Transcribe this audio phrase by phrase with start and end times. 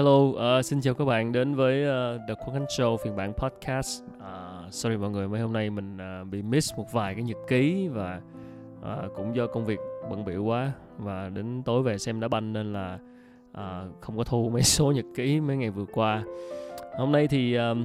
[0.00, 3.32] Hello, uh, xin chào các bạn đến với uh, The Quang Khánh Show phiên bản
[3.32, 4.02] podcast.
[4.16, 7.36] Uh, sorry mọi người, mấy hôm nay mình uh, bị miss một vài cái nhật
[7.48, 8.20] ký và
[8.80, 9.78] uh, cũng do công việc
[10.10, 12.98] bận bịu quá và đến tối về xem đá banh nên là
[13.50, 16.24] uh, không có thu mấy số nhật ký mấy ngày vừa qua.
[16.98, 17.76] Hôm nay thì uh,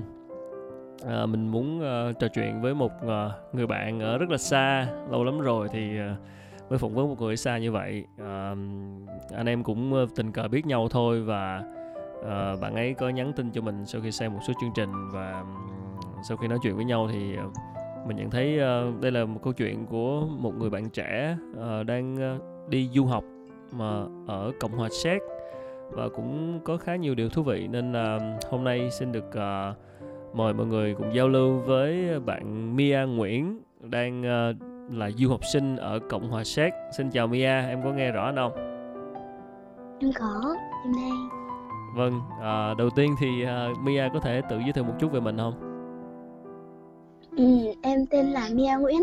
[1.03, 4.87] uh, mình muốn uh, trò chuyện với một uh, người bạn ở rất là xa,
[5.11, 8.05] lâu lắm rồi thì uh, mới phỏng vấn một người xa như vậy.
[8.21, 8.57] Uh,
[9.35, 11.63] anh em cũng tình cờ biết nhau thôi và
[12.25, 14.89] uh, bạn ấy có nhắn tin cho mình sau khi xem một số chương trình
[15.13, 15.43] và
[16.27, 17.43] sau khi nói chuyện với nhau thì ờ,
[18.07, 21.85] mình nhận thấy uh, đây là một câu chuyện của một người bạn trẻ uh,
[21.85, 23.23] đang uh, đi du học
[23.71, 25.21] mà ở cộng hòa séc
[25.91, 27.67] và cũng có khá nhiều điều thú vị.
[27.67, 29.77] Nên là hôm nay xin được uh,
[30.37, 35.39] mời mọi người cùng giao lưu với bạn Mia Nguyễn đang uh, là du học
[35.53, 36.73] sinh ở cộng hòa séc.
[36.97, 38.55] Xin chào Mia em có nghe rõ không?
[39.99, 41.34] Em có em đây
[41.95, 45.19] Vâng, à, đầu tiên thì à, Mia có thể tự giới thiệu một chút về
[45.19, 45.53] mình không?
[47.37, 49.01] Ừ, em tên là Mia Nguyễn.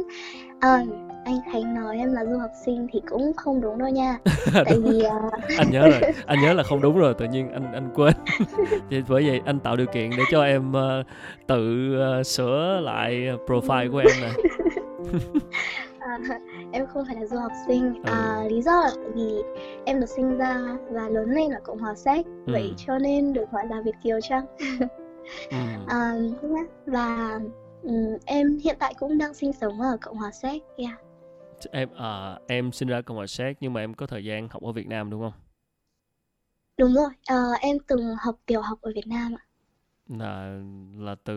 [0.61, 0.85] À,
[1.25, 4.19] anh Khánh nói em là du học sinh thì cũng không đúng đâu nha.
[4.53, 5.33] Tại vì uh...
[5.59, 8.15] anh nhớ rồi, anh nhớ là không đúng rồi, tự nhiên anh anh quên.
[8.91, 11.07] Thì bởi vậy anh tạo điều kiện để cho em uh,
[11.47, 14.29] tự uh, sửa lại profile của em nè.
[16.13, 16.39] À,
[16.73, 18.49] em không phải là du học sinh à, ừ.
[18.49, 19.43] lý do là tại vì
[19.87, 22.53] em được sinh ra và lớn lên ở cộng hòa séc ừ.
[22.53, 24.87] vậy cho nên được gọi là việt kiều chăng ừ.
[25.89, 26.15] à,
[26.87, 27.41] và
[27.83, 31.01] um, em hiện tại cũng đang sinh sống ở cộng hòa séc yeah.
[31.71, 34.63] em à, em sinh ra cộng hòa séc nhưng mà em có thời gian học
[34.63, 35.33] ở việt nam đúng không
[36.79, 39.45] đúng rồi à, em từng học tiểu học ở việt nam ạ
[40.09, 40.61] là
[40.97, 41.35] là từ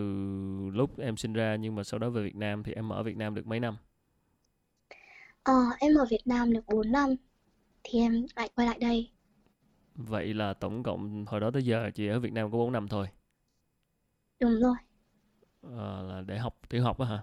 [0.72, 3.16] lúc em sinh ra nhưng mà sau đó về Việt Nam thì em ở Việt
[3.16, 3.76] Nam được mấy năm?
[5.46, 7.14] Ờ, em ở Việt Nam được 4 năm
[7.84, 9.10] thì em lại quay lại đây.
[9.94, 12.88] Vậy là tổng cộng hồi đó tới giờ chị ở Việt Nam có 4 năm
[12.88, 13.06] thôi.
[14.40, 14.76] Đúng rồi.
[15.62, 17.22] Ờ, là để học tiểu học á hả?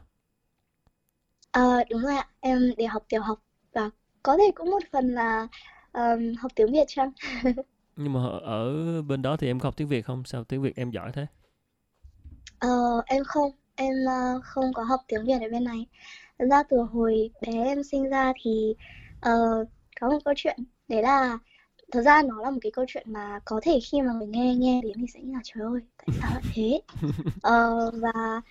[1.52, 2.28] Ờ, đúng rồi ạ.
[2.40, 3.40] Em để học tiểu học
[3.74, 3.90] và
[4.24, 5.48] có thể cũng một phần là
[5.94, 7.12] um, học tiếng Việt chăng?
[7.96, 10.24] Nhưng mà ở bên đó thì em có học tiếng Việt không?
[10.26, 11.26] Sao tiếng Việt em giỏi thế?
[12.60, 12.70] Ờ,
[13.06, 13.52] em không.
[13.76, 15.86] Em uh, không có học tiếng Việt ở bên này.
[16.40, 18.76] Thật ra từ hồi bé em sinh ra thì
[19.30, 19.68] uh,
[20.02, 20.58] có một câu chuyện
[20.88, 21.38] đấy là
[21.92, 24.56] thật ra nó là một cái câu chuyện mà có thể khi mà người nghe
[24.56, 26.82] nghe đến thì sẽ nghĩ là trời ơi tại sao lại thế
[27.36, 28.42] uh, và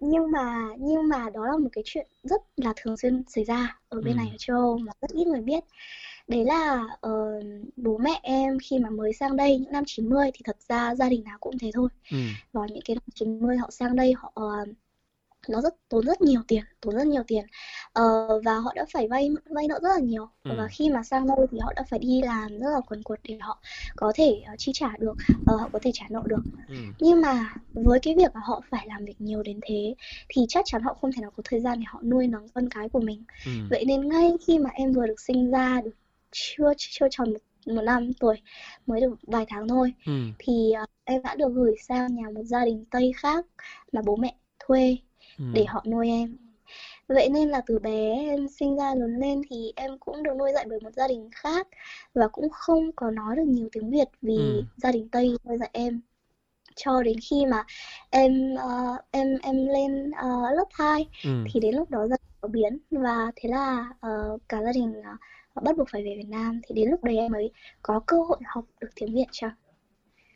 [0.00, 3.78] nhưng mà nhưng mà đó là một cái chuyện rất là thường xuyên xảy ra
[3.88, 4.16] ở bên ừ.
[4.16, 5.64] này ở châu Âu mà rất ít người biết
[6.28, 7.44] đấy là uh,
[7.76, 11.08] bố mẹ em khi mà mới sang đây những năm 90 thì thật ra gia
[11.08, 12.16] đình nào cũng thế thôi ừ.
[12.52, 14.68] vào những cái năm 90 họ sang đây họ uh,
[15.48, 17.44] nó rất tốn rất nhiều tiền tốn rất nhiều tiền
[17.98, 20.50] uh, và họ đã phải vay vay nợ rất là nhiều ừ.
[20.58, 23.20] và khi mà sang đây thì họ đã phải đi làm rất là quần quật
[23.22, 23.62] để họ
[23.96, 25.16] có thể uh, chi trả được
[25.54, 26.74] uh, họ có thể trả nợ được ừ.
[26.98, 29.94] nhưng mà với cái việc là họ phải làm việc nhiều đến thế
[30.28, 32.68] thì chắc chắn họ không thể nào có thời gian để họ nuôi nấng con
[32.68, 33.52] cái của mình ừ.
[33.70, 35.94] vậy nên ngay khi mà em vừa được sinh ra được
[36.30, 38.36] chưa chưa tròn một, một năm tuổi
[38.86, 40.12] mới được vài tháng thôi ừ.
[40.38, 43.46] thì uh, em đã được gửi sang nhà một gia đình tây khác
[43.92, 44.96] mà bố mẹ thuê
[45.40, 45.44] ừ.
[45.52, 46.36] để họ nuôi em
[47.08, 50.52] vậy nên là từ bé em sinh ra lớn lên thì em cũng được nuôi
[50.54, 51.68] dạy bởi một gia đình khác
[52.14, 54.62] và cũng không có nói được nhiều tiếng việt vì ừ.
[54.76, 56.00] gia đình tây nuôi dạy em
[56.76, 57.64] cho đến khi mà
[58.10, 61.44] em uh, em em lên uh, lớp 2 ừ.
[61.52, 64.92] thì đến lúc đó gia đình có biến và thế là uh, cả gia đình
[65.00, 67.50] uh, bắt buộc phải về Việt Nam thì đến lúc đấy em mới
[67.82, 69.54] có cơ hội học được tiếng Việt chăng?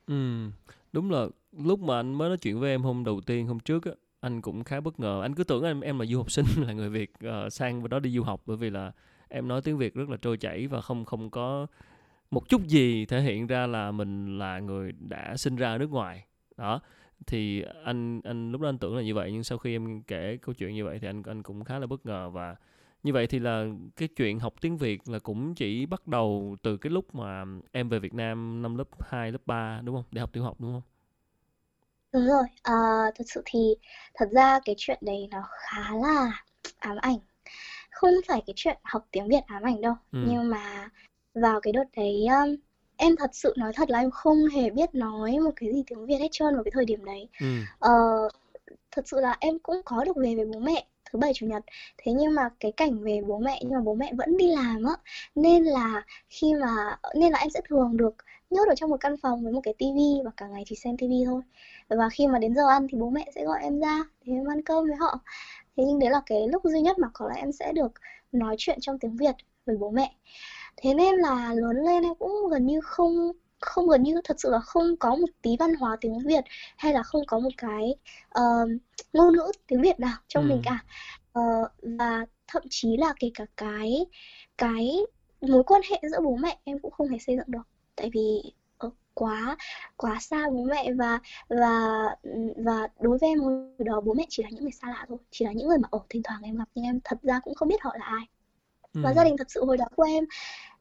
[0.06, 0.50] Ừ,
[0.92, 3.84] đúng là lúc mà anh mới nói chuyện với em hôm đầu tiên hôm trước
[3.84, 3.92] á
[4.24, 6.72] anh cũng khá bất ngờ anh cứ tưởng em em là du học sinh là
[6.72, 8.92] người việt uh, sang bên đó đi du học bởi vì là
[9.28, 11.66] em nói tiếng việt rất là trôi chảy và không không có
[12.30, 15.90] một chút gì thể hiện ra là mình là người đã sinh ra ở nước
[15.90, 16.26] ngoài
[16.56, 16.80] đó
[17.26, 20.38] thì anh anh lúc đó anh tưởng là như vậy nhưng sau khi em kể
[20.42, 22.56] câu chuyện như vậy thì anh anh cũng khá là bất ngờ và
[23.02, 26.76] như vậy thì là cái chuyện học tiếng Việt là cũng chỉ bắt đầu từ
[26.76, 30.04] cái lúc mà em về Việt Nam năm lớp 2, lớp 3 đúng không?
[30.10, 30.93] Để học tiểu học đúng không?
[32.14, 32.74] Đúng rồi, ờ,
[33.14, 33.74] thật sự thì
[34.14, 36.42] thật ra cái chuyện đấy nó khá là
[36.78, 37.18] ám ảnh.
[37.90, 40.18] Không phải cái chuyện học tiếng Việt ám ảnh đâu, ừ.
[40.28, 40.90] nhưng mà
[41.34, 42.56] vào cái đợt đấy um,
[42.96, 46.06] em thật sự nói thật là em không hề biết nói một cái gì tiếng
[46.06, 47.28] Việt hết trơn vào cái thời điểm đấy.
[47.40, 47.46] Ừ.
[47.78, 47.92] Ờ,
[48.94, 51.62] thật sự là em cũng có được về với bố mẹ thứ bảy, chủ nhật.
[51.98, 54.84] Thế nhưng mà cái cảnh về bố mẹ, nhưng mà bố mẹ vẫn đi làm
[54.84, 54.94] á.
[55.34, 58.14] Nên là khi mà, nên là em sẽ thường được
[58.50, 60.96] nhốt ở trong một căn phòng với một cái tivi và cả ngày chỉ xem
[60.96, 61.42] tivi thôi.
[61.88, 64.50] Và khi mà đến giờ ăn thì bố mẹ sẽ gọi em ra để em
[64.50, 65.20] ăn cơm với họ.
[65.76, 67.92] Thế nhưng đấy là cái lúc duy nhất mà có lẽ em sẽ được
[68.32, 69.34] nói chuyện trong tiếng Việt
[69.66, 70.14] với bố mẹ.
[70.76, 73.32] Thế nên là lớn lên em cũng gần như không
[73.66, 76.44] không gần như thật sự là không có một tí văn hóa tiếng Việt
[76.76, 77.94] hay là không có một cái
[78.38, 78.70] uh,
[79.12, 80.48] ngôn ngữ tiếng Việt nào trong ừ.
[80.48, 80.84] mình cả.
[81.38, 81.68] Uh,
[81.98, 84.06] và thậm chí là kể cả cái
[84.58, 84.98] cái
[85.40, 87.68] mối quan hệ giữa bố mẹ em cũng không thể xây dựng được.
[87.96, 88.52] Tại vì
[89.14, 89.56] quá
[89.96, 92.06] quá xa bố mẹ và và
[92.56, 95.18] và đối với em hồi đó bố mẹ chỉ là những người xa lạ thôi
[95.30, 97.54] chỉ là những người mà ở thỉnh thoảng em gặp nhưng em thật ra cũng
[97.54, 98.26] không biết họ là ai
[98.94, 99.00] ừ.
[99.04, 100.24] và gia đình thật sự hồi đó của em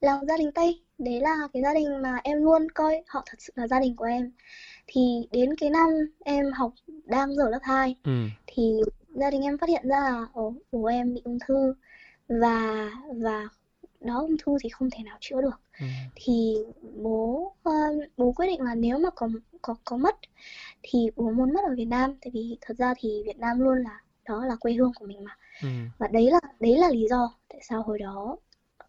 [0.01, 3.37] là gia đình tây đấy là cái gia đình mà em luôn coi họ thật
[3.39, 4.31] sự là gia đình của em
[4.87, 5.89] thì đến cái năm
[6.19, 6.73] em học
[7.05, 8.11] đang ở lớp 2 ừ.
[8.47, 8.81] thì
[9.13, 11.73] gia đình em phát hiện ra là ồ, bố em bị ung thư
[12.27, 13.47] và và
[13.99, 15.85] đó ung thư thì không thể nào chữa được ừ.
[16.15, 16.55] thì
[16.95, 19.29] bố uh, bố quyết định là nếu mà có
[19.61, 20.15] có có mất
[20.83, 23.77] thì bố muốn mất ở Việt Nam tại vì thật ra thì Việt Nam luôn
[23.77, 25.69] là đó là quê hương của mình mà ừ.
[25.97, 28.37] và đấy là đấy là lý do tại sao hồi đó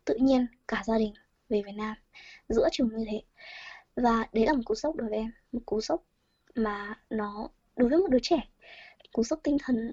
[0.05, 1.15] tự nhiên cả gia đình
[1.49, 1.97] về Việt Nam
[2.49, 3.23] giữa trường như thế
[3.97, 6.03] và đấy là một cú sốc đối với em một cú sốc
[6.55, 8.49] mà nó đối với một đứa trẻ
[9.13, 9.93] cú sốc tinh thần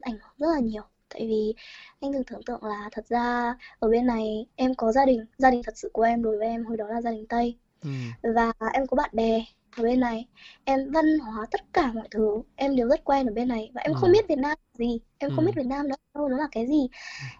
[0.00, 1.54] ảnh hưởng rất là nhiều tại vì
[2.00, 5.50] anh thử tưởng tượng là thật ra ở bên này em có gia đình gia
[5.50, 7.90] đình thật sự của em đối với em hồi đó là gia đình tây ừ.
[8.34, 9.44] và em có bạn bè
[9.76, 10.26] ở bên này
[10.64, 13.80] em văn hóa tất cả mọi thứ em đều rất quen ở bên này và
[13.82, 13.98] em ừ.
[14.00, 15.00] không biết Việt Nam gì?
[15.18, 15.36] Em ừ.
[15.36, 16.88] không biết Việt Nam đâu nó là cái gì.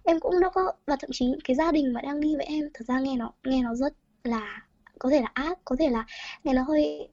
[0.04, 2.64] Em cũng đâu có và thậm chí cái gia đình mà đang đi với em
[2.74, 3.92] thật ra nghe nó nghe nó rất
[4.24, 4.62] là
[4.98, 6.06] có thể là ác có thể là
[6.44, 7.08] nghe nó hơi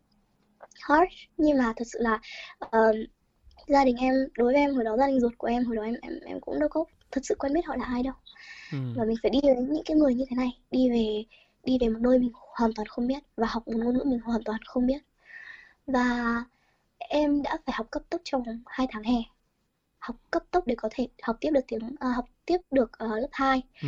[0.82, 2.20] harsh nhưng mà thật sự là
[2.66, 2.96] uh,
[3.68, 5.84] gia đình em đối với em hồi đó gia đình ruột của em hồi đó
[5.84, 8.14] em em em cũng đâu có thật sự quen biết họ là ai đâu.
[8.72, 8.78] Ừ.
[8.96, 11.24] và mình phải đi với những cái người như thế này đi về
[11.64, 14.20] đi về một nơi mình hoàn toàn không biết và học một ngôn ngữ mình
[14.20, 15.02] hoàn toàn không biết.
[15.88, 16.44] Và
[16.98, 19.18] em đã phải học cấp tốc trong hai tháng hè
[20.06, 23.08] học cấp tốc để có thể học tiếp được tiếng à, học tiếp được ở
[23.08, 23.88] uh, lớp 2 ừ.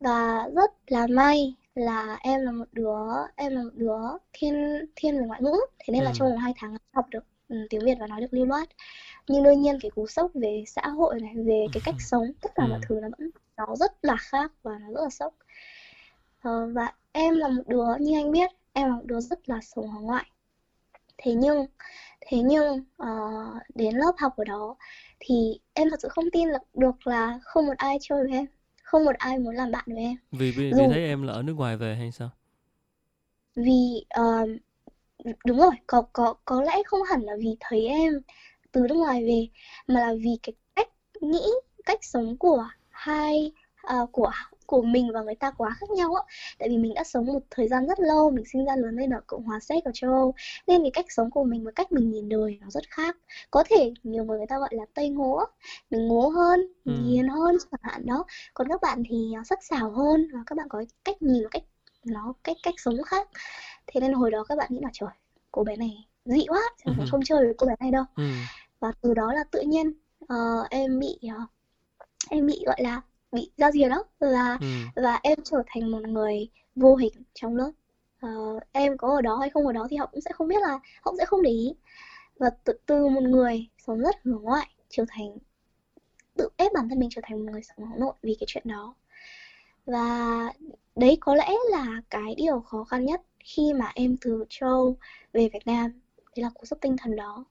[0.00, 2.96] và rất là may là em là một đứa
[3.36, 4.54] em là một đứa thiên
[4.96, 6.04] thiên về ngoại ngữ thế nên ừ.
[6.04, 8.68] là trong vòng hai tháng học được Ừ, tiếng Việt và nói được lưu loát
[9.28, 12.52] nhưng đương nhiên cái cú sốc về xã hội này về cái cách sống tất
[12.54, 12.86] cả mọi ừ.
[12.88, 15.34] thứ nó vẫn nó rất là khác và nó rất là sốc
[16.42, 19.60] ờ, và em là một đứa như anh biết em là một đứa rất là
[19.62, 20.30] sống hướng ngoại
[21.18, 21.66] thế nhưng
[22.28, 24.76] thế nhưng uh, đến lớp học ở đó
[25.20, 28.46] thì em thật sự không tin được, được là không một ai chơi với em
[28.82, 30.16] không một ai muốn làm bạn với em.
[30.32, 30.76] Vì vì, Dù...
[30.76, 32.30] vì thấy em là ở nước ngoài về hay sao?
[33.56, 34.48] Vì uh,
[35.46, 38.20] đúng rồi có có có lẽ không hẳn là vì thấy em
[38.72, 39.48] từ nước ngoài về
[39.86, 40.88] mà là vì cái cách
[41.20, 41.46] nghĩ
[41.86, 43.52] cách sống của hai
[44.02, 44.32] uh, của
[44.66, 46.22] của mình và người ta quá khác nhau á
[46.58, 49.10] tại vì mình đã sống một thời gian rất lâu mình sinh ra lớn lên
[49.10, 50.34] ở cộng hòa séc ở châu âu
[50.66, 53.16] nên cái cách sống của mình và cách mình nhìn đời nó rất khác
[53.50, 55.44] có thể nhiều người người ta gọi là tây ngố
[55.90, 56.92] mình ngố hơn ừ.
[57.06, 58.24] hiền hơn chẳng hạn đó
[58.54, 61.62] còn các bạn thì sắc sảo hơn và các bạn có cách nhìn cách
[62.04, 63.28] nó cách cách sống khác
[63.86, 65.10] thế nên hồi đó các bạn nghĩ là trời
[65.50, 67.04] cô bé này dị quá chẳng ừ.
[67.10, 68.24] không chơi với cô bé này đâu ừ.
[68.80, 69.92] và từ đó là tự nhiên
[70.24, 71.50] uh, em bị uh,
[72.30, 73.02] em bị gọi là
[73.36, 74.66] bị giao diệt đó là ừ.
[75.02, 77.70] và em trở thành một người vô hình trong lớp.
[78.26, 80.62] Uh, em có ở đó hay không ở đó thì họ cũng sẽ không biết
[80.62, 81.74] là họ cũng sẽ không để ý.
[82.38, 85.38] Và từ, từ một người sống rất hướng ngoại trở thành
[86.36, 88.62] tự ép bản thân mình trở thành một người sống hướng nội vì cái chuyện
[88.66, 88.94] đó.
[89.86, 90.52] Và
[90.96, 94.96] đấy có lẽ là cái điều khó khăn nhất khi mà em từ châu
[95.32, 96.00] về Việt Nam
[96.36, 97.44] đấy là cú sốc tinh thần đó.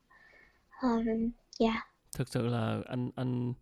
[0.82, 1.88] Um, yeah.
[2.16, 3.54] Thực sự là anh anh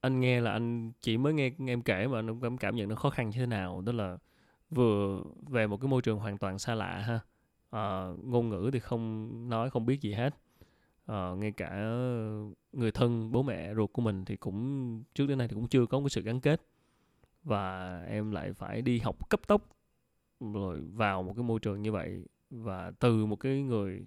[0.00, 2.94] anh nghe là anh chỉ mới nghe, em kể mà anh cảm cảm nhận nó
[2.94, 4.18] khó khăn như thế nào đó là
[4.70, 7.20] vừa về một cái môi trường hoàn toàn xa lạ ha.
[7.70, 10.34] À, ngôn ngữ thì không nói không biết gì hết.
[11.06, 11.70] À, ngay cả
[12.72, 15.86] người thân bố mẹ ruột của mình thì cũng trước đến nay thì cũng chưa
[15.86, 16.62] có một sự gắn kết.
[17.42, 19.76] Và em lại phải đi học cấp tốc
[20.40, 22.24] rồi vào một cái môi trường như vậy.
[22.50, 24.06] Và từ một cái người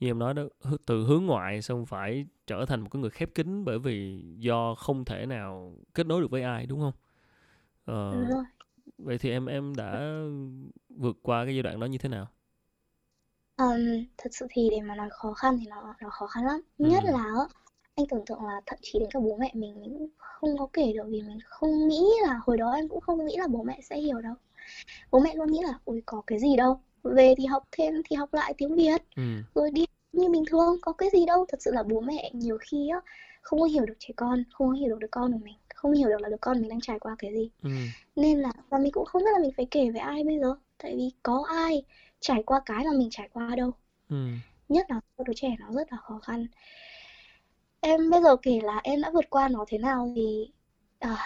[0.00, 0.42] như em nói đó
[0.86, 4.74] từ hướng ngoại xong phải trở thành một cái người khép kín bởi vì do
[4.74, 6.92] không thể nào kết nối được với ai đúng không?
[7.84, 8.44] Ờ, đúng
[8.98, 10.12] vậy thì em em đã
[10.90, 12.28] vượt qua cái giai đoạn đó như thế nào?
[13.56, 16.60] Um, thật sự thì để mà nói khó khăn thì nó nó khó khăn lắm.
[16.78, 16.86] Ừ.
[16.88, 17.24] nhất là
[17.94, 20.68] anh tưởng tượng là thậm chí đến cả bố mẹ mình mình cũng không có
[20.72, 23.62] kể được vì mình không nghĩ là hồi đó em cũng không nghĩ là bố
[23.62, 24.34] mẹ sẽ hiểu đâu.
[25.12, 28.16] Bố mẹ luôn nghĩ là ui có cái gì đâu về thì học thêm thì
[28.16, 29.22] học lại tiếng việt ừ.
[29.54, 32.58] rồi đi như bình thường có cái gì đâu thật sự là bố mẹ nhiều
[32.60, 33.00] khi á
[33.42, 35.92] không có hiểu được trẻ con không có hiểu được đứa con của mình không
[35.92, 37.70] hiểu được là đứa con mình đang trải qua cái gì ừ.
[38.16, 40.54] nên là và mình cũng không biết là mình phải kể với ai bây giờ
[40.78, 41.82] tại vì có ai
[42.20, 43.70] trải qua cái mà mình trải qua đâu
[44.08, 44.16] ừ.
[44.68, 46.46] nhất là cho đứa trẻ nó rất là khó khăn
[47.80, 50.50] em bây giờ kể là em đã vượt qua nó thế nào thì
[50.98, 51.16] à,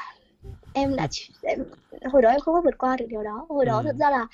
[0.72, 1.08] em đã
[1.42, 1.58] em,
[2.12, 3.82] hồi đó em không có vượt qua được điều đó hồi đó ừ.
[3.84, 4.26] thật ra là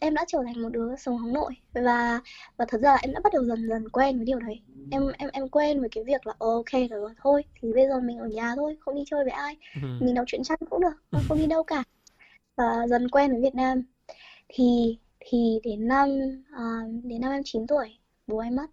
[0.00, 1.56] em đã trở thành một đứa sống hướng nội.
[1.72, 2.20] Và
[2.56, 4.60] và thật ra là em đã bắt đầu dần dần quen với điều đấy.
[4.90, 8.18] Em em em quen với cái việc là ok rồi thôi thì bây giờ mình
[8.18, 9.88] ở nhà thôi không đi chơi với ai ừ.
[10.00, 11.84] mình đọc truyện tranh cũng được không đi đâu cả.
[12.56, 13.82] Và dần quen với Việt Nam.
[14.48, 16.08] Thì thì đến năm
[16.52, 18.66] uh, đến năm em 9 tuổi bố em mất.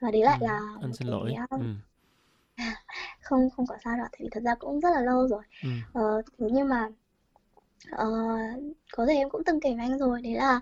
[0.00, 1.34] Và đấy lại ừ, là anh xin lỗi.
[1.44, 1.66] uh, ừ.
[3.20, 5.42] không không có sao đâu tại vì thật ra cũng rất là lâu rồi.
[5.62, 5.70] Ừ.
[6.00, 6.88] uh, thế nhưng mà
[7.94, 10.60] uh, có thể em cũng từng kể với anh rồi đấy là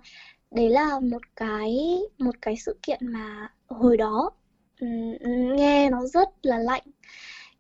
[0.51, 4.31] đấy là một cái một cái sự kiện mà hồi đó
[5.57, 6.83] nghe nó rất là lạnh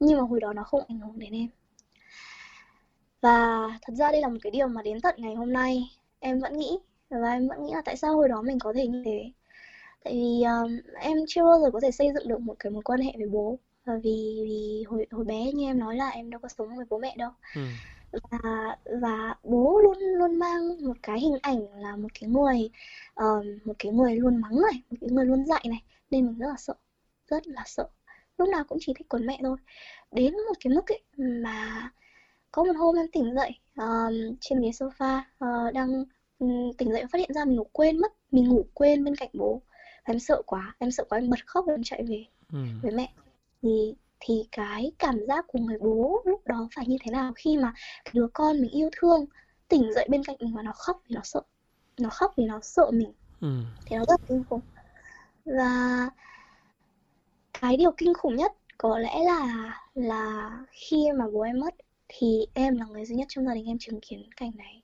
[0.00, 1.48] nhưng mà hồi đó nó không ảnh hưởng đến em.
[3.20, 5.82] Và thật ra đây là một cái điều mà đến tận ngày hôm nay
[6.20, 6.78] em vẫn nghĩ
[7.10, 9.30] và em vẫn nghĩ là tại sao hồi đó mình có thể như thế.
[10.04, 12.82] Tại vì um, em chưa bao giờ có thể xây dựng được một cái mối
[12.82, 16.30] quan hệ với bố và vì vì hồi hồi bé như em nói là em
[16.30, 17.30] đâu có sống với bố mẹ đâu.
[17.54, 17.62] Ừ
[18.30, 22.70] và và bố luôn luôn mang một cái hình ảnh là một cái người
[23.20, 25.82] uh, một cái người luôn mắng này một cái người luôn dạy này.
[26.10, 26.74] Nên mình rất là sợ
[27.28, 27.88] rất là sợ.
[28.38, 29.56] Lúc nào cũng chỉ thích quấn mẹ thôi.
[30.12, 31.90] Đến một cái mức ấy mà
[32.50, 33.50] có một hôm em tỉnh dậy
[33.82, 36.04] uh, trên ghế sofa uh, đang
[36.38, 39.30] um, tỉnh dậy phát hiện ra mình ngủ quên mất mình ngủ quên bên cạnh
[39.32, 39.62] bố.
[40.04, 42.58] Em sợ quá em sợ quá em bật khóc và em chạy về ừ.
[42.82, 43.12] với mẹ.
[43.62, 47.56] Thì thì cái cảm giác của người bố lúc đó phải như thế nào khi
[47.56, 47.72] mà
[48.12, 49.24] đứa con mình yêu thương
[49.68, 51.42] tỉnh dậy bên cạnh mình và nó khóc vì nó sợ
[52.00, 53.12] nó khóc vì nó sợ mình.
[53.40, 53.60] Ừ.
[53.86, 54.60] thì nó rất kinh khủng.
[55.44, 56.10] Và
[57.60, 61.74] cái điều kinh khủng nhất có lẽ là là khi mà bố em mất
[62.08, 64.82] thì em là người duy nhất trong gia đình em chứng kiến cảnh này.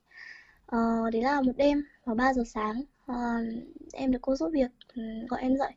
[0.65, 3.63] Ờ, đấy là một đêm vào 3 giờ sáng uh,
[3.93, 5.71] em được cô giúp việc ừ, gọi em dậy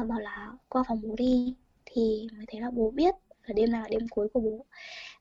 [0.00, 1.54] uh, bảo là qua phòng bố đi
[1.92, 3.14] thì mới thấy là bố biết
[3.46, 4.64] là đêm này là đêm cuối của bố.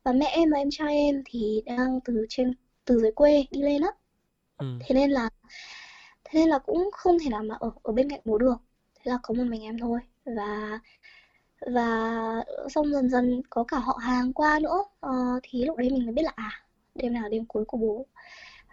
[0.04, 2.54] Và mẹ em và em trai em thì đang từ trên
[2.86, 3.90] từ dưới quê đi lên á.
[4.58, 4.66] Ừ.
[4.86, 5.30] thế nên là
[6.24, 8.56] thế nên là cũng không thể nào mà ở ở bên cạnh bố được.
[8.96, 10.00] Thế là có một mình em thôi.
[10.26, 10.80] Và
[11.62, 16.06] và xong dần dần có cả họ hàng qua nữa uh, thì lúc đấy mình
[16.06, 16.52] mới biết là à
[16.96, 18.06] đêm nào là đêm cuối của bố.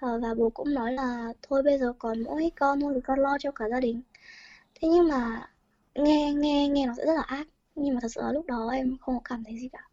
[0.07, 3.19] Uh, và bố cũng nói là thôi bây giờ còn mỗi con thôi thì con
[3.19, 4.03] lo cho cả gia đình.
[4.75, 5.51] Thế nhưng mà
[5.95, 8.71] nghe nghe nghe nó sẽ rất là ác nhưng mà thật sự là lúc đó
[8.75, 9.89] em không có cảm thấy gì cả.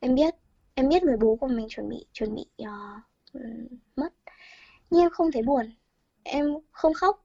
[0.00, 0.34] Em biết
[0.74, 3.40] em biết người bố của mình chuẩn bị chuẩn bị uh,
[3.96, 4.14] mất.
[4.90, 5.72] Nhưng em không thấy buồn.
[6.22, 7.24] Em không khóc.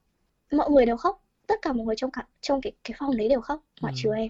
[0.51, 1.24] Mọi người đều khóc.
[1.48, 3.63] Tất cả mọi người trong cả trong cái cái phòng đấy đều khóc.
[3.82, 4.00] Ngoại ừ.
[4.03, 4.30] trừ em.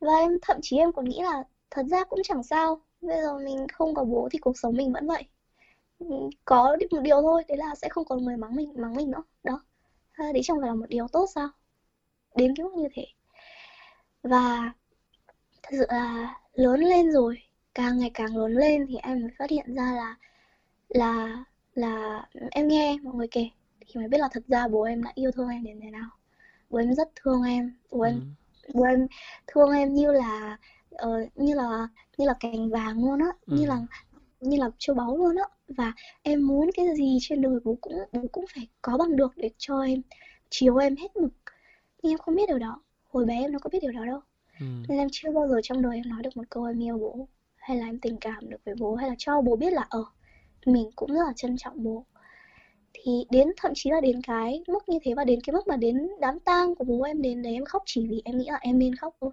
[0.00, 2.80] Và em thậm chí em còn nghĩ là thật ra cũng chẳng sao.
[3.00, 5.24] Bây giờ mình không có bố thì cuộc sống mình vẫn vậy.
[6.44, 7.44] Có một điều thôi.
[7.48, 9.22] Đấy là sẽ không còn người mắng mình mắng mình nữa.
[9.44, 9.60] Đó.
[10.18, 11.48] Đấy chẳng phải là một điều tốt sao?
[12.34, 13.06] Đến cái mức như thế
[14.22, 14.72] và
[15.62, 17.42] thật sự là lớn lên rồi
[17.74, 20.16] càng ngày càng lớn lên thì em mới phát hiện ra là
[20.88, 23.48] là là em nghe mọi người kể
[23.80, 26.10] thì mới biết là thật ra bố em đã yêu thương em đến thế nào.
[26.70, 28.72] Bố em rất thương em bố em ừ.
[28.74, 29.06] bố em
[29.46, 30.58] thương em như là
[30.94, 33.56] uh, như là như là cành vàng luôn á ừ.
[33.56, 33.78] như là
[34.40, 35.44] như là châu báu luôn á.
[35.68, 39.32] Và em muốn cái gì trên đời bố cũng bố cũng phải có bằng được
[39.36, 40.02] để cho em
[40.50, 41.32] chiều em hết mực.
[42.02, 42.82] Nhưng em không biết điều đó
[43.12, 44.20] hồi bé em nó có biết điều đó đâu.
[44.60, 44.66] Ừ.
[44.88, 47.28] nên em chưa bao giờ trong đời em nói được một câu em yêu bố
[47.56, 49.98] hay là em tình cảm được với bố hay là cho bố biết là ở
[49.98, 50.04] ờ,
[50.66, 52.04] mình cũng rất là trân trọng bố.
[52.92, 55.76] Thì đến thậm chí là đến cái mức như thế và đến cái mức mà
[55.76, 58.58] đến đám tang của bố em đến đấy em khóc chỉ vì em nghĩ là
[58.60, 59.30] em nên khóc thôi.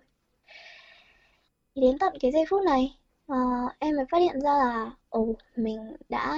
[1.76, 2.98] Thì đến tận cái giây phút này
[3.32, 6.38] uh, em mới phát hiện ra là ồ mình đã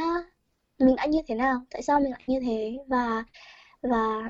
[0.80, 1.62] mình đã như thế nào?
[1.72, 2.78] Tại sao mình lại như thế?
[2.88, 3.24] Và
[3.82, 4.30] và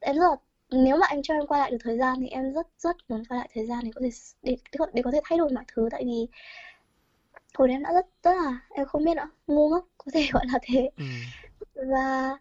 [0.00, 0.36] em rất là
[0.70, 3.24] nếu mà anh cho em quay lại được thời gian thì em rất rất muốn
[3.28, 4.10] quay lại thời gian để có thể
[4.42, 4.56] để,
[4.92, 5.88] để có thể thay đổi mọi thứ.
[5.90, 6.26] Tại vì
[7.54, 10.28] hồi đấy em đã rất rất là em không biết nữa ngu ngốc có thể
[10.32, 10.90] gọi là thế.
[10.96, 11.04] Ừ.
[11.74, 12.38] Và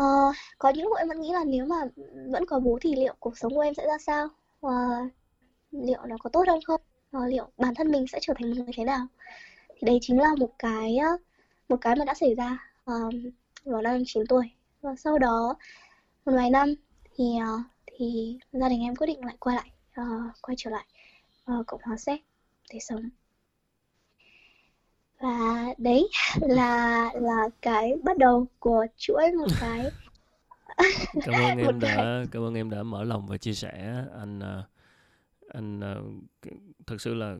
[0.00, 1.76] uh, có những lúc em vẫn nghĩ là nếu mà
[2.26, 4.28] vẫn có bố thì liệu cuộc sống của em sẽ ra sao?
[4.66, 5.12] Uh,
[5.70, 6.80] liệu nó có tốt hơn không?
[7.16, 9.06] Uh, liệu bản thân mình sẽ trở thành một người thế nào?
[9.68, 10.98] Thì đấy chính là một cái
[11.68, 12.58] một cái mà đã xảy ra
[12.90, 13.14] uh,
[13.64, 14.50] vào năm 9 tuổi.
[14.82, 15.56] Và sau đó
[16.26, 16.74] một vài năm
[17.14, 20.86] thì uh, thì gia đình em quyết định lại quay lại uh, quay trở lại
[21.52, 22.20] uh, cộng hòa séc
[22.72, 23.02] để sống.
[25.20, 26.08] Và đấy
[26.40, 29.90] là là cái bắt đầu của chuỗi một cái
[31.24, 32.26] cảm ơn em đã cái...
[32.30, 34.04] cảm ơn em đã mở lòng và chia sẻ.
[34.18, 34.40] Anh
[35.48, 35.80] anh
[36.86, 37.36] thật sự là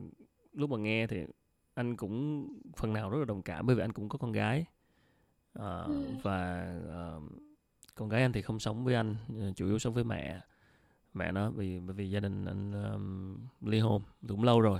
[0.53, 1.17] lúc mà nghe thì
[1.73, 4.65] anh cũng phần nào rất là đồng cảm bởi vì anh cũng có con gái.
[5.59, 6.05] Uh, ừ.
[6.23, 6.69] và
[7.17, 7.46] uh,
[7.97, 9.15] con gái anh thì không sống với anh
[9.55, 10.41] chủ yếu sống với mẹ
[11.13, 13.37] mẹ nó vì bởi vì gia đình anh um,
[13.69, 14.79] ly hôn cũng lâu rồi.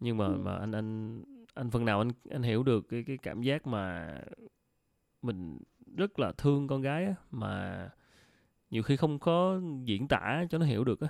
[0.00, 0.36] Nhưng mà ừ.
[0.38, 1.22] mà anh anh
[1.54, 4.14] anh phần nào anh anh hiểu được cái cái cảm giác mà
[5.22, 5.58] mình
[5.96, 7.88] rất là thương con gái á, mà
[8.70, 11.08] nhiều khi không có diễn tả cho nó hiểu được á.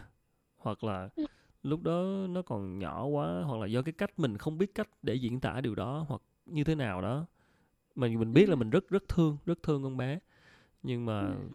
[0.57, 1.27] Hoặc là Ừ.
[1.63, 4.89] lúc đó nó còn nhỏ quá hoặc là do cái cách mình không biết cách
[5.03, 7.27] để diễn tả điều đó hoặc như thế nào đó.
[7.95, 10.19] Mà mình biết là mình rất rất thương rất thương con bé
[10.83, 11.49] nhưng mà Ừ.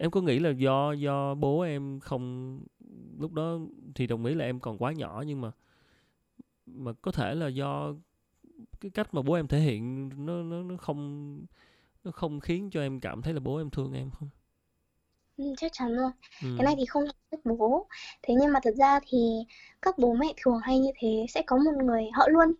[0.00, 2.60] em có nghĩ là do do bố em không
[3.20, 3.58] lúc đó
[3.94, 5.52] thì đồng ý là em còn quá nhỏ nhưng mà
[6.66, 7.94] mà có thể là do
[8.80, 11.40] cái cách mà bố em thể hiện nó nó nó không
[12.04, 14.28] nó không khiến cho em cảm thấy là bố em thương em không
[15.36, 16.10] Ừ, chắc chắn rồi.
[16.40, 17.86] ừ Cái này thì không trách bố.
[18.22, 19.18] Thế nhưng mà thật ra thì
[19.82, 22.52] các bố mẹ thường hay như thế sẽ có một người họ luôn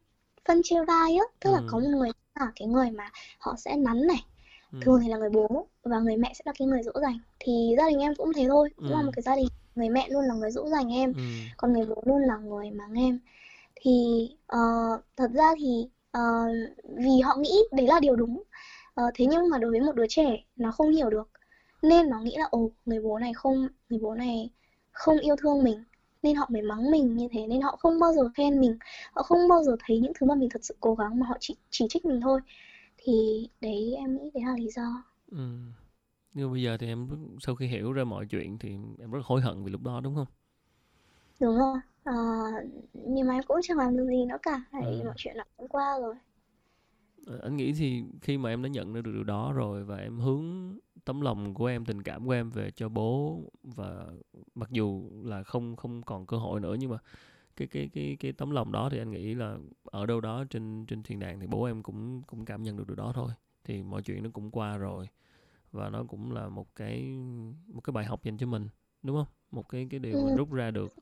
[0.49, 3.55] phân chia vai á, tức là có ừ một người là cái người mà họ
[3.59, 4.25] sẽ nắn này,
[4.73, 7.19] ừ thường thì là người bố và người mẹ sẽ là cái người dỗ dành.
[7.41, 9.89] Thì gia đình em cũng thế thôi, cũng là một ừ cái gia đình người
[9.89, 11.21] mẹ luôn là người dỗ dành em, ừ
[11.57, 13.21] còn người bố luôn là người mắng em.
[13.77, 13.91] Thì
[14.47, 14.59] ờ,
[15.17, 16.21] thật ra thì ờ,
[16.85, 18.43] vì họ nghĩ đấy là điều đúng.
[18.95, 21.31] Ờ, thế nhưng mà đối với một đứa trẻ nó không hiểu được
[21.83, 24.51] nên nó nghĩ là ồ người bố này không người bố này
[24.93, 25.85] không yêu thương mình
[26.23, 28.79] nên họ mới mắng mình như thế nên họ không bao giờ khen mình
[29.13, 31.37] họ không bao giờ thấy những thứ mà mình thật sự cố gắng mà họ
[31.41, 32.41] chỉ chỉ trích mình thôi
[33.07, 35.03] thì đấy em nghĩ đấy là lý do.
[35.31, 35.39] Ừ.
[36.35, 37.09] Nhưng bây giờ thì em
[37.41, 40.15] sau khi hiểu ra mọi chuyện thì em rất hối hận vì lúc đó đúng
[40.15, 40.27] không?
[41.41, 41.79] Đúng rồi.
[42.05, 42.13] Ờ,
[42.93, 44.61] nhưng mà em cũng chẳng làm được gì nữa cả.
[44.73, 45.03] Tại ừ.
[45.05, 46.15] mọi chuyện đã cũng qua rồi.
[47.27, 49.97] Ờ, anh nghĩ thì khi mà em đã nhận ra được điều đó rồi và
[49.97, 54.07] em hướng tấm lòng của em tình cảm của em về cho bố và
[54.55, 56.99] mặc dù là không không còn cơ hội nữa nhưng mà
[57.57, 60.87] cái cái cái cái tấm lòng đó thì anh nghĩ là ở đâu đó trên
[60.87, 63.31] trên thiên đàng thì bố em cũng cũng cảm nhận được điều đó thôi.
[63.65, 65.09] Thì mọi chuyện nó cũng qua rồi
[65.73, 67.19] và nó cũng là một cái
[67.67, 68.69] một cái bài học dành cho mình
[69.03, 69.27] đúng không?
[69.51, 70.37] Một cái cái điều mình ừ.
[70.37, 70.95] rút ra được.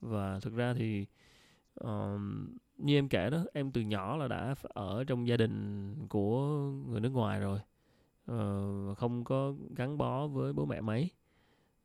[0.00, 1.06] Và thực ra thì
[1.74, 6.48] ờm, như em kể đó em từ nhỏ là đã ở trong gia đình của
[6.88, 7.60] người nước ngoài rồi.
[8.26, 11.10] Và không có gắn bó với bố mẹ mấy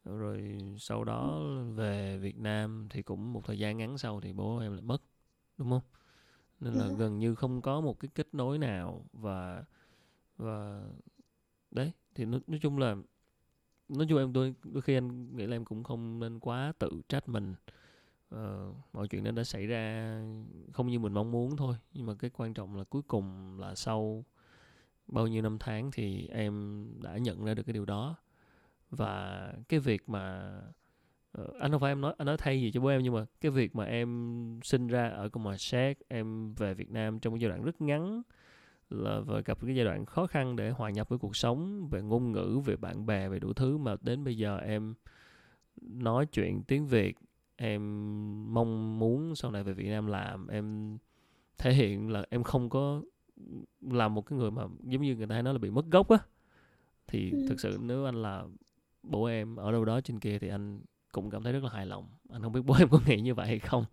[0.05, 1.43] rồi sau đó
[1.75, 5.01] về Việt Nam thì cũng một thời gian ngắn sau thì bố em lại mất
[5.57, 5.81] đúng không?
[6.61, 6.95] Nên là Ừ.
[6.97, 9.63] gần như không có một cái kết nối nào và
[10.37, 10.83] và
[11.71, 12.95] đấy thì nói, nói chung là
[13.89, 17.01] nói chung em tôi đôi khi anh nghĩ là em cũng không nên quá tự
[17.09, 17.55] trách mình.
[18.29, 20.15] Ờ, mọi chuyện nó đã xảy ra
[20.73, 23.75] không như mình mong muốn thôi nhưng mà cái quan trọng là cuối cùng là
[23.75, 24.25] sau
[25.07, 28.15] bao nhiêu năm tháng thì em đã nhận ra được cái điều đó
[28.89, 30.51] và cái việc mà
[31.31, 33.25] ờ, anh không phải em nói anh nói thay gì cho bố em nhưng mà
[33.41, 37.33] cái việc mà em sinh ra ở cộng hòa Séc em về Việt Nam trong
[37.33, 38.21] một giai đoạn rất ngắn
[38.89, 42.01] là và gặp cái giai đoạn khó khăn để hòa nhập với cuộc sống về
[42.01, 44.93] ngôn ngữ về bạn bè về đủ thứ mà đến bây giờ em
[45.81, 47.15] nói chuyện tiếng Việt
[47.55, 47.81] em
[48.53, 50.97] mong muốn sau này về Việt Nam làm em
[51.57, 53.01] thể hiện là em không có
[53.81, 56.09] là một cái người mà giống như người ta hay nói là bị mất gốc
[56.09, 56.17] á
[57.07, 57.45] thì Ừ.
[57.49, 58.43] thực sự nếu anh là
[59.07, 61.85] bố em ở đâu đó trên kia thì anh cũng cảm thấy rất là hài
[61.85, 62.07] lòng.
[62.29, 63.85] Anh không biết bố em có nghĩ như vậy hay không.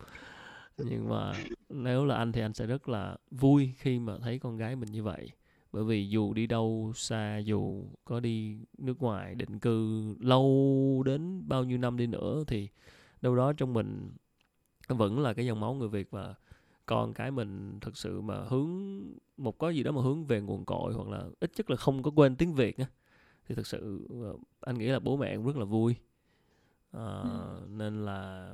[0.79, 1.33] Nhưng mà
[1.69, 4.93] nếu là anh thì anh sẽ rất là vui khi mà thấy con gái mình
[4.93, 5.31] như vậy.
[5.73, 11.49] Bởi vì dù đi đâu xa, dù có đi nước ngoài định cư lâu đến
[11.49, 12.69] bao nhiêu năm đi nữa thì
[13.21, 14.11] đâu đó trong mình
[14.89, 16.11] vẫn là cái dòng máu người Việt.
[16.11, 16.35] Và
[16.87, 19.01] con cái mình thực sự mà hướng,
[19.37, 22.03] một có gì đó mà hướng về nguồn cội hoặc là ít nhất là không
[22.03, 22.87] có quên tiếng Việt á
[23.49, 25.97] thì thực sự ờ, anh nghĩ là bố mẹ cũng rất là vui.
[26.91, 28.53] Ờ, nên là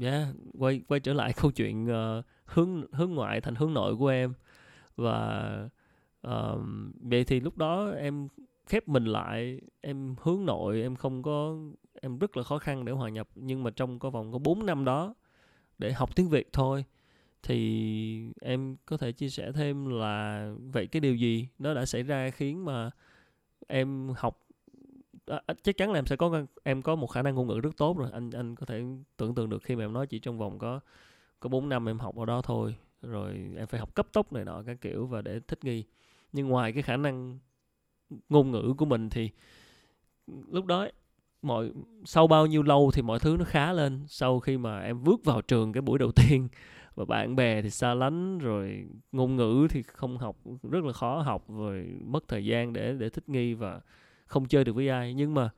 [0.00, 4.08] yeah, quay quay trở lại câu chuyện ờ, hướng hướng ngoại thành hướng nội của
[4.08, 4.34] em.
[4.96, 5.68] Và
[6.20, 8.28] ờm, vậy thì lúc đó em
[8.66, 11.56] khép mình lại em hướng nội em không có
[12.02, 13.28] em rất là khó khăn để hòa nhập.
[13.34, 15.14] Nhưng mà trong có vòng có 4 năm đó
[15.78, 16.84] để học tiếng Việt thôi
[17.42, 22.02] thì em có thể chia sẻ thêm là vậy cái điều gì nó đã xảy
[22.02, 22.90] ra khiến mà
[23.66, 24.38] em học
[25.26, 27.60] à, à, chắc chắn là em sẽ có em có một khả năng ngôn ngữ
[27.60, 28.10] rất tốt rồi.
[28.12, 28.82] Anh anh có thể
[29.16, 30.80] tưởng tượng được khi mà em nói chỉ trong vòng có
[31.40, 32.76] có 4 năm em học ở đó thôi.
[33.02, 35.84] Rồi em phải học cấp tốc này nọ các kiểu và để thích nghi.
[36.32, 37.38] Nhưng ngoài cái khả năng
[38.28, 39.30] ngôn ngữ của mình thì
[40.26, 40.88] lúc đó
[41.42, 41.72] mọi
[42.04, 44.04] sau bao nhiêu lâu thì mọi thứ nó khá lên.
[44.08, 46.48] Sau khi mà em bước vào trường cái buổi đầu tiên
[46.96, 50.36] và bạn bè thì xa lánh rồi ngôn ngữ thì không học
[50.72, 53.80] rất là khó học rồi mất thời gian để để thích nghi và
[54.26, 55.14] không chơi được với ai.
[55.14, 55.50] Nhưng mà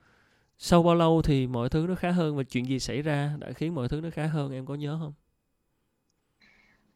[0.58, 3.52] sau bao lâu thì mọi thứ nó khá hơn và chuyện gì xảy ra đã
[3.52, 5.14] khiến mọi thứ nó khá hơn em có nhớ không?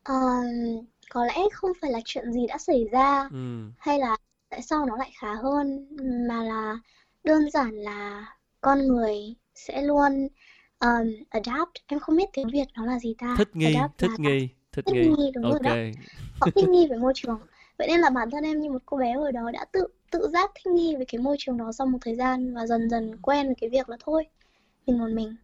[0.02, 0.14] Ờ,
[1.10, 3.72] có lẽ không phải là chuyện gì đã xảy ra ừ.
[3.76, 4.16] hay là
[4.50, 5.88] tại sao nó lại khá hơn
[6.28, 6.76] mà là
[7.24, 8.24] đơn giản là
[8.60, 9.16] con người
[9.54, 10.28] sẽ luôn
[10.82, 11.70] um, adapt.
[11.86, 13.34] Em không biết tiếng Việt nó là gì ta.
[13.38, 15.08] Thích nghi adapt thích nghi thích thích nghi.
[15.18, 15.62] nghi đúng rồi ok.
[15.62, 15.74] đó
[16.40, 17.40] họ thích nghi với môi trường.
[17.78, 20.28] Vậy nên là bản thân em như một cô bé hồi đó đã tự tự
[20.32, 23.16] giác thích nghi với cái môi trường đó sau một thời gian và dần dần
[23.22, 24.26] quen với cái việc là thôi
[24.86, 25.36] mình một mình.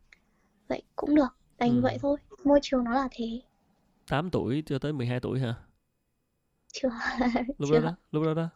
[0.68, 1.80] Vậy cũng được đành Ừ.
[1.82, 2.18] vậy thôi.
[2.44, 3.40] Môi trường nó là thế.
[4.08, 5.54] 8 tuổi cho tới 12 tuổi hả?
[6.72, 6.88] chưa.
[7.58, 7.80] Lúc chưa.
[7.80, 8.48] đó đó, lúc đó đó.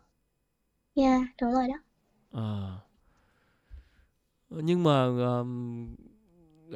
[0.94, 1.74] yeah đúng rồi đó.
[2.30, 2.78] Ờ.
[4.50, 5.94] Nhưng mà ờm,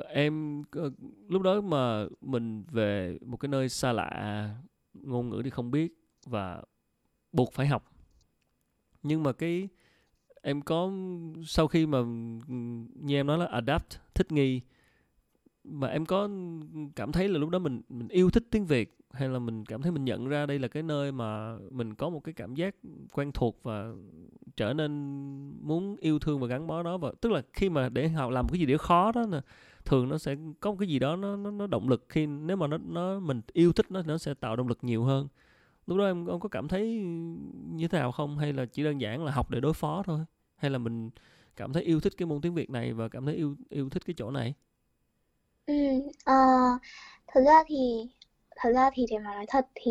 [0.02, 0.90] em ờ,
[1.28, 4.50] lúc đó mà mình về một cái nơi xa lạ,
[4.94, 5.94] ngôn ngữ thì không biết
[6.26, 6.62] và
[7.32, 7.92] buộc phải học.
[9.02, 9.68] Nhưng mà cái
[10.42, 10.90] em có
[11.46, 11.98] sau khi mà
[12.94, 14.60] như em nói là adapt, thích nghi
[15.64, 16.28] mà em có
[16.96, 19.82] cảm thấy là lúc đó mình mình yêu thích tiếng Việt hay là mình cảm
[19.82, 22.74] thấy mình nhận ra đây là cái nơi mà mình có một cái cảm giác
[23.12, 23.92] quen thuộc và
[24.56, 24.90] trở nên
[25.62, 28.48] muốn yêu thương và gắn bó đó và tức là khi mà để học làm
[28.48, 29.40] cái gì đó khó đó nè
[29.86, 32.56] thường nó sẽ có một cái gì đó nó nó, nó động lực khi nếu
[32.56, 35.28] mà nó nó mình yêu thích nó nó sẽ tạo động lực nhiều hơn.
[35.86, 36.88] Lúc đó em ông có cảm thấy
[37.74, 38.38] như thế nào không?
[38.38, 40.20] Hay là chỉ đơn giản là học để đối phó thôi?
[40.56, 41.10] Hay là mình
[41.56, 44.06] cảm thấy yêu thích cái môn tiếng Việt này và cảm thấy yêu yêu thích
[44.06, 44.54] cái chỗ này?
[45.66, 45.74] Ừ
[46.24, 46.34] ờ,
[47.26, 47.76] thật ra thì
[48.56, 49.90] thật ra thì để mà nói thật thì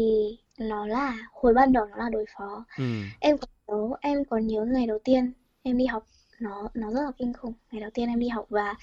[0.60, 2.66] nó là hồi ban đầu nó là đối phó.
[2.78, 2.84] Ừ.
[3.20, 6.06] Em còn nhớ em còn nhớ ngày đầu tiên em đi học
[6.40, 7.54] nó nó rất là kinh khủng.
[7.72, 8.76] Ngày đầu tiên em đi học và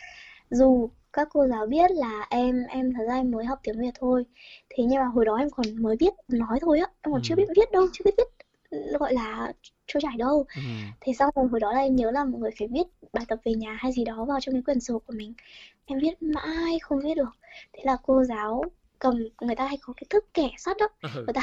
[0.50, 3.90] dù các cô giáo biết là em em thật ra em mới học tiếng Việt
[4.00, 4.24] thôi.
[4.70, 7.34] Thế nhưng mà hồi đó em còn mới biết nói thôi á em còn chưa
[7.34, 7.36] Ừ.
[7.36, 8.24] biết viết đâu chưa biết viết
[9.00, 9.52] gọi là
[9.86, 10.46] trôi chảy đâu.
[10.54, 10.62] Ừ.
[11.00, 13.38] Thế xong rồi hồi đó là em nhớ là mọi người phải viết bài tập
[13.44, 15.34] về nhà hay gì đó vào trong cái quyển sổ của mình.
[15.86, 17.30] Em viết mãi không viết được.
[17.72, 18.64] Thế là cô giáo
[18.98, 21.08] cầm người ta hay có cái thước kẻ sắt đó ừ.
[21.26, 21.42] người ta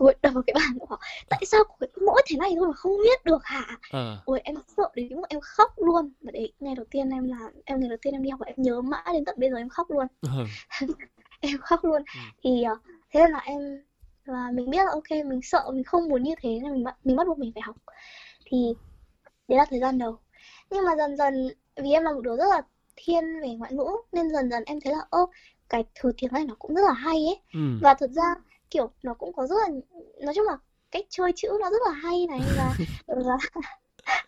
[0.00, 1.00] cúi đập vào cái bàn họ.
[1.28, 3.78] Tại sao có cái mỗi thế này thôi mà không viết được hả?
[3.90, 4.18] Ờ.
[4.24, 6.12] Ôi em sợ đến mức em khóc luôn.
[6.20, 8.46] Và đấy ngày đầu tiên em làm em ngày đầu tiên em đi học và
[8.46, 10.06] em nhớ mãi đến tận bây giờ em khóc luôn.
[10.20, 10.28] Ừ
[11.40, 12.02] em khóc luôn.
[12.14, 12.20] Ừ.
[12.42, 12.76] thì ờ,
[13.12, 13.84] thế là em
[14.26, 17.16] và mình biết là ok mình sợ mình không muốn như thế nên mình mình
[17.16, 17.76] bắt buộc mình phải học.
[18.44, 18.74] Thì
[19.48, 20.18] đấy là thời gian đầu.
[20.70, 22.62] Nhưng mà dần dần vì em là một đứa rất là
[22.96, 25.26] thiên về ngoại ngữ nên dần dần em thấy là ơ
[25.68, 27.40] cái thứ tiếng này nó cũng rất là hay ấy.
[27.54, 27.78] Ừ.
[27.82, 28.34] Và thực ra
[28.70, 29.68] kiểu nó cũng có rất là
[30.24, 30.58] nói chung là
[30.90, 32.74] cách chơi chữ nó rất là hay này và
[33.06, 33.38] và,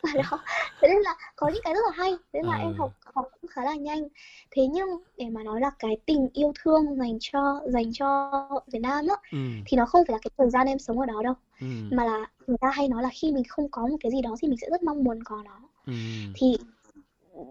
[0.02, 0.38] và đó
[0.80, 2.74] thế nên là có những cái rất là hay thế nên là em Ờ.
[2.78, 4.08] học học cũng khá là nhanh.
[4.50, 8.30] Thế nhưng để mà nói là cái tình yêu thương dành cho dành cho
[8.72, 9.38] Việt Nam á ừ.
[9.66, 11.34] thì nó không phải là cái thời gian em sống ở đó đâu.
[11.60, 11.66] Ừ.
[11.90, 14.36] Mà là người ta hay nói là khi mình không có một cái gì đó
[14.42, 15.60] thì mình sẽ rất mong muốn có nó.
[15.86, 15.92] Ừ.
[16.34, 16.56] Thì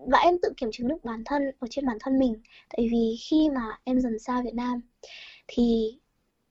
[0.08, 2.36] và em tự kiểm chứng được bản thân ở trên bản thân mình.
[2.77, 4.82] Tại vì khi mà em dần xa Việt Nam
[5.47, 5.97] thì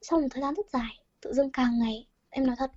[0.02, 2.70] sau một thời gian rất dài tự dưng càng ngày em nói thật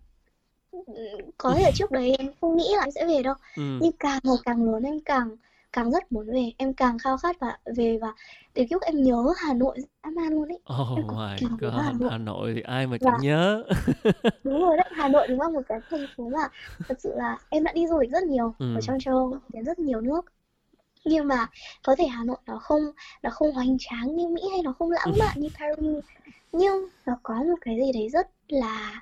[1.37, 4.19] có thể trước đấy em không nghĩ là em sẽ về đâu ừ nhưng càng
[4.23, 5.29] ngày càng lớn em càng
[5.73, 8.13] càng rất muốn về em càng khao khát và về và
[8.53, 11.91] đến lúc em nhớ Hà Nội dã man luôn ấy Oh Em my nhớ Hà
[11.91, 12.09] god, Nội.
[12.11, 13.63] Hà Nội thì ai mà Và- chẳng nhớ.
[14.43, 16.47] đúng rồi đấy Hà Nội đúng là một cái thành phố mà
[16.87, 18.75] thật sự là em đã đi du lịch rất nhiều Ừ.
[18.75, 20.25] ở trong châu Âu đến rất nhiều nước
[21.05, 21.47] nhưng mà
[21.83, 22.81] có thể Hà Nội nó không
[23.23, 26.03] nó không hoành tráng như Mỹ hay nó không lãng mạn như Paris
[26.53, 29.01] nhưng nó có một cái gì đấy rất là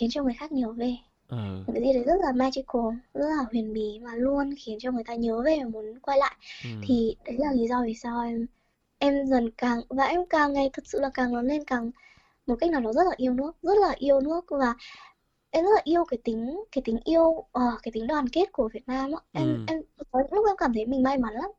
[0.00, 0.94] khiến cho người khác nhớ về
[1.28, 1.36] Ừ.
[1.74, 2.82] cái gì đấy rất là magical
[3.14, 6.18] rất là huyền bí mà luôn khiến cho người ta nhớ về và muốn quay
[6.18, 6.70] lại ừ.
[6.82, 8.46] thì đấy là lý do vì sao em
[8.98, 11.90] em dần càng và em càng ngày thật sự là càng lớn lên càng
[12.46, 14.74] một cách nào đó rất là yêu nước rất là yêu nước và
[15.50, 18.68] em rất là yêu cái tính cái tính yêu ờ, cái tính đoàn kết của
[18.72, 19.58] Việt Nam á em Ừ.
[19.66, 21.50] em có những lúc em cảm thấy mình may mắn lắm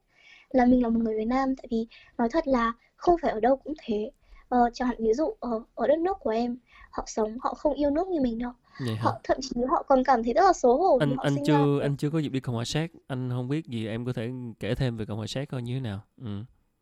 [0.50, 3.40] là mình là một người Việt Nam tại vì nói thật là không phải ở
[3.40, 4.12] đâu cũng thế
[4.50, 6.58] ờ, chẳng hạn ví dụ ở ở đất nước của em
[6.92, 9.02] họ sống họ không yêu nước như mình đâu Vậy hả?
[9.04, 11.54] họ thậm chí họ còn cảm thấy rất là xấu hổ Anh anh sinh ra
[11.54, 14.14] chưa anh chưa có dịp đi Cộng hòa Séc, anh không biết gì em có
[14.14, 14.30] thể
[14.60, 16.00] kể thêm về Cộng hòa Séc coi như thế nào.
[16.22, 16.28] Ừ.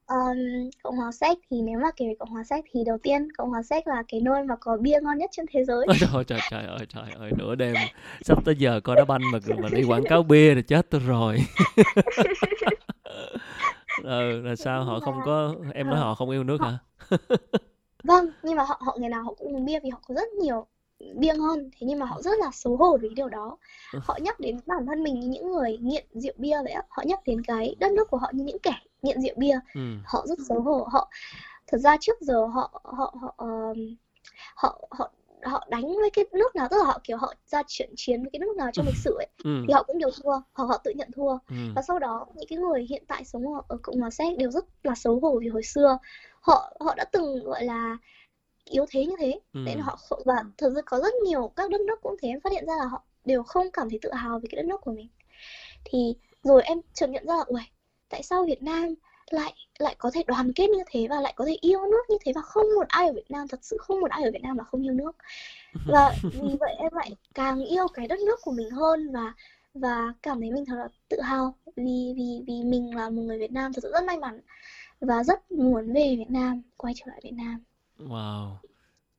[0.08, 3.28] Um, Cộng hòa Séc thì nếu mà kể về Cộng hòa Séc thì đầu tiên
[3.38, 5.86] Cộng hòa Séc là cái nơi mà có bia ngon nhất trên thế giới.
[5.88, 7.76] Ôi trời trời trời ơi trời ơi nửa đêm
[8.22, 11.02] sắp tới giờ coi đá banh mà mà đi quảng cáo bia thì chết tôi
[11.06, 11.38] rồi.
[14.04, 16.78] ừ là sao họ không có em nói họ không yêu nước hả?
[18.04, 20.28] Vâng, nhưng mà họ họ ngày nào họ cũng uống bia vì họ có rất
[20.34, 20.66] nhiều
[21.16, 23.58] bia ngon, thế nhưng mà họ rất là xấu hổ với điều đó.
[24.02, 27.04] Họ nhắc đến bản thân mình như những người nghiện rượu bia vậy á, họ
[27.06, 29.60] nhắc đến cái đất nước của họ như những kẻ nghiện rượu bia.
[29.74, 29.82] Ừ.
[30.06, 31.10] Họ rất xấu hổ, họ
[31.68, 33.96] thật ra trước giờ họ họ họ ờm,
[34.56, 35.12] họ họ
[35.46, 38.30] họ đánh với cái nước nào tức là họ kiểu họ ra trận chiến với
[38.32, 39.64] cái nước nào trong lịch sử ấy Ừ.
[39.68, 41.56] thì họ cũng đều thua hoặc họ tự nhận thua Ừ.
[41.76, 44.52] và sau đó những cái người hiện tại sống ở, ở Cộng hòa Séc đều
[44.52, 45.98] rất là xấu hổ vì hồi xưa
[46.42, 47.98] họ họ đã từng gọi là
[48.66, 49.60] yếu thế như thế Ừ.
[49.66, 52.52] nên họ và thực sự có rất nhiều các đất nước cũng thế em phát
[52.52, 54.92] hiện ra là họ đều không cảm thấy tự hào về cái đất nước của
[54.92, 55.08] mình
[55.86, 57.62] thì rồi em chợt nhận ra là ui
[58.10, 58.94] tại sao Việt Nam
[59.32, 62.18] lại lại có thể đoàn kết như thế và lại có thể yêu nước như
[62.26, 64.42] thế và không một ai ở Việt Nam thật sự không một ai ở Việt
[64.42, 65.16] Nam là không yêu nước.
[65.86, 69.34] Và vì vậy em lại càng yêu cái đất nước của mình hơn và
[69.74, 73.40] và cảm thấy mình thật là tự hào vì vì vì mình là một người
[73.40, 74.42] Việt Nam thật sự rất may mắn
[75.00, 77.64] và rất muốn về Việt Nam quay trở lại Việt Nam.
[78.00, 78.56] Wow.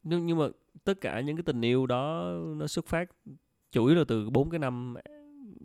[0.03, 0.45] Nhưng nhưng mà
[0.85, 3.09] tất cả những cái tình yêu đó nó xuất phát
[3.73, 4.95] chủ yếu là từ bốn cái năm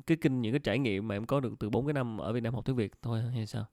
[0.07, 2.33] cái kinh những cái trải nghiệm mà em có được từ bốn cái năm ở
[2.33, 3.65] Việt Nam học tiếng Việt thôi hay sao?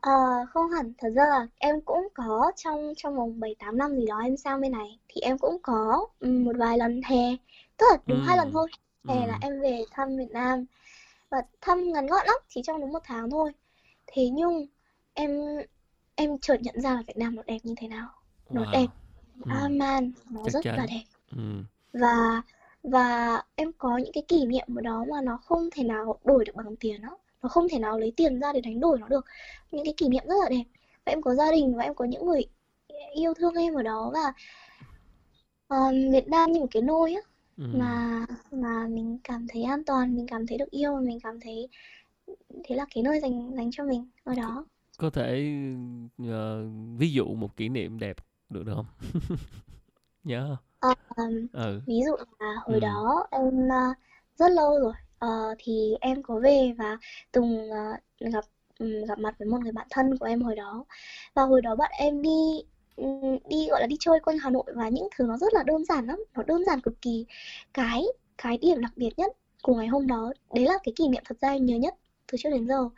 [0.00, 0.10] Ờ,
[0.50, 4.06] không hẳn, thật ra là em cũng có trong trong vòng 7 8 năm gì
[4.06, 7.36] đó em sang bên này thì em cũng có một vài lần hè,
[7.76, 8.68] tức là đúng hai lần thôi.
[9.08, 10.64] Hè là em về thăm Việt Nam
[11.30, 13.52] và thăm ngắn gọn lắm, chỉ trong đúng một tháng thôi.
[14.06, 14.66] Thế nhưng
[15.14, 15.30] em
[16.14, 18.08] em chợt nhận ra là Việt Nam nó đẹp như thế nào.
[18.50, 18.70] Nó Wow.
[18.72, 18.86] đẹp
[19.46, 21.04] dã man, nó Chắc rất là đẹp.
[21.36, 21.64] Ừm.
[21.92, 22.42] Và
[22.82, 26.44] và em có những cái kỷ niệm ở đó mà nó không thể nào đổi
[26.44, 29.08] được bằng tiền đó nó không thể nào lấy tiền ra để đánh đổi nó
[29.08, 29.24] được
[29.70, 30.64] những cái kỷ niệm rất là đẹp
[31.04, 32.42] và em có gia đình và em có những người
[33.14, 34.32] yêu thương em ở đó và
[35.74, 37.20] uh, Việt Nam như một cái nôi á
[37.56, 37.64] ừ.
[37.74, 41.68] mà mà mình cảm thấy an toàn mình cảm thấy được yêu mình cảm thấy
[42.64, 44.66] thế là cái nơi dành dành cho mình ở đó
[44.98, 45.54] có thể
[46.22, 46.28] uh,
[46.98, 48.16] ví dụ một kỷ niệm đẹp
[48.48, 48.86] được được không
[50.24, 51.80] nhớ không uh, ừ.
[51.86, 52.80] ví dụ là hồi ừ.
[52.80, 53.96] đó em uh,
[54.36, 54.92] rất lâu rồi
[55.24, 56.98] uh, thì em có về và
[57.32, 58.44] từng uh, gặp
[58.78, 60.84] um, gặp mặt với một người bạn thân của em hồi đó.
[61.34, 62.62] Và hồi đó bạn em đi
[62.96, 63.04] ừ,
[63.48, 65.84] đi gọi là đi chơi quanh Hà Nội và những thứ nó rất là đơn
[65.84, 67.26] giản lắm nó đơn giản cực kỳ.
[67.74, 68.04] Cái
[68.38, 71.38] cái điểm đặc biệt nhất của ngày hôm đó đấy là cái kỷ niệm thật
[71.40, 71.94] ra em nhớ nhất
[72.32, 72.88] từ trước đến giờ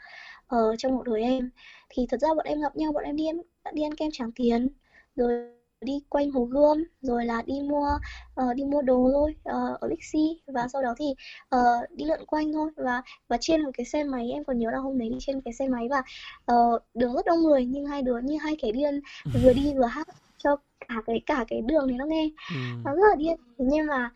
[0.47, 1.51] ở trong một đời em.
[1.89, 3.37] Thì thật ra bọn em gặp nhau bọn em đi em
[3.75, 4.69] đi ăn kem tráng Tiền
[5.17, 7.99] rồi đi quanh Hồ Gươm rồi là đi mua
[8.41, 11.07] uh, đi mua đồ thôi uh, ở Bixi và sau đó thì
[11.57, 12.71] uh, đi lượn quanh thôi.
[12.77, 15.41] Và và trên một cái xe máy em còn nhớ là hôm đấy đi trên
[15.41, 16.03] cái xe máy và
[16.55, 19.01] uh, đường rất đông người nhưng hai đứa như hai kẻ điên
[19.43, 20.57] vừa đi vừa hát cho
[20.89, 22.31] cả cái cả cái đường này nó nghe.
[22.51, 22.57] Ừ.
[22.85, 23.37] nó rất là điên.
[23.59, 24.11] Nhưng mà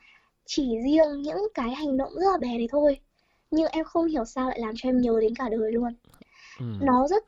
[0.47, 3.01] chỉ riêng những cái hành động rất là bé đấy thôi.
[3.51, 5.95] Nhưng em không hiểu sao lại làm cho em nhớ đến cả đời luôn.
[6.59, 6.67] Ừ.
[6.81, 7.25] nó rất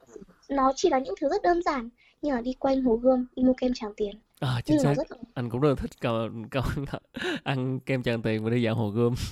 [0.49, 1.89] nó chỉ là những thứ rất đơn giản.
[2.23, 4.95] Như là đi quanh hồ gươm đi mua kem tràng tiền À, chính xác.
[4.97, 5.07] Rất...
[5.35, 6.63] Anh cũng rất là thích câu, câu
[7.43, 9.15] ăn kem Tràng Tiền và đi dạo Hồ Gươm.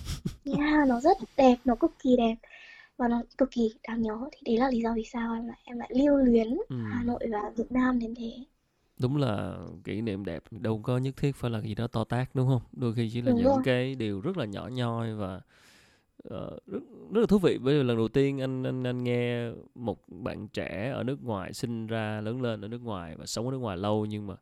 [0.58, 2.34] Yeah, nó rất đẹp, nó cực kỳ đẹp
[2.96, 4.18] và nó cực kỳ đáng nhớ.
[4.32, 6.76] Thì đấy là lý do vì sao em lại em lại lưu luyến ừ.
[6.92, 8.32] Hà Nội và Việt Nam đến thế.
[8.98, 12.34] Đúng là kỷ niệm đẹp đâu có nhất thiết phải là gì đó to tát
[12.34, 12.62] đúng không?
[12.72, 13.62] Đôi khi chỉ là đúng những rồi.
[13.64, 15.40] cái điều rất là nhỏ nhoi và
[16.34, 16.80] uh, rất,
[17.12, 20.48] rất là thú vị bởi vì lần đầu tiên anh anh anh nghe một bạn
[20.48, 23.58] trẻ ở nước ngoài sinh ra lớn lên ở nước ngoài và sống ở nước
[23.58, 24.34] ngoài lâu nhưng mà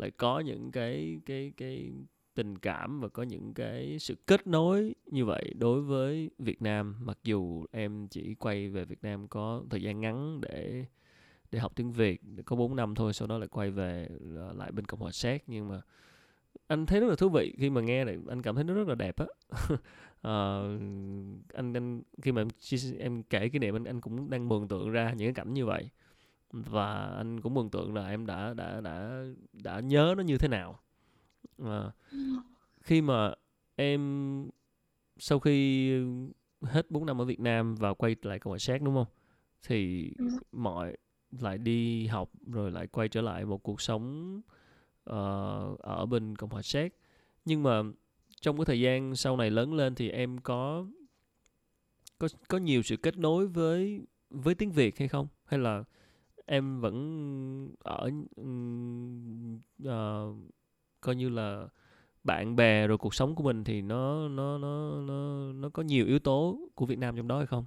[0.00, 1.92] lại có những cái cái cái
[2.34, 6.96] tình cảm và có những cái sự kết nối như vậy đối với Việt Nam.
[7.00, 10.84] Mặc dù em chỉ quay về Việt Nam có thời gian ngắn để
[11.52, 14.72] để học tiếng Việt có 4 năm thôi sau đó lại quay về ờ, lại
[14.72, 15.44] bên Cộng hòa Séc.
[15.46, 15.80] Nhưng mà
[16.66, 18.88] anh thấy rất là thú vị khi mà nghe này anh cảm thấy nó rất
[18.88, 19.26] là đẹp á.
[19.26, 20.80] Uh,
[21.54, 22.48] anh anh khi mà em,
[22.98, 25.66] em kể cái niệm anh anh cũng đang mường tượng ra những cái cảnh như
[25.66, 25.88] vậy
[26.52, 30.48] và anh cũng mường tượng là em đã đã đã đã nhớ nó như thế
[30.48, 30.80] nào.
[31.64, 31.90] À,
[32.80, 33.34] khi mà
[33.76, 34.48] em
[35.18, 35.90] sau khi
[36.62, 39.06] hết 4 năm ở Việt Nam và quay lại Cộng hòa Séc đúng không?
[39.62, 40.12] Thì
[40.52, 40.96] mọi
[41.30, 44.36] lại đi học rồi lại quay trở lại một cuộc sống
[45.10, 46.94] uh, ở bên Cộng hòa Séc.
[47.44, 47.82] Nhưng mà
[48.40, 50.86] trong cái thời gian sau này lớn lên thì em có
[52.18, 55.28] có có nhiều sự kết nối với với tiếng Việt hay không?
[55.44, 55.84] Hay là
[56.50, 58.10] em vẫn ở
[59.82, 60.36] uh,
[61.00, 61.68] coi như là
[62.24, 66.06] bạn bè rồi cuộc sống của mình thì nó nó nó nó nó có nhiều
[66.06, 67.64] yếu tố của Việt Nam trong đó hay không?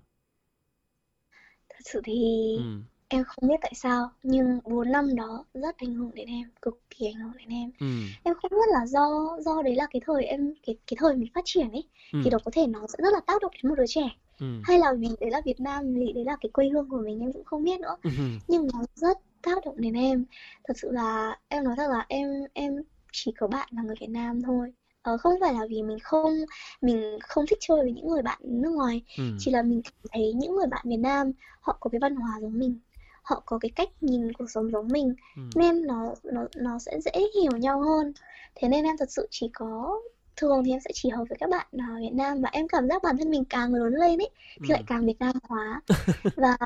[1.69, 2.13] Thật sự thì
[2.58, 2.80] ừ.
[3.08, 6.82] em không biết tại sao nhưng 4 năm đó rất ảnh hưởng đến em, cực
[6.89, 7.72] kỳ ảnh hưởng đến em.
[7.80, 7.88] Ừ.
[8.24, 11.32] Em không biết là do do đấy là cái thời em cái cái thời mình
[11.34, 12.19] phát triển ấy ừ.
[12.24, 14.10] thì nó có thể nó sẽ rất là tác động đến một đứa trẻ
[14.43, 14.62] ừ.
[14.63, 17.19] hay là vì đấy là Việt Nam vì đấy là cái quê hương của mình
[17.19, 18.10] em cũng không biết nữa ừ.
[18.47, 20.25] nhưng nó rất tác động đến em
[20.63, 24.10] thật sự là em nói thật là em em chỉ có bạn là người Việt
[24.10, 26.34] Nam thôi ờ, không phải là vì mình không
[26.82, 29.23] mình không thích chơi với những người bạn nước ngoài ừ.
[29.39, 32.60] chỉ là mình thấy những người bạn Việt Nam họ có cái văn hóa giống
[32.60, 32.79] mình
[33.23, 35.41] họ có cái cách nhìn cuộc sống giống mình ừ.
[35.56, 38.13] nên nó nó nó sẽ dễ hiểu nhau hơn
[38.56, 39.99] thế nên em thật sự chỉ có
[40.36, 42.88] thường thì em sẽ chỉ hợp với các bạn ở Việt Nam và em cảm
[42.88, 44.30] giác bản thân mình càng lớn lên ấy
[44.62, 44.74] thì ừ.
[44.74, 45.82] lại càng Việt Nam hóa.
[46.36, 46.58] Và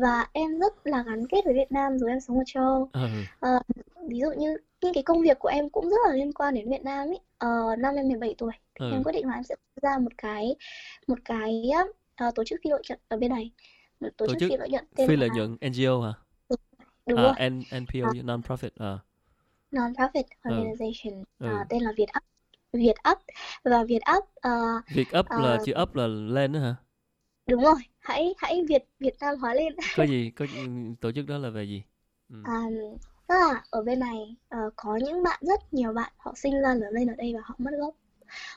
[0.00, 2.90] và em rất là gắn kết với Việt Nam rồi em sống ở châu Âu.
[2.92, 3.08] Ừ.
[3.40, 3.60] à,
[4.08, 6.70] ví dụ như những cái công việc của em cũng rất là liên quan đến
[6.70, 7.20] Việt Nam ấy.
[7.38, 7.48] À,
[7.78, 8.90] năm em 17 tuổi ừ.
[8.92, 10.56] em quyết định là em sẽ ra một cái
[11.06, 11.70] một cái
[12.28, 13.50] uh, tổ chức phi lợi nhuận ở bên này.
[14.00, 16.12] Một tổ, tổ chức, chức phi lợi nhuận tên phi lợi nhuận NGO hả?
[17.06, 17.50] Đúng à, rồi.
[17.50, 18.98] N, NPO à, non-profit à.
[19.70, 20.50] non-profit ừ.
[20.50, 21.46] organization ừ.
[21.46, 22.33] à, tên là Việt Up
[22.74, 23.18] Việt Up.
[23.64, 24.50] Và Việt Up à,
[24.94, 26.74] việc up là à, chữ up là lên đó hả?
[27.48, 27.74] Đúng rồi.
[28.00, 29.72] Hãy hãy Việt Việt Nam hóa lên.
[29.96, 30.46] Có gì có
[31.00, 31.82] tổ chức đó là về gì?
[32.28, 32.36] Ừ.
[32.44, 32.60] À,
[33.28, 36.74] tức là ở bên này ờ, có những bạn rất nhiều bạn họ sinh ra
[36.74, 37.94] lớn lên ở đây và họ mất gốc.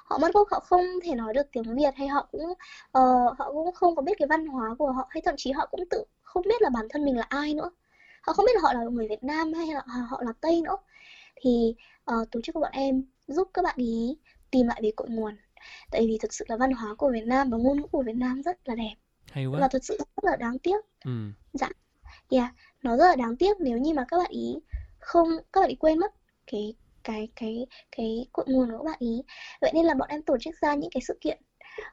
[0.06, 2.54] Họ mất gốc họ không thể nói được tiếng Việt hay họ cũng
[2.92, 3.02] ờ,
[3.40, 5.84] họ cũng không có biết cái văn hóa của họ hay thậm chí họ cũng
[5.90, 7.72] tự không biết là bản thân mình là ai nữa.
[8.22, 10.78] Họ không biết là họ là người Việt Nam hay là họ là Tây nữa.
[11.42, 11.76] Thì
[12.06, 14.18] ờ, tổ chức của bọn em giúp các bạn ý
[14.52, 15.38] tìm lại về cội nguồn.
[15.92, 18.16] Tại vì thực sự là văn hóa của Việt Nam và ngôn ngữ của Việt
[18.16, 18.96] Nam rất là đẹp.
[19.32, 19.60] Hay quá.
[19.60, 20.86] Và thật sự rất là đáng tiếc.
[21.06, 21.12] Ừ.
[21.54, 21.70] Dạ.
[22.30, 24.56] Yeah, nó rất là đáng tiếc nếu như mà các bạn ý
[25.00, 26.14] không các bạn ý quên mất
[26.52, 29.22] cái cái cái cái cội nguồn của các bạn ý.
[29.62, 31.42] Vậy nên là bọn em tổ chức ra những cái sự kiện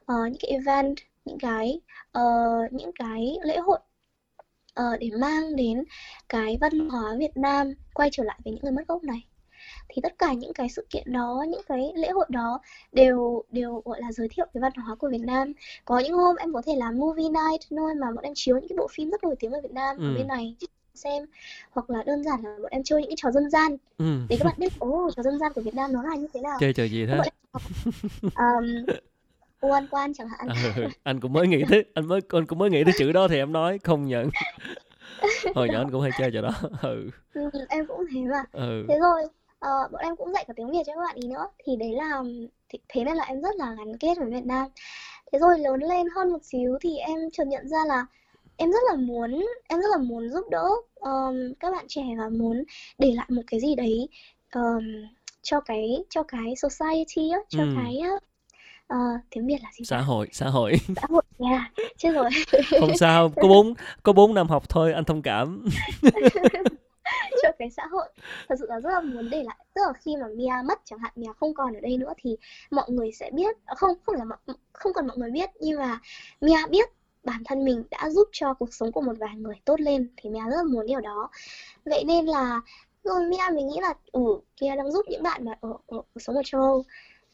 [0.07, 1.81] ờ, những cái event những cái
[2.13, 2.23] ờ,
[2.71, 3.79] những cái lễ hội
[4.75, 5.85] ờ, để mang đến
[6.29, 9.27] cái văn hóa Việt Nam quay trở lại với những người mất gốc này
[9.89, 12.61] thì tất cả những cái sự kiện đó những cái lễ hội đó
[12.93, 15.53] đều đều gọi là giới thiệu về văn hóa của Việt Nam.
[15.85, 18.69] Có những hôm em có thể làm movie night nơi mà bọn em chiếu những
[18.69, 20.15] cái bộ phim rất nổi tiếng ở Việt Nam ở ừ.
[20.19, 20.57] bên này
[20.95, 21.25] xem.
[21.71, 23.77] Hoặc là đơn giản là bọn em chơi những cái trò dân gian.
[23.99, 24.19] Ừ.
[24.29, 26.41] Để các bạn biết ồ trò dân gian của Việt Nam nó là như thế
[26.41, 26.57] nào.
[26.61, 27.19] Chơi trò gì Thế?
[27.25, 27.31] thế
[28.23, 28.95] um,
[29.61, 30.49] quan quan chẳng hạn.
[30.77, 33.29] Ừ, anh cũng mới nghĩ tới anh mới anh cũng mới nghĩ tới chữ đó
[33.29, 34.31] thì em nói không nhận.
[35.55, 36.51] Hồi nhỏ anh cũng hay chơi trò đó.
[36.83, 37.11] Ừ.
[37.35, 38.45] Ừ, em cũng thế mà.
[38.53, 38.85] Ừ.
[38.89, 39.23] Thế rồi
[39.65, 41.47] ờ, bọn em cũng dạy cả tiếng Việt cho các bạn ý nữa.
[41.65, 42.23] Thì đấy là
[42.69, 44.69] thì, thế nên là em rất là gắn kết với Việt Nam.
[45.33, 48.07] Thế rồi lớn lên hơn một xíu thì em chợt nhận ra là
[48.57, 52.29] em rất là muốn em rất là muốn giúp đỡ um, các bạn trẻ và
[52.29, 52.65] muốn
[52.99, 54.09] để lại một cái gì đấy
[54.55, 54.85] um,
[55.43, 57.69] cho cái cho cái society á, cho ừ.
[57.77, 58.01] cái
[58.95, 60.73] uh, tiếng Việt là gì xã hội xã hội.
[60.97, 62.31] Xã hội yeah chết rồi.
[62.81, 65.67] Không sao có bốn có bốn năm học thôi anh thông cảm
[67.43, 68.09] cho cái xã hội.
[68.49, 69.57] Thật sự là rất là muốn để lại.
[69.75, 72.37] Tức là khi mà Mia mất chẳng hạn Mia không còn ở đây nữa thì
[72.71, 75.79] mọi người sẽ biết à, không không là mọi, không cần mọi người biết nhưng
[75.79, 76.01] mà
[76.41, 76.89] Mia biết
[77.25, 80.31] bản thân mình đã giúp cho cuộc sống của một vài người tốt lên thì
[80.31, 81.31] Mia rất là muốn điều đó.
[81.85, 82.61] Vậy nên là
[83.05, 86.21] rồi Mia mình nghĩ là ừ Mia đang giúp những bạn mà ở, ở, ở
[86.21, 86.85] sống ở châu Âu.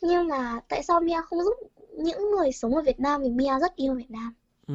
[0.00, 1.54] Nhưng mà tại sao Mia không giúp
[1.92, 4.34] những người sống ở Việt Nam vì Mia rất yêu Việt Nam?
[4.68, 4.74] Ừ.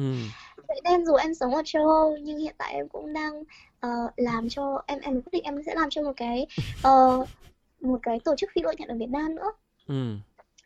[0.68, 3.42] Vậy nên dù em sống ở châu Âu nhưng hiện tại em cũng đang
[3.80, 6.46] ờ, làm cho em em quyết định em sẽ làm cho một cái
[6.82, 7.24] ờ,
[7.80, 9.52] một cái tổ chức phi lợi nhuận ở Việt Nam nữa.
[9.88, 10.16] Ừ.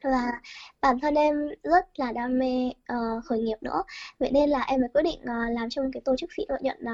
[0.03, 0.33] Và
[0.81, 3.83] bản thân em rất là đam mê ờ, khởi nghiệp nữa.
[4.19, 6.45] Vậy nên là em mới quyết định ờ, làm cho một cái tổ chức phi
[6.49, 6.85] lợi nhuận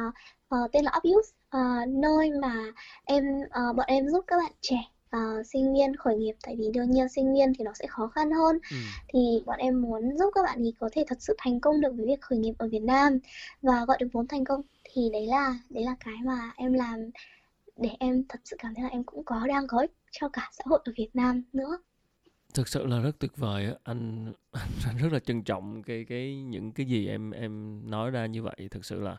[0.48, 2.54] ờ, tên là Upuse ờ, nơi mà
[3.04, 4.76] em ờ, bọn em giúp các bạn trẻ
[5.10, 8.06] ờ, sinh viên khởi nghiệp tại vì đương nhiên sinh viên thì nó sẽ khó
[8.06, 8.58] khăn hơn.
[8.70, 8.76] Ừ.
[9.08, 11.92] Thì bọn em muốn giúp các bạn ý có thể thật sự thành công được
[11.96, 13.18] với việc khởi nghiệp ở Việt Nam
[13.62, 14.62] và gọi được vốn thành công.
[14.84, 17.10] Thì đấy là đấy là cái mà em làm
[17.76, 20.50] để em thật sự cảm thấy là em cũng có đang có ích cho cả
[20.52, 21.78] xã hội ở Việt Nam nữa.
[22.54, 24.32] Thực sự là rất tuyệt vời anh
[24.86, 28.42] anh rất là trân trọng cái cái những cái gì em em nói ra như
[28.42, 28.68] vậy.
[28.70, 29.16] Thực sự là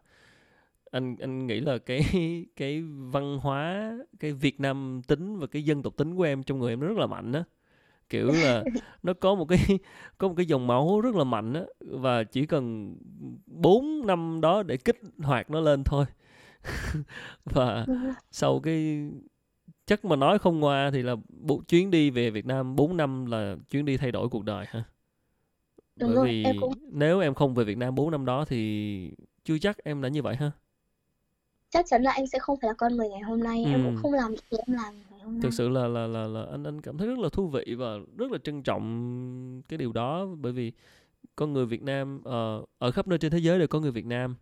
[0.91, 2.01] anh anh nghĩ là cái
[2.55, 6.59] cái văn hóa cái Việt Nam tính và cái dân tộc tính của em trong
[6.59, 7.43] người em nó rất là mạnh á.
[8.09, 8.63] Kiểu là
[9.03, 9.59] nó có một cái
[10.17, 12.95] có một cái dòng máu rất là mạnh á và chỉ cần
[13.45, 16.05] 4 năm đó để kích hoạt nó lên thôi.
[17.45, 17.85] Và
[18.31, 19.09] sau cái
[19.85, 23.25] chắc mà nói không ngoa thì là bộ chuyến đi về Việt Nam 4 năm
[23.25, 24.83] là chuyến đi thay đổi cuộc đời ha.
[25.95, 28.45] Đúng bởi rồi vì em cũng nếu em không về Việt Nam 4 năm đó
[28.45, 29.11] thì
[29.45, 30.51] chưa chắc em đã như vậy ha
[31.69, 33.95] chắc chắn là em sẽ không phải là con người ngày hôm nay em cũng
[33.95, 33.99] ừ.
[34.01, 35.51] không làm những gì em làm ngày hôm thực nay.
[35.51, 38.31] sự là là là là anh anh cảm thấy rất là thú vị và rất
[38.31, 40.71] là trân trọng cái điều đó bởi vì
[41.35, 44.05] con người Việt Nam ờ, ở khắp nơi trên thế giới đều có người Việt
[44.05, 44.35] Nam.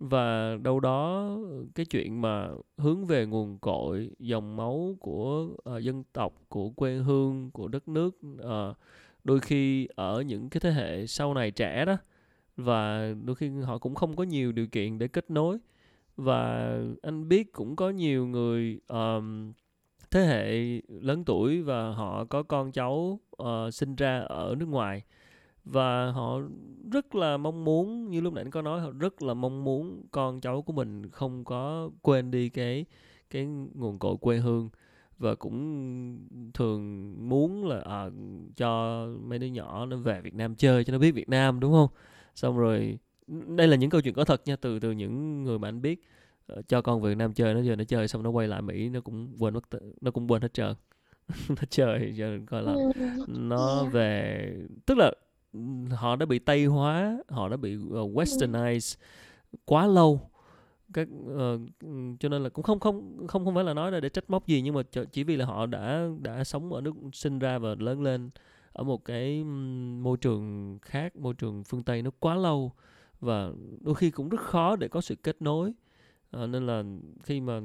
[0.00, 1.30] Và đâu đó
[1.74, 2.48] cái chuyện mà
[2.78, 7.88] hướng về nguồn cội dòng máu của ờ, dân tộc của quê hương của đất
[7.88, 8.74] nước ờ,
[9.24, 11.96] đôi khi ở những cái thế hệ sau này trẻ đó
[12.56, 15.58] và đôi khi họ cũng không có nhiều điều kiện để kết nối
[16.16, 16.70] và
[17.02, 19.52] anh biết cũng có nhiều người um,
[20.10, 25.02] thế hệ lớn tuổi và họ có con cháu uh, sinh ra ở nước ngoài.
[25.64, 26.40] Và họ
[26.92, 30.02] rất là mong muốn như lúc nãy anh có nói họ rất là mong muốn
[30.10, 32.84] con cháu của mình không có quên đi cái
[33.30, 34.70] cái nguồn cội quê hương.
[35.18, 36.18] Và cũng
[36.54, 38.10] thường muốn là à,
[38.56, 41.72] cho mấy đứa nhỏ nó về Việt Nam chơi cho nó biết Việt Nam đúng
[41.72, 41.88] không?
[42.34, 45.68] Xong rồi đây là những câu chuyện có thật nha từ từ những người mà
[45.68, 46.00] anh biết
[46.46, 48.88] Ờ, cho con Việt Nam chơi nó giờ nó chơi xong nó quay lại Mỹ
[48.88, 49.64] nó cũng quên mất
[50.00, 50.74] nó cũng quên hết trơn.
[51.48, 52.92] Nó chơi giờ coi là ừ,
[53.28, 53.92] nó yeah.
[53.92, 54.52] về
[54.86, 55.12] tức là
[55.90, 58.96] họ đã bị tây hóa họ đã bị uh, ừ, westernized
[59.64, 60.30] quá lâu.
[60.92, 61.60] Các uh,
[62.20, 64.46] cho nên là cũng không không không không phải là nói ra để trách móc
[64.46, 67.74] gì nhưng mà chỉ vì là họ đã đã sống ở nước sinh ra và
[67.78, 68.30] lớn lên
[68.72, 69.44] ở một cái
[70.00, 72.72] môi trường khác môi trường phương tây nó quá lâu
[73.24, 73.50] và
[73.80, 75.72] đôi khi cũng rất khó để có sự kết nối.
[76.30, 76.84] À, nên là
[77.22, 77.60] khi mà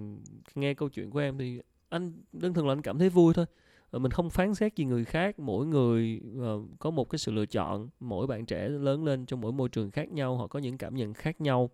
[0.55, 3.45] nghe câu chuyện của em thì anh đơn thuần là anh cảm thấy vui thôi.
[3.91, 7.31] À, mình không phán xét gì người khác mỗi người à, có một cái sự
[7.31, 7.89] lựa chọn.
[7.99, 10.95] Mỗi bạn trẻ lớn lên trong mỗi môi trường khác nhau họ có những cảm
[10.95, 11.69] nhận khác nhau.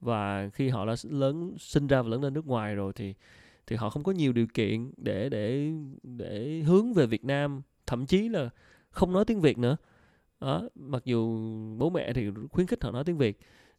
[0.00, 3.14] Và khi họ đã lớn sinh ra và lớn lên nước ngoài rồi thì
[3.66, 5.72] thì họ không có nhiều điều kiện để để
[6.02, 7.62] để hướng về Việt Nam.
[7.86, 8.50] Thậm chí là
[8.90, 9.76] không nói tiếng Việt nữa
[10.40, 11.38] đó mặc dù
[11.78, 13.38] bố mẹ thì khuyến khích họ nói tiếng Việt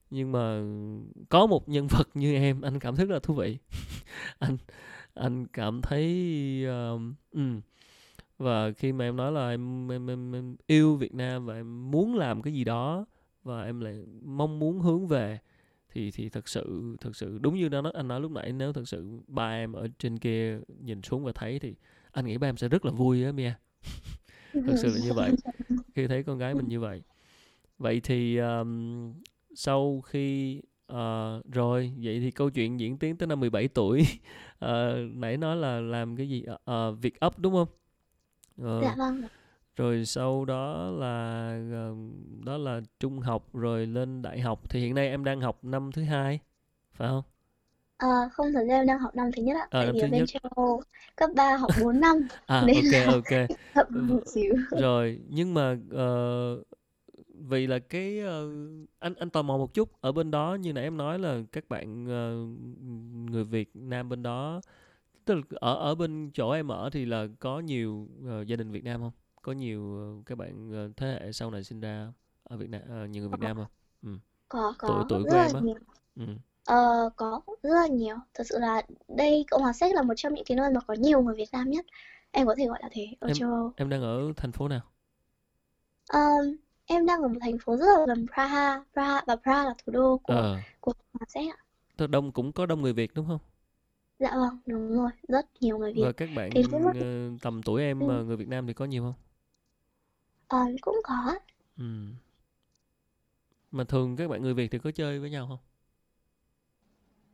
[0.10, 0.64] nhưng mà
[1.30, 3.58] có một nhân vật như em anh cảm thấy rất là thú vị.
[4.40, 4.58] Anh
[5.14, 7.02] anh cảm thấy uh,
[7.32, 7.62] um,
[8.38, 11.92] và khi mà em nói là em, em em em yêu Việt Nam và em
[11.92, 13.06] muốn làm cái gì đó
[13.44, 15.40] và em lại mong muốn hướng về
[15.90, 18.88] thì thì thật sự thật sự đúng như đó anh nói lúc nãy nếu thật
[18.88, 21.76] sự ba em ở trên kia nhìn xuống và thấy thì
[22.12, 23.54] anh nghĩ ba em sẽ rất là vui á Mia.
[24.54, 25.32] Thật sự là như vậy.
[25.96, 27.02] khi thấy con gái mình như vậy.
[27.78, 29.14] Vậy thì um,
[29.56, 30.62] sau khi
[30.92, 34.08] uh, rồi vậy thì câu chuyện diễn tiến tới năm 17 tuổi
[34.66, 34.70] uh,
[35.16, 36.46] nãy nói là làm cái gì?
[36.72, 37.68] Uh, việc ấp đúng không?
[38.62, 39.22] Uh, dạ vâng
[39.76, 41.58] rồi sau đó là
[41.92, 41.98] uh,
[42.46, 44.70] đó là trung học rồi lên đại học.
[44.70, 46.40] Thì hiện nay em đang học năm thứ hai
[46.94, 47.24] phải không
[47.98, 50.02] À, không thật ra em đang học năm thứ nhất ạ, à, tại năm vì
[50.02, 50.82] thứ bên nhất châu Âu
[51.16, 54.54] cấp 3 học 4 năm à nên ok là ok chậm một xíu.
[54.80, 56.68] rồi nhưng mà uh,
[57.30, 60.84] vì là cái uh, anh anh tò mò một chút ở bên đó như nãy
[60.84, 64.62] em nói là các bạn uh, người Việt Nam bên đó
[65.26, 68.72] tức là ở ở bên chỗ em ở thì là có nhiều uh, gia đình
[68.72, 69.82] Việt Nam không có nhiều
[70.20, 73.22] uh, các bạn uh, thế hệ sau này sinh ra ở Việt Nam uh, nhiều
[73.22, 73.68] người Việt Nam không
[74.04, 74.10] ừ.
[74.50, 75.76] có, tuổi có, tuổi rất của là em á nhiều.
[76.16, 76.26] ừ.
[76.66, 78.16] Ờ, có rất là nhiều.
[78.34, 80.94] Thật sự là đây Cộng hòa Séc là một trong những cái nơi mà có
[80.94, 81.86] nhiều người Việt Nam nhất.
[82.32, 83.72] Em có thể gọi là thế ở em châu Âu.
[83.76, 84.82] em đang ở thành phố nào
[86.08, 86.56] Ờm,
[86.86, 89.92] em đang ở một thành phố rất là gần Praha, Praha và Praha là thủ
[89.94, 91.58] đô của ờ của Cộng hòa Séc ạ.
[91.98, 93.40] tức đông cũng có đông người Việt đúng không
[94.20, 96.12] Dạ vâng, đúng rồi, rất nhiều người và Việt.
[96.12, 96.62] các bạn Thì
[97.00, 99.14] ờ, tầm tuổi em ừ, người Việt Nam thì có nhiều không
[100.48, 101.36] ờm, cũng có.
[101.78, 101.86] ừ.
[103.72, 105.60] mà thường các bạn người Việt thì có chơi với nhau không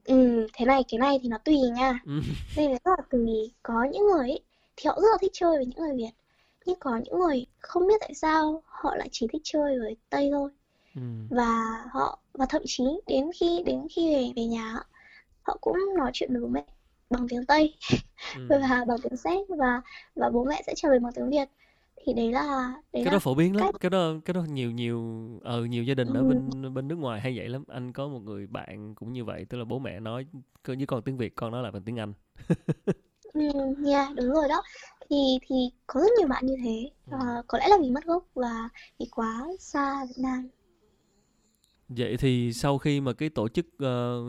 [0.06, 2.00] Ừ, thế này cái này thì nó tùy nha.
[2.06, 2.12] ừ.
[2.58, 3.52] Đây là rất là tùy.
[3.64, 4.40] Có những người ấy,
[4.76, 6.12] thì họ rất là thích chơi với những người Việt.
[6.66, 10.30] Nhưng có những người không biết tại sao họ lại chỉ thích chơi với Tây
[10.34, 10.50] thôi.
[10.96, 11.02] Ừ.
[11.30, 14.76] và họ và thậm chí đến khi đến khi về về nhà
[15.44, 16.64] họ cũng nói chuyện với bố mẹ
[17.10, 17.76] bằng tiếng Tây
[18.36, 18.42] Ừ.
[18.50, 19.82] và bằng tiếng Séc và
[20.16, 21.46] và bố mẹ sẽ trả lời bằng tiếng Việt
[22.06, 23.66] thì đấy là đấy cái đó là phổ biến lắm.
[23.66, 23.76] cách.
[23.80, 26.96] Cái đó cái đó nhiều nhiều ờ nhiều gia đình ở ừ, bên bên nước
[26.96, 27.64] ngoài hay vậy lắm.
[27.68, 30.26] Anh có một người bạn cũng như vậy tức là bố mẹ nói
[30.64, 32.14] cơ với con tiếng Việt con nói lại bằng tiếng Anh.
[33.34, 33.42] Ừ,
[33.86, 34.62] yeah, đúng rồi đó.
[35.10, 35.16] Thì
[35.48, 35.56] thì
[35.88, 36.90] có rất nhiều bạn như thế.
[37.06, 37.14] Ừ.
[37.20, 40.48] Ờ, có lẽ là vì mất gốc và vì quá xa Việt Nam.
[41.90, 44.24] Vậy thì sau khi mà cái tổ chức ờ,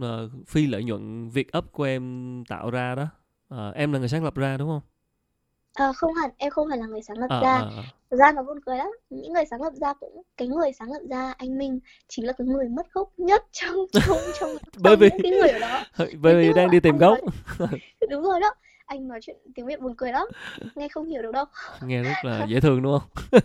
[0.00, 3.06] ờ, phi lợi nhuận Việt Up của em tạo ra đó
[3.48, 4.93] ờ, em là người sáng lập ra đúng không
[5.74, 7.62] Ờ, không hẳn em không phải là người sáng lập ờ ra.
[8.10, 8.88] Thực ra nó buồn cười lắm.
[9.10, 12.32] Những người sáng lập ra cũng cái người sáng lập ra anh Minh chính là
[12.32, 15.84] cái người mất gốc nhất trong trong trong bởi vì những cái người ở đó.
[16.22, 17.18] Bởi vì đang đi tìm gốc.
[17.58, 17.68] nói
[18.10, 18.54] đúng rồi đó.
[18.86, 20.26] Anh nói chuyện tiếng Việt buồn cười lắm.
[20.74, 21.44] Nghe không hiểu được đâu.
[21.82, 23.40] Nghe rất là dễ thương đúng không?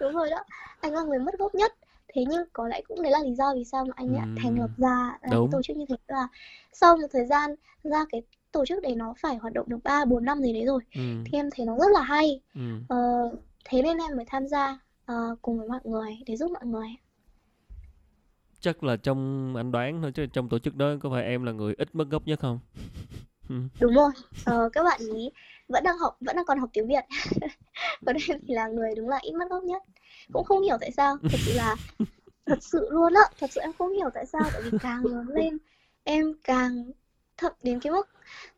[0.00, 0.44] Đúng rồi đó.
[0.80, 1.72] Anh là người mất gốc nhất.
[2.14, 4.60] Thế nhưng có lẽ cũng đấy là lý do vì sao mà anh lại thành
[4.60, 5.50] lập ra cái đúng.
[5.50, 6.28] tổ chức như thế là
[6.72, 7.54] sau một thời gian
[7.84, 8.22] ra cái
[8.54, 10.82] tổ chức đấy nó phải hoạt động được ba bốn năm gì đấy rồi.
[10.94, 12.40] Ừ, thì em thấy nó rất là hay.
[12.54, 12.60] Ừ.
[12.88, 12.96] ờ,
[13.64, 16.88] thế nên em mới tham gia ờ, cùng với mọi người để giúp mọi người.
[18.60, 21.52] Chắc là trong anh đoán thôi chứ trong tổ chức đó có phải em là
[21.52, 22.58] người ít mất gốc nhất không?
[23.48, 23.54] Ừ.
[23.80, 24.10] đúng rồi.
[24.44, 25.30] Ờ, các bạn ý
[25.68, 27.04] vẫn đang học vẫn đang còn học tiếng Việt.
[28.06, 29.82] Còn em thì là người đúng là ít mất gốc nhất.
[30.32, 31.16] Cũng không hiểu tại sao.
[31.22, 31.76] Thật sự là
[32.46, 33.22] thật sự luôn á.
[33.40, 34.42] Thật sự em không hiểu tại sao.
[34.52, 35.58] Tại vì càng lớn lên
[36.04, 36.90] em càng
[37.36, 38.08] thậm đến cái mức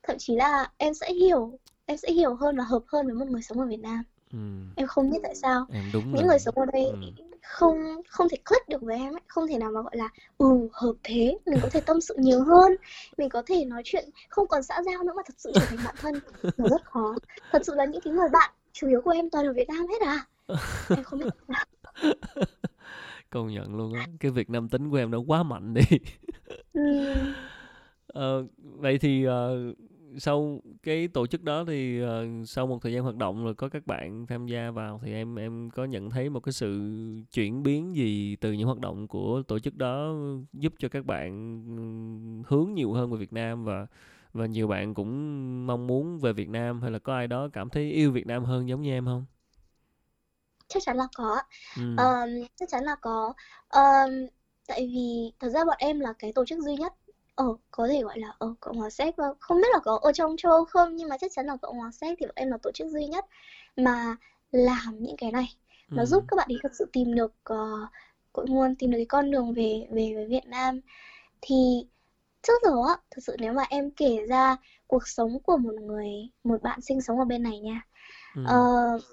[0.03, 3.29] thậm chí là em sẽ hiểu em sẽ hiểu hơn và hợp hơn với một
[3.29, 4.03] người sống ở Việt Nam.
[4.33, 4.39] Ừ.
[4.77, 5.67] em không biết tại sao.
[5.73, 7.25] Em đúng những là người sống ở đây ừ.
[7.43, 10.09] không không thể click được với em ấy không thể nào mà gọi là
[10.39, 11.39] ừ hợp thế.
[11.47, 12.77] Mình có thể tâm sự nhiều hơn.
[13.19, 15.79] Mình có thể nói chuyện không còn xã giao nữa mà thật sự trở thành
[15.85, 16.15] bạn thân.
[16.57, 17.15] Nó rất khó.
[17.53, 19.87] Thật sự là những cái người bạn chủ yếu của em toàn ở Việt Nam
[19.89, 20.27] hết à?
[20.89, 21.31] Em không biết.
[23.31, 24.07] Công nhận luôn á.
[24.21, 25.83] Cái việc nam tính của em nó quá mạnh đi.
[26.73, 27.35] Ừm,
[28.17, 29.59] Ờ, vậy thì ờ,
[30.19, 33.69] sau cái tổ chức đó thì ờ, sau một thời gian hoạt động rồi có
[33.69, 36.81] các bạn tham gia vào thì em em có nhận thấy một cái sự
[37.33, 40.15] chuyển biến gì từ những hoạt động của tổ chức đó
[40.53, 41.63] giúp cho các bạn
[42.49, 43.87] hướng nhiều hơn về Việt Nam và
[44.33, 47.69] và nhiều bạn cũng mong muốn về Việt Nam hay là có ai đó cảm
[47.71, 49.25] thấy yêu Việt Nam hơn giống như em không?
[50.69, 51.43] chắc chắn là có
[51.77, 51.83] Ừ.
[51.95, 53.35] Ờm, chắc chắn là có
[53.69, 54.11] Ờm,
[54.69, 56.93] tại vì thật ra bọn em là cái tổ chức duy nhất
[57.37, 60.13] ở có thể gọi là ở Cộng hòa Séc và không biết là có ở
[60.13, 62.51] trong châu Âu không nhưng mà chắc chắn là Cộng hòa Séc thì bọn em
[62.51, 63.27] là tổ chức duy nhất
[63.77, 64.17] mà
[64.53, 65.57] làm những cái này
[65.95, 66.07] nó Ừ.
[66.07, 67.91] giúp các bạn ấy thật sự tìm được uh,
[68.33, 70.81] cội nguồn tìm được cái con đường về về với Việt Nam
[71.41, 71.57] thì
[72.43, 74.57] trước giờ á thật sự nếu mà em kể ra
[74.87, 76.09] cuộc sống của một người
[76.45, 77.83] một bạn sinh sống ở bên này nha
[78.37, 78.43] Ừ.
[78.47, 78.57] Ờ,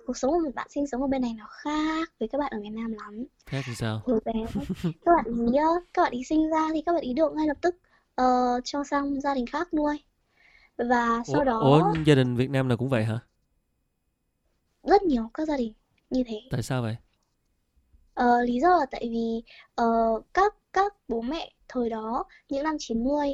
[0.08, 2.52] cuộc sống của một bạn sinh sống ở bên này nó khác với các bạn
[2.52, 3.26] ở Việt Nam lắm.
[3.46, 4.02] Khác thì sao?
[4.06, 4.34] Hồi bé,
[5.06, 7.48] các bạn ý, ờ, các bạn ý sinh ra thì các bạn ý được ngay
[7.48, 7.76] lập tức
[8.16, 8.26] ờ,
[8.64, 10.04] cho sang gia đình khác nuôi.
[10.78, 13.20] Và Ủa, sau đó ủa gia đình Việt Nam nào cũng vậy hả?
[14.84, 15.74] rất nhiều các gia đình
[16.10, 16.42] như thế.
[16.50, 16.96] Tại sao vậy?
[18.14, 19.44] Ờ, lý do là tại vì
[19.76, 19.86] ờ,
[20.34, 23.28] các các bố mẹ thời đó những năm 90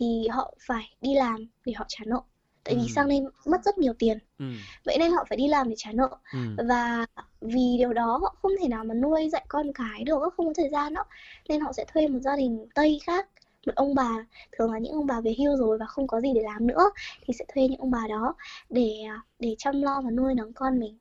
[0.00, 2.20] thì họ phải đi làm để họ trả nợ.
[2.64, 2.86] Tại vì Ừ.
[2.94, 4.18] sang đây mất rất nhiều tiền.
[4.38, 4.44] Ừ.
[4.84, 6.08] Vậy nên họ phải đi làm để trả nợ.
[6.32, 6.38] Ừ.
[6.68, 7.06] và
[7.40, 10.52] vì điều đó họ không thể nào mà nuôi dạy con cái được không có
[10.56, 11.04] thời gian đó
[11.48, 13.28] nên họ sẽ thuê một gia đình Tây khác
[13.66, 14.10] một ông bà
[14.52, 16.90] thường là những ông bà về hưu rồi và không có gì để làm nữa
[17.26, 18.34] thì sẽ thuê những ông bà đó
[18.70, 19.04] để
[19.38, 20.98] để chăm lo và nuôi nấng con mình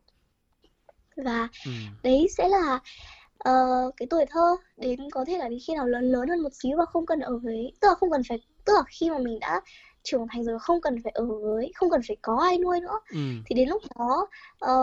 [1.16, 1.72] và Ừ.
[2.04, 2.80] đấy sẽ là
[3.38, 3.54] ờ,
[3.98, 6.78] cái tuổi thơ đến có thể là đến khi nào lớn lớn hơn một xíu
[6.78, 9.40] và không cần ở với tức là không cần phải tức là khi mà mình
[9.40, 9.62] đã
[10.04, 13.00] trưởng thành rồi không cần phải ở với không cần phải có ai nuôi nữa
[13.10, 13.18] Ừ.
[13.46, 14.28] thì đến lúc đó
[14.60, 14.74] ờ,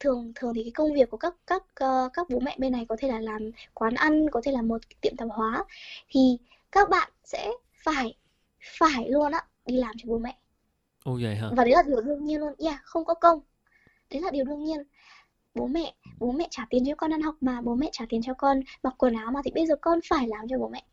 [0.00, 2.86] thường thường thì cái công việc của các các ờ, các bố mẹ bên này
[2.88, 5.64] có thể là làm quán ăn có thể là một tiệm tạp hóa
[6.10, 6.20] thì
[6.72, 7.52] các bạn sẽ
[7.84, 8.14] phải
[8.78, 10.38] phải luôn á đi làm cho bố mẹ.
[11.04, 11.50] Ồ vậy hả?
[11.56, 12.52] và đấy là điều đương nhiên luôn.
[12.58, 13.40] Yeah không có công.
[14.10, 14.82] Đấy là điều đương nhiên.
[15.54, 18.22] Bố mẹ bố mẹ trả tiền cho con ăn học mà bố mẹ trả tiền
[18.22, 20.84] cho con mặc quần áo mà thì bây giờ con phải làm cho bố mẹ.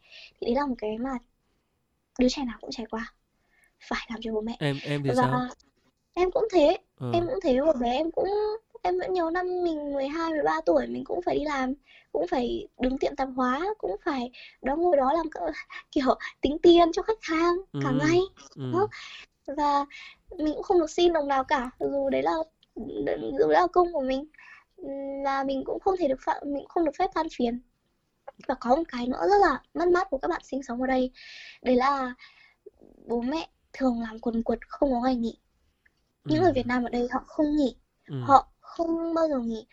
[0.42, 1.12] Thì đấy là một cái mà
[2.20, 3.14] đứa trẻ nào cũng trải qua.
[3.90, 4.56] Phải làm cho bố mẹ.
[4.60, 5.32] Em em thì sao?
[5.32, 5.50] và
[6.14, 6.78] em cũng thế.
[6.96, 7.12] Ờ.
[7.14, 8.30] em cũng thế hồi bé em cũng
[8.84, 11.74] em vẫn nhớ năm mình 12 13 tuổi mình cũng phải đi làm
[12.12, 14.32] cũng phải đứng tiệm tạp hóa cũng phải
[14.62, 15.26] đó ngồi đó làm
[15.92, 16.06] kiểu
[16.42, 17.54] tính tiền cho khách hàng
[17.84, 17.96] cả Ừ.
[18.00, 18.20] ngày
[18.56, 18.72] Ừ.
[18.74, 18.88] đó.
[19.48, 19.86] và
[20.38, 22.34] mình cũng không được xin đồng nào cả dù đấy là
[23.32, 24.26] dù đấy là công của mình
[25.26, 27.62] và mình cũng không thể được phạm mình cũng không được phép than phiền
[28.48, 30.88] và có một cái nữa rất là mất mát của các bạn sinh sống ở
[30.88, 31.12] đây
[31.62, 32.14] đấy là
[33.08, 35.38] bố mẹ thường làm quần quật không có ngày nghỉ
[36.26, 36.44] những Ừ.
[36.44, 37.76] người Việt Nam ở đây họ không nghỉ
[38.08, 38.16] Ừ.
[38.22, 38.48] họ
[38.78, 39.66] không bao giờ nghỉ.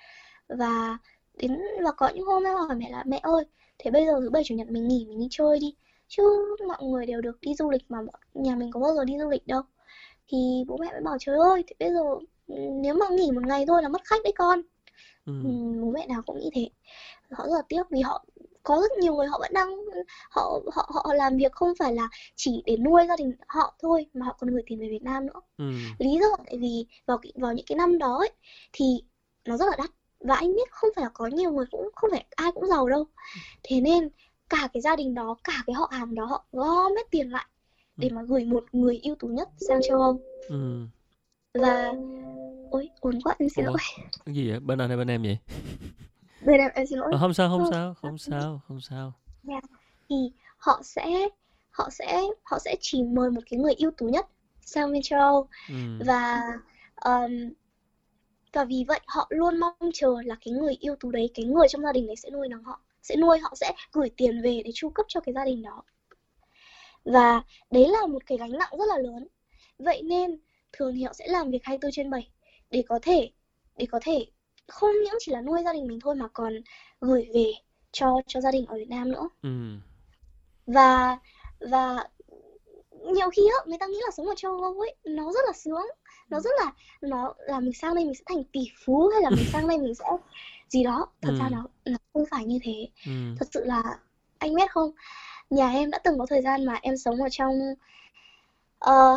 [0.48, 0.98] Và
[1.34, 3.44] đến và có những hôm em hỏi mẹ là mẹ ơi
[3.78, 5.74] thế bây giờ thứ bảy chủ nhật mình nghỉ mình đi chơi đi.
[6.08, 6.22] Chứ
[6.68, 7.98] mọi người đều được đi du lịch mà
[8.34, 9.62] nhà mình có bao giờ đi du lịch đâu.
[10.28, 12.00] Thì bố mẹ mới bảo trời ơi thì bây giờ
[12.48, 14.62] ừ, nếu mà nghỉ một ngày thôi là mất khách đấy con.
[15.26, 15.32] Ừ.
[15.44, 15.50] ừ,
[15.82, 16.70] bố mẹ nào cũng nghĩ thế.
[17.30, 18.24] Họ rất là tiếc vì họ
[18.62, 19.68] có rất nhiều người họ vẫn đang
[20.30, 24.06] họ họ họ làm việc không phải là chỉ để nuôi gia đình họ thôi
[24.14, 25.72] mà họ còn gửi tiền về Việt Nam nữa Ừ.
[25.98, 28.30] lý do tại vì vào vào những cái năm đó ấy,
[28.72, 28.84] thì
[29.44, 29.90] nó rất là đắt
[30.20, 32.88] và anh biết không phải là có nhiều người cũng không phải ai cũng giàu
[32.88, 33.04] đâu
[33.62, 34.08] thế nên
[34.48, 37.46] cả cái gia đình đó cả cái họ hàng đó họ gom hết tiền lại
[37.96, 40.86] để mà gửi một người ưu tú nhất sang châu Âu Ừ.
[41.54, 41.92] và
[42.70, 43.76] ôi ổn quá em xin lỗi
[44.26, 44.60] Cái gì vậy?
[44.60, 45.38] Bên anh hay bên em vậy?
[46.46, 47.08] bên em em xin lỗi.
[47.12, 49.12] Ờ, không sao, không sao, không sao, không sao.
[50.08, 50.16] thì
[50.58, 51.28] họ sẽ
[51.70, 54.26] họ sẽ họ sẽ chỉ mời một cái người ưu tú nhất
[54.60, 55.48] sang bên châu Âu.
[55.68, 55.74] Ừ.
[56.06, 56.42] và
[57.04, 57.52] um,
[58.52, 61.68] và vì vậy họ luôn mong chờ là cái người ưu tú đấy cái người
[61.68, 64.62] trong gia đình đấy sẽ nuôi nấng họ sẽ nuôi họ sẽ gửi tiền về
[64.64, 65.82] để chu cấp cho cái gia đình đó.
[67.04, 69.28] Và đấy là một cái gánh nặng rất là lớn.
[69.78, 70.38] Vậy nên
[70.72, 72.28] thường thì họ sẽ làm việc 24 trên 7
[72.70, 73.30] để có thể
[73.76, 74.26] để có thể
[74.70, 76.52] không những chỉ là nuôi gia đình mình thôi mà còn
[77.00, 77.52] gửi về
[77.92, 79.50] cho cho gia đình ở Việt Nam nữa Ừ.
[80.66, 81.18] và
[81.60, 82.08] và
[83.12, 85.52] nhiều khi á người ta nghĩ là sống ở châu Âu ấy nó rất là
[85.52, 85.86] sướng
[86.28, 89.30] nó rất là nó là mình sang đây mình sẽ thành tỷ phú hay là
[89.30, 90.04] mình sang đây mình sẽ
[90.68, 91.50] gì đó thật ra Ừ.
[91.50, 93.12] nó nó không phải như thế Ừ.
[93.38, 93.82] thật sự là
[94.38, 94.90] anh biết không
[95.50, 97.52] nhà em đã từng có thời gian mà em sống ở trong
[98.78, 99.16] ờ,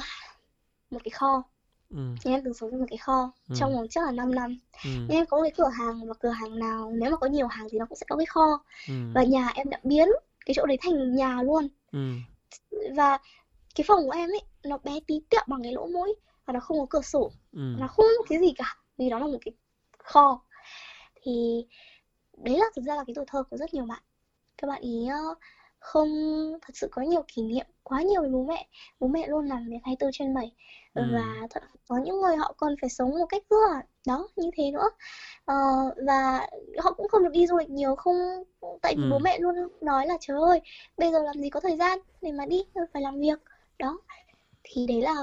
[0.91, 1.43] một cái kho
[1.93, 1.99] Ừ.
[2.23, 3.55] nhà em từng sống trong một cái kho Ừ.
[3.59, 4.89] trong vòng chắc là 5 năm Ừ.
[5.09, 7.47] nhà em có một cái cửa hàng và cửa hàng nào nếu mà có nhiều
[7.47, 8.93] hàng thì nó cũng sẽ có cái kho Ừ.
[9.13, 10.07] và nhà em đã biến
[10.45, 11.99] cái chỗ đấy thành nhà luôn Ừ.
[12.95, 13.17] và
[13.75, 16.13] cái phòng của em ấy nó bé tí tẹo bằng cái lỗ mũi
[16.45, 17.59] và nó không có cửa sổ Ừ.
[17.79, 19.53] nó không có cái gì cả vì nó là một cái
[20.03, 20.41] kho
[21.21, 21.65] thì
[22.37, 24.01] đấy là thực ra là cái tuổi thơ của rất nhiều bạn
[24.57, 25.07] các bạn ý
[25.83, 26.09] không
[26.61, 28.67] thật sự có nhiều kỷ niệm quá nhiều với bố mẹ
[28.99, 30.51] bố mẹ luôn làm việc 24 trên 7
[30.93, 31.01] Ừ.
[31.13, 34.49] và thật, có những người họ còn phải sống một cách rất là đó như
[34.57, 34.89] thế nữa
[35.45, 35.55] Ờ,
[36.07, 36.47] và
[36.83, 38.15] họ cũng không được đi du lịch nhiều không
[38.81, 39.09] tại vì Ừ.
[39.11, 40.61] bố mẹ luôn nói là trời ơi
[40.97, 42.63] bây giờ làm gì có thời gian để mà đi
[42.93, 43.39] phải làm việc
[43.79, 43.99] đó
[44.63, 45.13] thì đấy là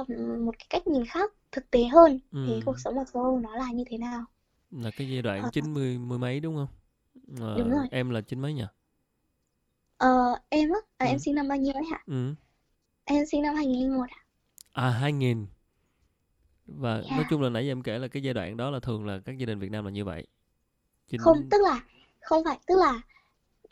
[0.40, 2.46] một cái cách nhìn khác thực tế hơn Ừ.
[2.48, 4.24] về cuộc sống ở châu Âu nó là như thế nào
[4.70, 5.50] Là cái giai đoạn Ờ.
[5.52, 6.68] 90 mươi mấy đúng không?
[7.40, 7.86] Ờ, Đúng rồi.
[7.90, 8.64] Em là chín mấy nhỉ?
[10.01, 10.09] Ờ,
[10.48, 11.11] em á à, Ừ.
[11.12, 12.34] em sinh năm bao nhiêu ấy hả Ừ.
[13.05, 14.20] em sinh năm 2001 ạ
[14.72, 15.46] À 2000.
[16.66, 17.26] Và nói Yeah.
[17.30, 19.38] chung là nãy giờ em kể là cái giai đoạn đó là thường là các
[19.38, 20.26] gia đình Việt Nam là như vậy.
[21.09, 21.80] Chín không tức là
[22.20, 23.01] không phải tức là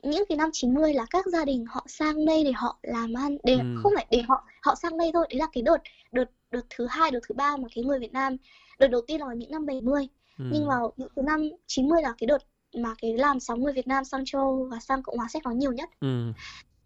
[0.03, 3.39] những cái năm 90 là các gia đình họ sang đây để họ làm ăn
[3.45, 3.63] để Ừ.
[3.75, 5.79] không phải để họ họ sang đây thôi đấy là cái đợt
[6.13, 8.37] đợt đợt thứ hai đợt thứ ba mà cái người Việt Nam
[8.79, 10.09] đợt đầu tiên là vào những năm 70
[10.39, 10.45] ừ.
[10.51, 12.39] nhưng vào những cái năm 90 là cái đợt
[12.77, 15.43] mà cái làn sóng người Việt Nam sang châu Âu và sang Cộng hòa Séc
[15.45, 16.33] nó nhiều nhất Ừ.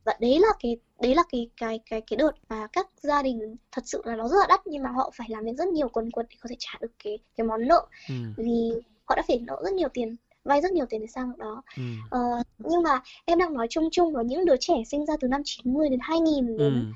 [0.05, 3.57] và đấy là cái đấy là cái cái cái cái đợt mà các gia đình
[3.73, 5.89] thật sự là nó rất là đắt nhưng mà họ phải làm việc rất nhiều
[5.89, 8.15] quần quật để có thể trả được cái cái món nợ Ừ.
[8.37, 8.71] vì
[9.05, 11.83] họ đã phải nợ rất nhiều tiền vay rất nhiều tiền để sang đó Ừ.
[12.11, 12.19] Ờ,
[12.59, 15.43] nhưng mà em đang nói chung chung vào những đứa trẻ sinh ra từ năm
[15.45, 16.57] 90 đến 2000 Ừ.
[16.59, 16.93] đến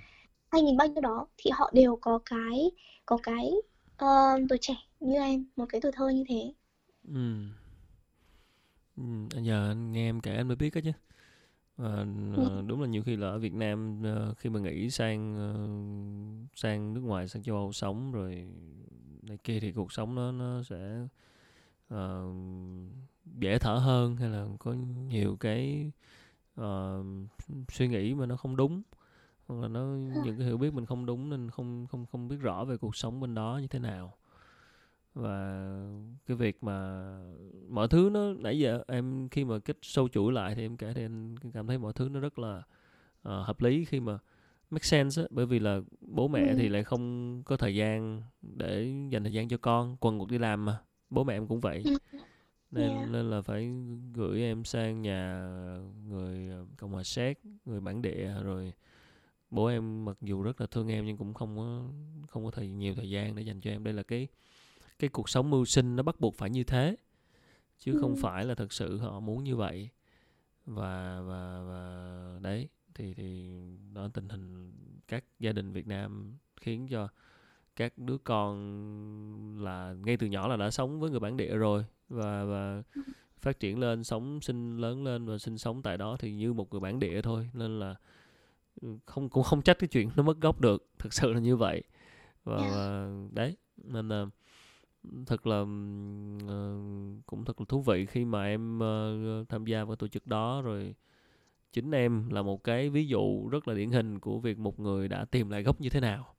[0.52, 2.70] 2000 bao nhiêu đó thì họ đều có cái
[3.06, 3.52] có cái
[3.96, 6.52] ờ, tuổi trẻ như em một cái tuổi thơ như thế
[7.08, 7.20] Ừ.
[8.96, 9.02] Ừ.
[9.34, 10.92] Anh giờ anh nghe em kể anh mới biết đó chứ.
[11.76, 15.36] Và ờ, đúng là nhiều khi là ở Việt Nam ờ, khi mà nghĩ sang
[15.36, 15.54] ờ,
[16.56, 18.48] sang nước ngoài sang châu Âu sống rồi
[19.22, 21.08] này kia thì cuộc sống nó nó sẽ
[21.88, 22.26] ờ,
[23.38, 24.72] dễ thở hơn hay là có
[25.08, 25.92] nhiều cái
[26.56, 27.02] ờ,
[27.72, 28.82] suy nghĩ mà nó không đúng
[29.48, 29.80] hoặc là nó
[30.24, 32.96] những cái hiểu biết mình không đúng nên không không không biết rõ về cuộc
[32.96, 34.14] sống bên đó như thế nào
[35.16, 35.66] và
[36.26, 37.06] cái việc mà
[37.68, 40.92] mọi thứ nó nãy giờ em khi mà kết sâu chuỗi lại thì em kể
[40.94, 42.62] thì anh cảm thấy mọi thứ nó rất là
[43.22, 44.18] ờ, hợp lý khi mà
[44.70, 46.54] make sense á bởi vì là bố mẹ Ừ.
[46.56, 50.38] thì lại không có thời gian để dành thời gian cho con quần quật đi
[50.38, 50.78] làm mà
[51.10, 51.96] bố mẹ em cũng vậy Ừ.
[52.70, 53.10] nên Yeah.
[53.10, 53.70] nên là phải
[54.14, 55.48] gửi em sang nhà
[56.08, 58.72] người ờ, cộng hòa séc người bản địa rồi
[59.50, 61.82] bố em mặc dù rất là thương em nhưng cũng không có
[62.28, 64.28] không có thời nhiều thời gian để dành cho em đây là cái
[64.98, 66.96] cái cuộc sống mưu sinh nó bắt buộc phải như thế.
[67.78, 68.20] Chứ không Ừ.
[68.22, 69.88] phải là thật sự họ muốn như vậy.
[70.66, 73.50] Và và và đấy thì thì
[73.92, 74.72] đó tình hình
[75.08, 77.08] các gia đình Việt Nam khiến cho
[77.76, 81.84] các đứa con là ngay từ nhỏ là đã sống với người bản địa rồi.
[82.08, 82.82] Và và
[83.38, 86.70] phát triển lên sống sinh lớn lên và sinh sống tại đó thì như một
[86.70, 87.50] người bản địa thôi.
[87.52, 87.94] Nên là
[88.80, 90.88] ừ, không cũng không trách cái chuyện nó mất gốc được.
[90.98, 91.82] Thực sự là như vậy.
[92.44, 92.72] Và, Yeah.
[92.74, 94.26] và đấy nên là
[95.26, 95.56] thật là
[96.48, 96.76] ờ,
[97.26, 100.62] cũng thật là thú vị khi mà em ờ, tham gia vào tổ chức đó.
[100.62, 100.94] Rồi
[101.72, 105.08] chính em là một cái ví dụ rất là điển hình của việc một người
[105.08, 106.34] đã tìm lại gốc như thế nào.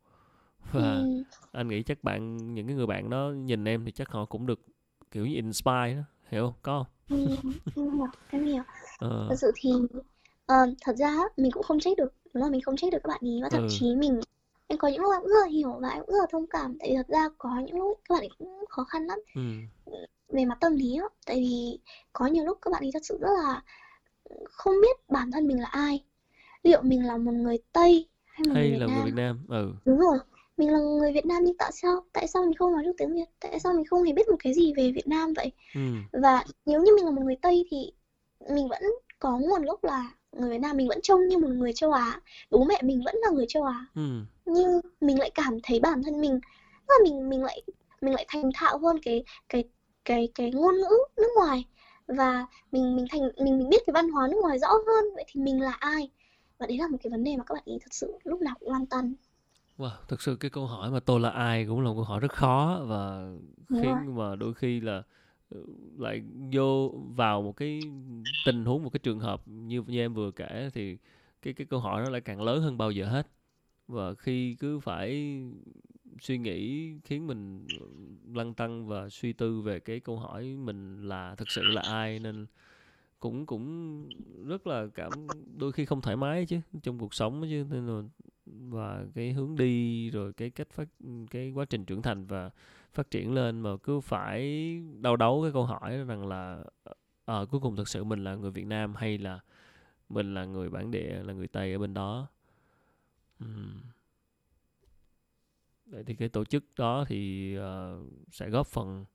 [0.74, 1.24] Và Ừ.
[1.54, 4.48] anh nghĩ chắc bạn những cái người bạn đó nhìn em thì chắc họ cũng
[4.48, 4.62] được
[5.12, 6.04] kiểu như inspire đó.
[6.30, 6.54] Hiểu không?
[6.62, 6.88] Có không?
[7.10, 7.18] Ừ.
[7.76, 8.64] em hiểu em hiểu.
[9.00, 9.30] Ờ.
[9.30, 9.72] Thật sự thì
[10.46, 13.10] ờ, thật ra mình cũng không trách được đúng là mình không trách được các
[13.10, 13.68] bạn ý và thậm Ừ.
[13.68, 14.20] chí mình
[14.68, 16.48] em có những lúc em cũng rất là hiểu và em cũng rất là thông
[16.48, 19.20] cảm tại vì thật ra có những lúc các bạn ấy cũng khó khăn lắm.
[19.36, 19.42] Ừ.
[20.30, 21.80] Về mặt tâm lý á tại vì
[22.14, 23.64] có nhiều lúc các bạn ấy thật sự rất là
[24.46, 26.04] không biết bản thân mình là ai.
[26.64, 29.06] Liệu mình là một người Tây hay một người hay Việt là người Nam?
[29.06, 29.72] Việt Nam ừ.
[29.86, 30.18] Đúng rồi.
[30.58, 33.14] Mình là người Việt Nam nhưng tại sao tại sao mình không nói được tiếng
[33.14, 33.26] Việt?
[33.40, 35.52] Tại sao mình không hề biết một cái gì về Việt Nam vậy?
[35.76, 35.82] Ừ.
[36.12, 37.92] Và nếu như mình là một người Tây thì
[38.50, 38.84] mình vẫn
[39.20, 42.22] có nguồn gốc là người Việt Nam mình vẫn trông như một người châu Á.
[42.52, 43.86] Bố mẹ mình vẫn là người châu Á.
[43.96, 46.40] Ừ nhưng mình lại cảm thấy bản thân mình
[46.88, 47.62] là mình mình lại
[48.02, 49.64] mình lại thành thạo hơn cái cái
[50.06, 51.66] cái cái ngôn ngữ nước ngoài.
[52.08, 55.26] Và mình mình thành mình mình biết cái văn hóa nước ngoài rõ hơn vậy
[55.28, 56.10] thì mình là ai?
[56.60, 58.56] Và đấy là một cái vấn đề mà các bạn ý thật sự lúc nào
[58.60, 59.14] cũng lăn tăn
[59.78, 62.20] Wow, thực sự cái câu hỏi mà tôi là ai cũng là một câu hỏi
[62.20, 62.82] rất khó.
[62.88, 63.30] Và
[63.74, 65.04] khiến mà đôi khi là
[65.50, 65.66] ừ,
[65.98, 66.24] lại
[66.54, 67.92] vô vào một cái
[68.44, 70.98] tình huống một cái trường hợp như như em vừa kể thì
[71.42, 73.28] cái cái câu hỏi nó lại càng lớn hơn bao giờ hết
[73.88, 75.40] và khi cứ phải
[76.22, 77.68] suy nghĩ khiến mình
[78.34, 82.20] lăn tăng và suy tư về cái câu hỏi mình là thực sự là ai
[82.20, 82.46] nên
[83.20, 84.04] cũng cũng
[84.46, 85.12] rất là cảm
[85.58, 88.02] đôi khi không thoải mái chứ trong cuộc sống chứ nên là
[88.46, 90.88] và cái hướng đi rồi cái cách phát
[91.32, 92.50] cái quá trình trưởng thành và
[92.94, 94.42] phát triển lên mà cứ phải
[95.02, 96.64] đau đấu cái câu hỏi rằng là
[97.26, 99.40] à, cuối cùng thực sự mình là người Việt Nam hay là
[100.10, 102.28] mình là người bản địa là người Tây ở bên đó.
[105.86, 108.00] Vậy thì cái tổ chức đó thì ờ,
[108.32, 109.06] sẽ góp phần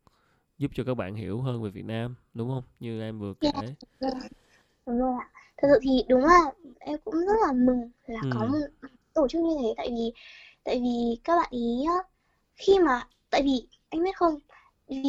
[0.58, 2.64] giúp cho các bạn hiểu hơn về Việt Nam đúng không?
[2.80, 3.50] Như em vừa kể.
[4.00, 4.14] Yeah.
[4.86, 5.28] Đúng rồi ạ.
[5.58, 8.30] Thật sự thì đúng là em cũng rất là mừng là Ừ.
[8.30, 8.58] có một
[9.14, 10.12] tổ chức như thế tại vì
[10.64, 11.84] tại vì các bạn ý
[12.56, 14.38] khi mà tại vì anh biết không
[14.88, 15.02] vì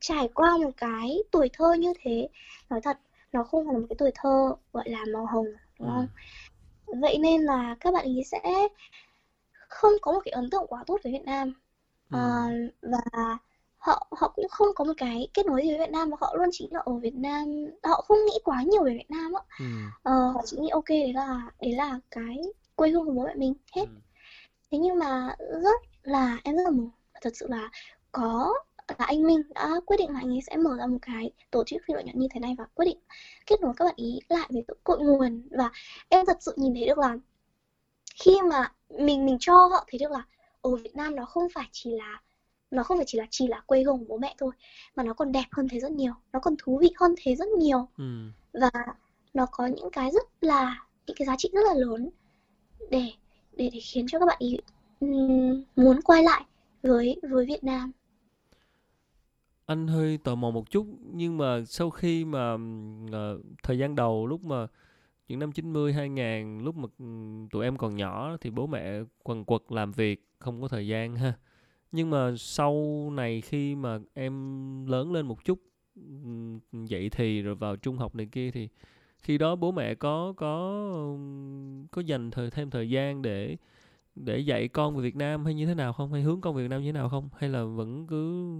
[0.00, 2.28] trải qua một cái tuổi thơ như thế
[2.70, 2.98] nói thật
[3.32, 5.46] nó không phải là một cái tuổi thơ gọi là màu hồng
[5.80, 6.06] đúng Ừ.
[6.86, 8.68] vậy nên là các bạn ý sẽ
[9.68, 11.52] không có một cái ấn tượng quá tốt với Việt Nam
[12.12, 12.18] Ừ.
[12.18, 12.50] Ờ,
[12.82, 13.38] và
[13.78, 16.34] họ họ cũng không có một cái kết nối gì với Việt Nam và họ
[16.38, 17.44] luôn chỉ là ở Việt Nam
[17.84, 19.64] họ không nghĩ quá nhiều về Việt Nam á Ừ.
[20.02, 22.42] Ờ, họ chỉ nghĩ ok đấy là đấy là cái
[22.76, 23.88] quê hương của bố mẹ mình hết Ừ.
[24.70, 26.90] thế nhưng mà rất là em rất là mừng
[27.22, 27.70] thật sự là
[28.12, 28.54] có
[28.88, 31.64] là anh Minh đã quyết định là anh ấy sẽ mở ra một cái tổ
[31.64, 32.98] chức phi lợi nhuận như thế này và quyết định
[33.46, 35.48] kết nối các bạn ý lại với cội nguồn.
[35.50, 35.70] Và
[36.08, 37.18] em thật sự nhìn thấy được là
[38.14, 40.22] khi mà mình mình cho họ thấy được là
[40.62, 42.22] ở Việt Nam nó không phải chỉ là
[42.70, 44.50] nó không phải chỉ là chỉ là quê hương của bố mẹ thôi
[44.96, 47.48] mà nó còn đẹp hơn thế rất nhiều nó còn thú vị hơn thế rất
[47.48, 47.88] nhiều.
[47.98, 48.04] Ừ.
[48.52, 48.70] và
[49.34, 52.10] nó có những cái rất là những cái giá trị rất là lớn
[52.90, 53.12] để
[53.52, 54.58] để để khiến cho các bạn ý
[55.76, 56.44] muốn quay lại
[56.82, 57.92] với với Việt Nam
[59.66, 64.26] anh hơi tò mò một chút nhưng mà sau khi mà uh, thời gian đầu
[64.26, 64.66] lúc mà
[65.28, 67.04] những năm 90 2000 lúc mà ừ,
[67.50, 71.16] tụi em còn nhỏ thì bố mẹ quần quật làm việc không có thời gian
[71.16, 71.32] ha.
[71.92, 72.74] Nhưng mà sau
[73.12, 75.58] này khi mà em lớn lên một chút
[75.96, 76.30] ừ,
[76.72, 78.68] dậy thì rồi vào trung học này kia thì
[79.18, 80.82] khi đó bố mẹ có có
[81.90, 83.56] có dành thời thêm thời gian để
[84.14, 86.62] để dạy con về Việt Nam hay như thế nào không hay hướng con về
[86.62, 88.56] Việt Nam như thế nào không hay là vẫn cứ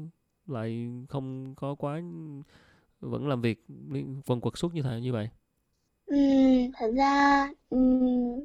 [0.48, 2.00] lại không có quá
[3.00, 3.64] vẫn làm việc
[4.26, 5.28] quần quật suốt như thế như vậy
[6.06, 7.48] Ừm, thật ra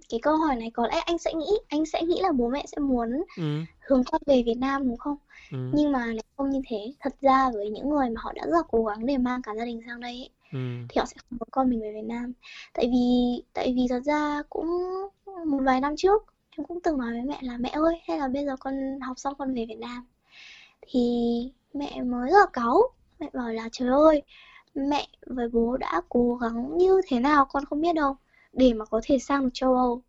[0.10, 2.66] cái câu hỏi này có lẽ anh sẽ nghĩ anh sẽ nghĩ là bố mẹ
[2.68, 5.18] sẽ muốn ừ hướng con về Việt Nam đúng không?
[5.52, 6.94] ừ Nhưng mà lại không như thế.
[7.00, 9.56] Thật ra với những người mà họ đã rất là cố gắng để mang cả
[9.58, 12.08] gia đình sang đây ấy, ừ thì họ sẽ không muốn con mình về Việt
[12.08, 12.34] Nam.
[12.74, 13.00] Tại vì
[13.54, 14.68] tại vì thật ra cũng
[15.48, 16.24] một vài năm trước
[16.58, 19.20] em cũng từng nói với mẹ là mẹ ơi hay là bây giờ con học
[19.20, 20.06] xong con về Việt Nam.
[20.88, 21.00] Thì
[21.74, 22.82] mẹ mới là cáu.
[23.20, 24.24] Mẹ bảo là trời ơi
[24.76, 28.16] mẹ với bố đã cố gắng như thế nào con không biết đâu
[28.54, 30.02] để mà có thể sang được châu Âu.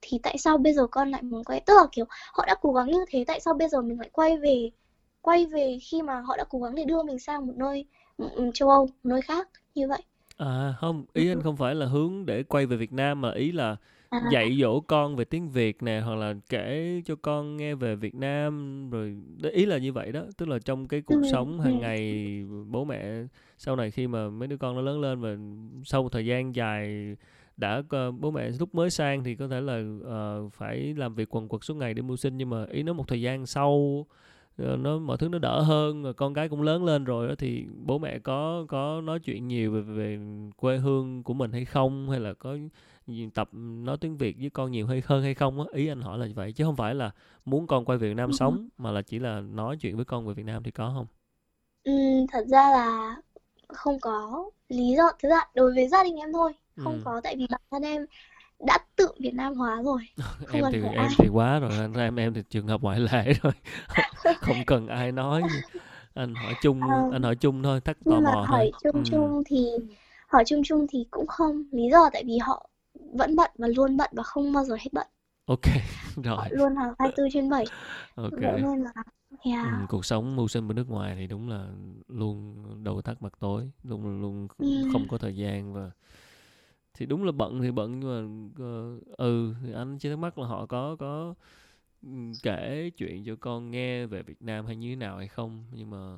[0.00, 2.72] Thì tại sao bây giờ con lại muốn quay tức là kiểu họ đã cố
[2.72, 4.70] gắng như thế tại sao bây giờ mình lại quay về
[5.22, 7.84] quay về khi mà họ đã cố gắng để đưa mình sang một nơi
[8.18, 9.48] ừ, ừ, châu Âu một nơi khác?
[9.74, 10.02] Như vậy.
[10.36, 13.52] À không ý anh không phải là hướng để quay về Việt Nam mà ý
[13.52, 13.76] là
[14.10, 17.96] à, dạy dỗ con về tiếng Việt nè hoặc là kể cho con nghe về
[17.96, 19.16] Việt Nam rồi
[19.52, 20.22] ý là như vậy đó.
[20.36, 22.24] Tức là trong cái cuộc ừ, sống ừ, hàng ngày
[22.68, 23.24] bố mẹ
[23.58, 25.36] sau này khi mà mấy đứa con nó lớn lên và
[25.84, 27.16] sau một thời gian dài
[27.56, 27.82] đã
[28.20, 31.64] bố mẹ lúc mới sang thì có thể là ờ, phải làm việc quần quật
[31.64, 32.36] suốt ngày để mưu sinh.
[32.36, 34.06] Nhưng mà ý nó một thời gian sau
[34.58, 37.34] ờ, nó mọi thứ nó đỡ hơn rồi con cái cũng lớn lên rồi đó
[37.38, 40.18] thì bố mẹ có có nói chuyện nhiều về về
[40.56, 42.10] quê hương của mình hay không?
[42.10, 42.56] Hay là có
[43.34, 46.18] tập nói tiếng Việt với con nhiều hay hơn hay không á ý anh hỏi
[46.18, 47.10] là vậy chứ không phải là
[47.44, 48.32] muốn con quay về Việt Nam ừ.
[48.32, 51.06] sống mà là chỉ là nói chuyện với con về Việt Nam thì có không?
[51.84, 51.92] Ừ,
[52.32, 53.16] thật ra là
[53.68, 57.04] không có lý do thực ra đối với gia đình em thôi không ừ.
[57.04, 58.06] có tại vì bản thân em
[58.60, 60.00] đã tự Việt Nam hóa rồi
[60.46, 61.16] không em cần thì phải em ai.
[61.16, 63.52] thì quá rồi anh em em thì trường hợp ngoại lệ rồi
[64.40, 65.62] không cần ai nói.
[66.14, 68.62] Anh hỏi chung à, anh hỏi chung thôi thắc tò mò thôi.
[68.62, 69.66] hỏi chung ừ chung thì
[70.28, 72.68] hỏi chung chung thì cũng không lý do tại vì họ
[73.12, 75.06] vẫn bận và luôn bận và không bao giờ hết bận.
[75.46, 75.66] Ok
[76.24, 76.48] rồi.
[76.48, 77.70] Luôn là 24 trên 7
[78.16, 78.40] ok.
[78.40, 78.92] Vậy nên là
[79.62, 81.68] ừ, yeah cuộc sống mưu sinh bên nước ngoài thì đúng là
[82.08, 85.90] luôn đầu tắt mặt tối luôn luôn ừ, không có thời gian và
[86.94, 90.38] thì đúng là bận thì bận nhưng mà ờ, ừ thì anh chỉ thắc mắc
[90.38, 91.34] là họ có có
[92.02, 95.64] ừm, kể chuyện cho con nghe về Việt Nam hay như thế nào hay không?
[95.72, 96.16] Nhưng mà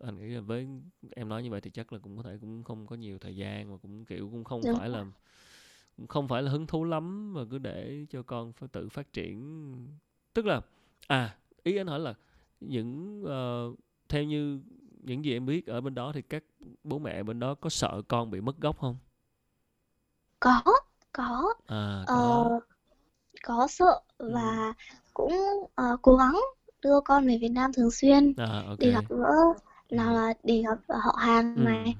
[0.00, 0.68] anh nghĩ là với
[1.16, 3.36] em nói như vậy thì chắc là cũng có thể cũng không có nhiều thời
[3.36, 5.06] gian và cũng kiểu cũng không đúng phải là
[6.08, 9.76] không phải là hứng thú lắm mà cứ để cho con phải tự phát triển.
[10.34, 10.60] Tức là
[11.06, 12.14] à ý anh hỏi là
[12.60, 13.70] những ờ,
[14.08, 14.60] theo như
[15.02, 16.44] những gì em biết ở bên đó thì các
[16.84, 18.96] bố mẹ bên đó có sợ con bị mất gốc không?
[20.40, 20.62] Có
[21.12, 21.54] có.
[21.66, 22.60] À ờ, có
[23.42, 24.30] có sợ ừ.
[24.34, 24.74] và
[25.14, 25.32] cũng
[25.74, 26.40] ờ, cố gắng
[26.82, 28.78] đưa con về Việt Nam thường xuyên à ok.
[28.78, 29.32] để gặp gỡ
[29.88, 29.96] ừ.
[29.96, 31.62] nào là để gặp họ hàng ừ.
[31.62, 31.94] này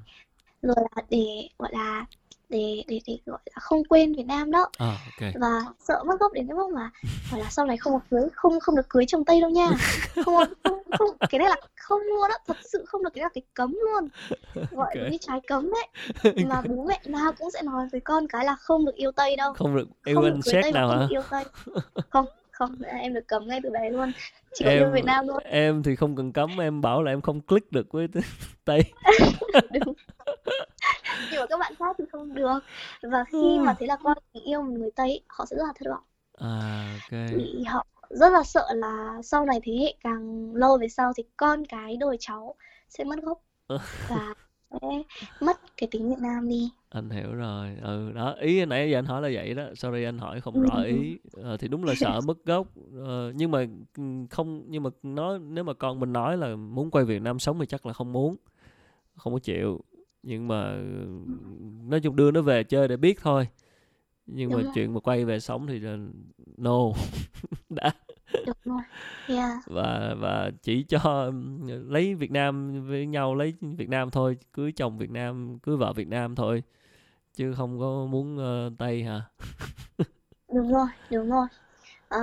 [0.63, 2.07] rồi là để gọi là
[2.49, 4.69] để để để gọi là không quên Việt Nam đó.
[4.79, 5.33] À ok.
[5.41, 6.91] Và sợ mất gốc đến cái mức mà
[7.31, 9.71] phải là sau này không được cưới không không được cưới chồng Tây đâu nha.
[10.25, 10.35] Không
[10.65, 13.43] không không cái này là không luôn á thật sự không được cái là cái
[13.55, 14.09] cấm luôn.
[14.55, 14.97] Gọi ok.
[14.97, 15.89] là cái trái cấm ấy.
[16.47, 19.37] Mà bố mẹ nào cũng sẽ nói với con cái là không được yêu Tây
[19.37, 19.53] đâu.
[19.53, 21.07] Không được yêu không anh xét nào hả?
[21.11, 21.45] yêu Tây.
[22.11, 22.27] Không
[22.57, 24.13] không em được cấm ngay từ bé luôn.
[24.59, 27.41] Yêu em Việt Nam thôi em thì không cần cấm em bảo là em không
[27.41, 28.09] click được với
[28.65, 28.81] Tây
[29.73, 29.95] đúng.
[31.31, 32.59] Nhưng mà các bạn khác thì không được.
[33.03, 35.73] Và khi mà thấy là con mình yêu một người tây họ sẽ rất là
[35.79, 36.03] thất vọng.
[36.39, 37.21] À ok.
[37.31, 41.23] Thì họ rất là sợ là sau này thế hệ càng lâu về sau thì
[41.37, 42.55] con cái đời cháu
[42.89, 43.43] sẽ mất gốc.
[44.09, 44.35] Và
[44.83, 44.89] sẽ
[45.41, 46.71] mất cái tính Việt Nam đi.
[46.89, 47.77] Anh hiểu rồi.
[47.83, 49.65] Ừ đó ý nãy giờ anh hỏi là vậy đó.
[49.75, 51.19] Sorry anh hỏi không rõ ý.
[51.33, 52.67] Ờ, thì đúng là sợ mất gốc.
[53.05, 53.67] Ờ, nhưng mà
[53.97, 57.39] ừ, không nhưng mà nói nếu mà con mình nói là muốn quay Việt Nam
[57.39, 58.37] sống thì chắc là không muốn.
[59.17, 59.81] Không có chịu.
[60.23, 61.07] Nhưng mà ừ,
[61.89, 63.49] nói chung đưa nó về chơi để biết thôi.
[64.27, 64.73] Nhưng đúng mà rồi.
[64.75, 65.99] chuyện mà quay về sống thì là
[66.57, 66.81] no.
[67.71, 67.93] Đã
[68.47, 68.81] được rồi.
[69.27, 69.59] Yeah.
[69.67, 71.33] Và và chỉ cho
[71.67, 75.93] lấy Việt Nam với nhau lấy Việt Nam thôi cưới chồng Việt Nam cưới vợ
[75.93, 76.63] Việt Nam thôi
[77.35, 79.21] chứ không có muốn ờ, Tây hả?
[80.55, 81.47] Đúng rồi đúng rồi.
[82.09, 82.21] Ờ,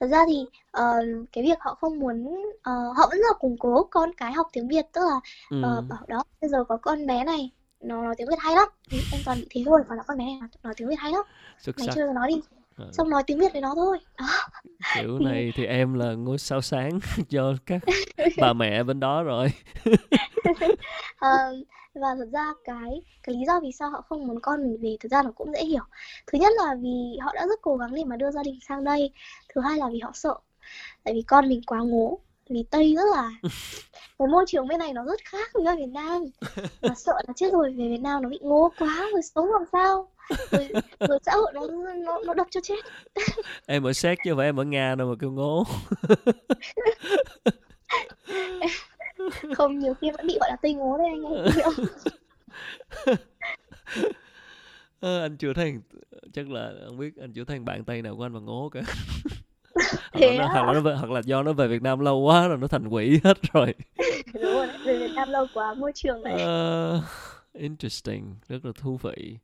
[0.00, 0.84] thật ra thì ờ,
[1.32, 4.68] cái việc họ không muốn ờ, họ vẫn là củng cố con cái học tiếng
[4.68, 5.20] Việt tức là
[5.62, 5.82] ờ, ừ.
[5.88, 8.68] bảo đó bây giờ có con bé này nó nói tiếng Việt hay lắm.
[9.12, 11.12] Em toàn bị thế thôi còn là con bé này nói, nói tiếng Việt hay
[11.12, 11.22] lắm.
[11.58, 11.94] Xuất mày sắc.
[11.94, 12.40] chơi với nó đi
[12.76, 13.98] Ờ, xong nói tiếng Việt với nó thôi.
[14.18, 14.26] Đó.
[14.94, 16.98] Kiểu thì này thì em là ngôi sao sáng
[17.30, 17.82] cho các
[18.38, 19.52] bà mẹ bên đó rồi.
[21.18, 21.56] Ờ,
[21.94, 24.96] và thật ra cái cái lý do vì sao họ không muốn con mình về
[25.00, 25.82] thực ra là cũng dễ hiểu.
[26.26, 28.84] Thứ nhất là vì họ đã rất cố gắng để mà đưa gia đình sang
[28.84, 29.10] đây.
[29.54, 30.34] Thứ hai là vì họ sợ.
[31.04, 32.18] Tại vì con mình quá ngố.
[32.48, 33.30] Vì Tây rất là
[34.18, 36.24] cái môi trường bên này nó rất khác với ở Việt Nam.
[36.80, 39.62] Và sợ là chết rồi về Việt Nam nó bị ngố quá rồi sống làm
[39.72, 40.08] sao
[40.50, 40.68] rồi,
[41.00, 41.60] rồi xã hội nó
[41.96, 42.84] nó nó đập cho chết.
[43.66, 45.64] Em ở séc chứ phải em ở Nga đâu mà kêu ngố.
[49.56, 51.22] Không nhiều khi vẫn bị gọi là Tây ngố đấy anh
[51.54, 51.64] hiểu.
[51.64, 51.84] Không?
[55.00, 55.74] Ờ, anh chưa thấy
[56.32, 58.80] chắc là không biết anh chưa thấy bạn Tây nào của anh mà ngố cả.
[60.12, 62.18] Hoặc là thế nó, hoặc là nó hoặc là do nó về Việt Nam lâu
[62.18, 63.74] quá rồi nó thành quỷ hết rồi.
[64.34, 67.02] Đúng rồi về Việt Nam lâu quá môi trường này Ờ,
[67.52, 69.38] interesting rất là thú vị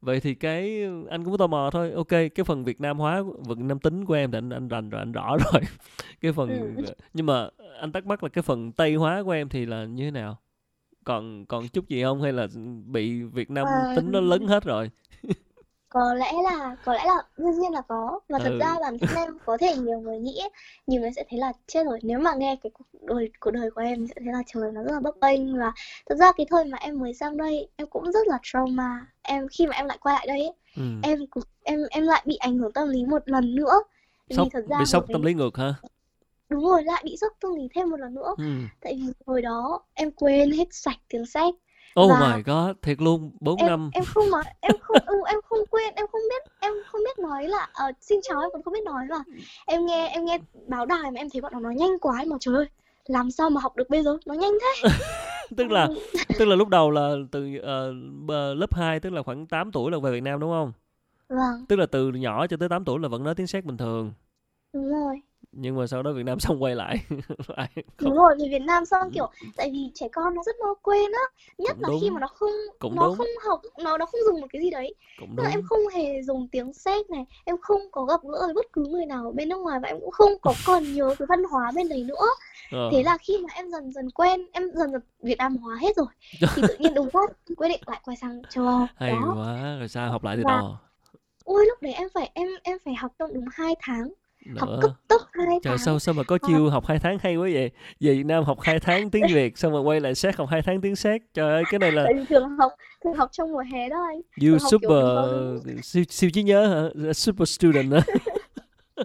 [0.00, 1.92] vậy thì cái anh cũng tò mò thôi.
[1.92, 4.90] Ok cái phần Việt Nam hóa Việt Nam tính của em thì anh anh rành
[4.90, 5.62] rồi anh rõ rồi.
[6.20, 6.84] Cái phần ừ.
[7.14, 7.48] nhưng mà
[7.80, 10.38] anh thắc mắc là cái phần Tây hóa của em thì là như thế nào?
[11.04, 12.22] Còn còn chút gì không?
[12.22, 12.46] Hay là
[12.86, 14.90] bị Việt Nam Ờ, tính nó lấn hết rồi
[15.90, 18.20] có lẽ là có lẽ là đương nhiên là có.
[18.28, 18.58] Và thật ừ.
[18.60, 20.40] ra bản thân em có thể nhiều người nghĩ
[20.86, 21.98] nhiều người sẽ thấy là chết rồi.
[22.02, 24.82] Nếu mà nghe cái cuộc đời cuộc đời của em sẽ thấy là trời nó
[24.82, 25.58] rất là bấp bênh.
[25.58, 25.72] Và
[26.06, 29.06] thật ra cái thời mà em mới sang đây em cũng rất là trauma.
[29.22, 30.82] Em khi mà em lại quay lại đây ấy, ừ.
[31.02, 31.18] em
[31.62, 33.82] em em lại bị ảnh hưởng tâm lý một lần nữa.
[34.28, 35.74] Vì sốc thật ra bị sốc tâm lý ngược hả?
[36.48, 38.34] Đúng rồi lại bị sốc tâm lý thêm một lần nữa.
[38.38, 38.44] Ừ.
[38.80, 41.54] Tại vì hồi đó em quên hết sạch tiếng Séc
[42.00, 43.90] oh và my god thiệt luôn 4 em năm.
[43.94, 47.18] em không nói em không ừ, em không quên em không biết em không biết
[47.18, 49.16] nói là ờ, xin chào em còn không biết nói mà.
[49.66, 52.28] Em nghe em nghe báo đài mà em thấy bọn nó nói nhanh quá em
[52.30, 52.66] bảo trời ơi
[53.06, 54.16] làm sao mà học được bây giờ?
[54.26, 54.88] Nó nhanh thế.
[55.56, 55.94] Tức là Ừ,
[56.38, 57.92] tức là lúc đầu là từ ờ,
[58.54, 60.72] lớp 2 tức là khoảng 8 tuổi là về Việt Nam đúng không?
[61.28, 61.64] Vâng.
[61.68, 64.12] Tức là từ nhỏ cho tới 8 tuổi là vẫn nói tiếng Séc bình thường.
[64.72, 65.20] Đúng rồi
[65.52, 67.04] nhưng mà sau đó Việt Nam xong quay lại.
[67.56, 67.84] Lại không?
[67.98, 71.12] Đúng rồi về Việt Nam xong kiểu tại vì trẻ con nó rất mau quên
[71.12, 71.42] á.
[71.58, 72.14] Nhất cũng là khi đúng.
[72.14, 73.16] mà nó không cũng nó đúng.
[73.16, 74.94] không học nó nó không dùng một cái gì đấy.
[75.20, 78.40] Cũng tức là em không hề dùng tiếng Séc này em không có gặp gỡ
[78.44, 80.94] với bất cứ người nào ở bên nước ngoài và em cũng không có còn
[80.94, 82.26] nhớ cái văn hóa bên đấy nữa.
[82.72, 82.88] Ờ.
[82.92, 85.96] Thế là khi mà em dần dần quen em dần dần Việt Nam hóa hết
[85.96, 86.06] rồi.
[86.40, 88.86] Thì tự nhiên đúng phát quyết định lại quay sang châu Âu.
[88.96, 89.34] Hay đó.
[89.36, 90.76] quá rồi sao học lại từ và đầu
[91.44, 94.12] ôi lúc đấy em phải em em phải học trong đúng hai tháng
[94.56, 94.78] học nữa.
[94.82, 97.48] cấp tốc hai trời sao sao mà có Ờ, chiêu học hai tháng hay quá
[97.52, 97.70] vậy?
[98.00, 100.62] Về Việt Nam học hai tháng tiếng Việt xong rồi quay lại Séc học hai
[100.62, 101.22] tháng tiếng Séc.
[101.34, 102.72] Trời ơi cái này là tại vì thường học
[103.04, 104.16] thường học trong mùa hè đó anh.
[104.16, 107.12] You thường học kiểu super đúng siêu, siêu trí nhớ hả?
[107.12, 108.00] Super student á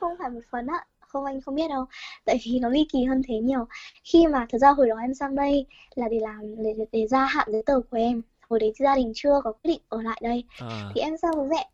[0.00, 1.84] không phải một phần á không anh không biết đâu.
[2.24, 3.66] Tại vì nó ly kỳ hơn thế nhiều.
[4.04, 7.06] Khi mà thật ra hồi đó em sang đây là để làm để, để, để
[7.06, 8.22] gia hạn giấy tờ của em.
[8.50, 10.44] Hồi đấy gia đình chưa có quyết định ở lại đây.
[10.60, 11.68] À, thì em sang với mẹ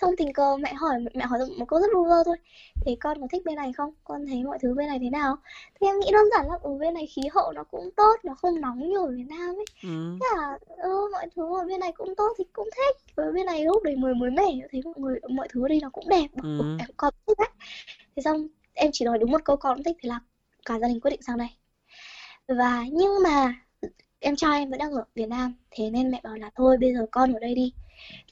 [0.00, 2.36] xong tình cờ mẹ hỏi mẹ hỏi một câu rất lu vơ thôi.
[2.86, 3.94] Thế con có thích bên này không?
[4.04, 5.36] Con thấy mọi thứ bên này thế nào?
[5.80, 8.34] Thì em nghĩ đơn giản là ở bên này khí hậu nó cũng tốt nó
[8.34, 9.64] không nóng như ở Việt Nam ấy.
[9.82, 9.88] Ừ.
[10.20, 12.96] Thế là ừ, mọi thứ ở bên này cũng tốt thì cũng thích.
[13.16, 15.78] Với bên này lúc đấy mới mới mẻ thấy mọi người mọi thứ ở đây
[15.82, 16.26] nó cũng đẹp.
[16.42, 16.76] Ừ, Ừ.
[16.78, 17.48] em con thích đấy
[18.16, 20.20] thế xong em chỉ nói đúng một câu con cũng thích thế là
[20.64, 21.48] cả gia đình quyết định sang đây.
[22.48, 23.54] Và nhưng mà
[24.20, 26.94] em trai em vẫn đang ở Việt Nam thế nên mẹ bảo là thôi bây
[26.94, 27.72] giờ con ở đây đi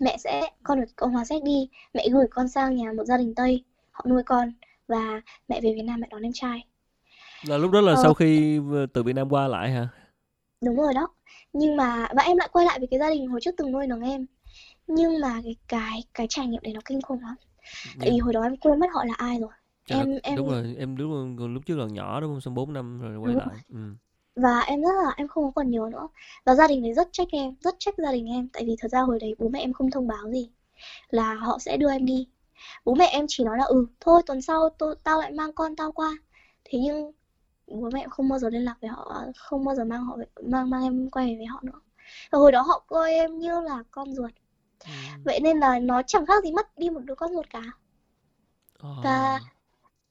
[0.00, 1.68] mẹ sẽ con ở Cộng hòa Séc đi.
[1.94, 3.64] Mẹ gửi con sang nhà một gia đình Tây.
[3.92, 4.52] Họ nuôi con
[4.88, 6.64] và mẹ về Việt Nam mẹ đón em trai.
[7.48, 8.60] Là lúc đó là ờ, sau khi
[8.92, 9.88] từ Việt Nam qua lại hả?
[10.64, 11.08] Đúng rồi đó.
[11.52, 13.86] Nhưng mà và em lại quay lại với cái gia đình hồi trước từng nuôi
[13.86, 14.26] nấng em.
[14.86, 17.34] Nhưng mà cái cái cái trải nghiệm đấy nó kinh khủng lắm.
[18.00, 19.50] Tại vì nhưng hồi đó em quên mất họ là ai rồi.
[19.86, 22.40] Chắc là em em đúng rồi em đúng rồi lúc trước còn nhỏ đúng không?
[22.40, 23.94] Xong 4 năm rồi quay đúng lại ừ.
[24.36, 26.08] Và em rất là em không còn nhớ nữa.
[26.44, 28.48] Và gia đình đấy rất trách em rất trách gia đình em.
[28.48, 30.50] Tại vì thật ra hồi đấy bố mẹ em không thông báo gì
[31.10, 32.28] là họ sẽ đưa em đi.
[32.84, 35.76] Bố mẹ em chỉ nói là ừ thôi tuần sau tôi tao lại mang con
[35.76, 36.10] tao qua.
[36.64, 37.12] Thế nhưng
[37.66, 40.18] bố mẹ em không bao giờ liên lạc với họ không bao giờ mang họ
[40.42, 41.80] mang mang em quay về với họ nữa.
[42.30, 44.30] Và hồi đó họ coi em như là con ruột.
[44.84, 44.90] Ừ.
[45.24, 47.62] vậy nên là nó chẳng khác gì mất đi một đứa con ruột cả.
[48.78, 48.90] Ờ.
[49.04, 49.40] và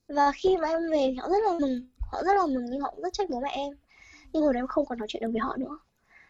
[0.08, 2.82] và khi mà em về thì họ rất là mừng họ rất là mừng nhưng
[2.82, 3.74] họ cũng rất trách bố mẹ em
[4.34, 5.78] nhưng hồi đó em không còn nói chuyện được với họ nữa.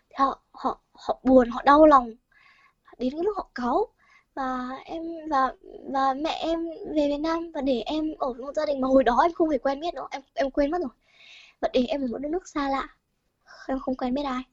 [0.10, 2.12] Thì họ họ họ buồn họ đau lòng.
[2.98, 3.88] Đến cái lúc họ cáu.
[4.36, 5.54] Và em và
[5.92, 8.88] và mẹ em về Việt Nam và để em ở với một gia đình mà
[8.88, 10.08] hồi đó em không hề quen biết nữa.
[10.12, 10.90] Em em quên mất rồi.
[11.62, 12.88] Và để em ở một đất nước xa lạ.
[13.68, 14.44] Em không quen biết ai.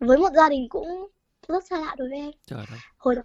[0.00, 1.08] Với một gia đình cũng
[1.48, 2.30] rất xa lạ đối với em.
[2.46, 2.64] Trời
[2.98, 3.22] hồi đó.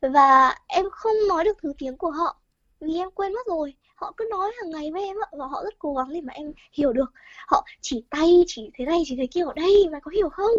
[0.00, 2.40] Và em không nói được thứ tiếng của họ.
[2.80, 5.64] Vì em quên mất rồi họ cứ nói hàng ngày với em ạ và họ
[5.64, 7.12] rất cố gắng để mà em hiểu được.
[7.48, 10.52] Họ chỉ tay, chỉ thế này, chỉ thế kia ở đây, mày có hiểu không?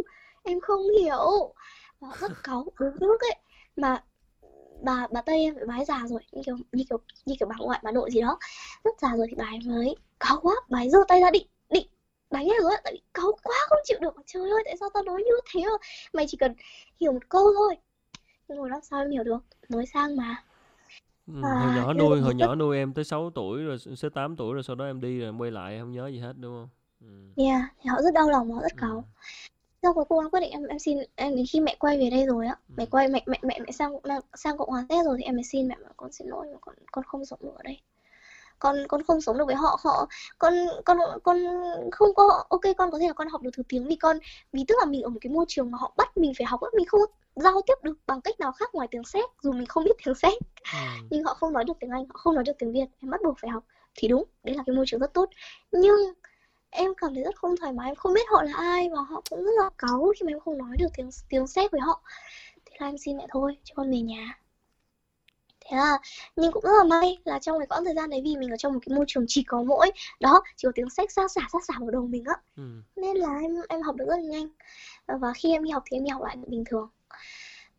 [0.43, 1.53] Em không hiểu.
[1.99, 3.35] Và họ rất cáu đúng lúc ấy.
[3.75, 4.03] Mà
[4.81, 7.55] bà bà tây em bà ấy già rồi, như kiểu như kiểu như kiểu bà
[7.59, 8.39] ngoại, bà nội gì đó.
[8.83, 11.47] Rất già rồi thì bà ấy mới cáu quá, bà ấy giơ tay ra định
[11.69, 11.87] định
[12.31, 14.15] đánh em rồi ạ tại vì cáu quá, không chịu được.
[14.25, 15.61] Trời ơi, tại sao tao nói như thế?
[15.65, 15.77] Mà
[16.13, 16.55] mày chỉ cần
[16.99, 17.75] hiểu một câu thôi.
[18.47, 19.39] Nhưng rồi làm sao em hiểu được?
[19.69, 20.43] Mới sang mà.
[21.27, 24.35] Ừ, À, hồi nhỏ nuôi hồi nhỏ nuôi em tới 6 tuổi rồi tới 8
[24.35, 26.33] tuổi rồi sau đó em đi rồi em quay lại em không nhớ gì hết
[26.39, 26.69] đúng không?
[27.01, 27.07] Ừ.
[27.35, 28.77] yeah thì họ rất đau lòng họ rất Ừ.
[28.77, 29.03] cáu
[29.83, 32.09] sau cuối cùng em quyết định em em xin em đến khi mẹ quay về
[32.09, 32.91] đây rồi á mẹ Ừ.
[32.91, 33.93] quay mẹ mẹ mẹ mẹ sang
[34.35, 36.57] sang cộng hòa tết rồi thì em mới xin mẹ bảo con xin lỗi mà
[36.61, 37.81] con con không sống được ở đây
[38.59, 40.07] con con không sống được với họ họ
[40.39, 40.53] con
[40.85, 41.37] con con
[41.91, 44.17] không có ok con có thể là con học được thứ tiếng vì con
[44.53, 46.61] vì tức là mình ở một cái môi trường mà họ bắt mình phải học
[46.61, 47.01] á, mình không
[47.43, 50.15] giao tiếp được bằng cách nào khác ngoài tiếng séc dù mình không biết tiếng
[50.15, 50.33] séc
[50.73, 50.77] Ừ.
[51.09, 53.21] nhưng họ không nói được tiếng Anh, họ không nói được tiếng Việt, em bắt
[53.25, 53.63] buộc phải học
[53.95, 55.29] thì đúng, đấy là cái môi trường rất tốt.
[55.71, 55.95] Nhưng
[56.69, 59.21] em cảm thấy rất không thoải mái, em không biết họ là ai và họ
[59.29, 62.01] cũng rất là cáu khi mà em không nói được tiếng tiếng séc với họ.
[62.65, 64.39] Thế là em xin mẹ thôi, cho con về nhà.
[65.65, 65.97] Thế là
[66.35, 68.57] nhưng cũng rất là may là trong cái quãng thời gian đấy vì mình ở
[68.57, 71.41] trong một cái môi trường chỉ có mỗi đó, chỉ có tiếng séc xa xả
[71.53, 72.63] xa xả vào đầu mình á Ừ.
[72.95, 74.47] nên là em em học được rất là nhanh
[75.07, 76.89] và khi em đi học thì em đi học lại bình thường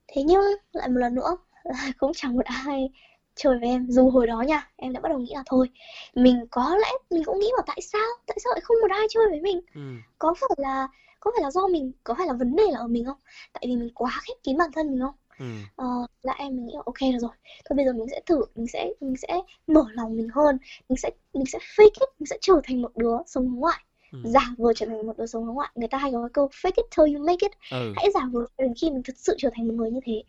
[0.09, 2.91] thế nhưng lại một lần nữa là cũng chẳng một ai
[3.35, 3.87] chơi với em.
[3.91, 5.71] Dù hồi đó nha em đã bắt đầu nghĩ là thôi
[6.15, 8.07] mình có lẽ mình cũng nghĩ vào tại sao?
[8.27, 9.61] Tại sao lại không một ai chơi với mình?
[9.75, 9.81] Ừ.
[10.19, 10.89] có phải là
[11.21, 13.19] có phải là do mình có phải là vấn đề là ở mình không?
[13.53, 15.15] Tại vì mình quá khép kín bản thân mình không?
[15.39, 15.45] Ừ.
[15.77, 15.87] ờ,
[16.23, 17.31] là em mình nghĩ là ok được rồi.
[17.65, 20.59] Thôi bây giờ mình sẽ thử mình sẽ mình sẽ mở lòng mình hơn.
[20.89, 23.81] Mình sẽ mình sẽ fake it mình sẽ trở thành một đứa sống ngoại
[24.13, 24.19] Ừ.
[24.25, 26.73] giả vờ trở thành một đứa sống hướng ngoại người ta hay có câu fake
[26.77, 27.93] it till you make it Ừ.
[27.97, 30.23] hãy giả vờ đến khi mình thật sự trở thành một người như thế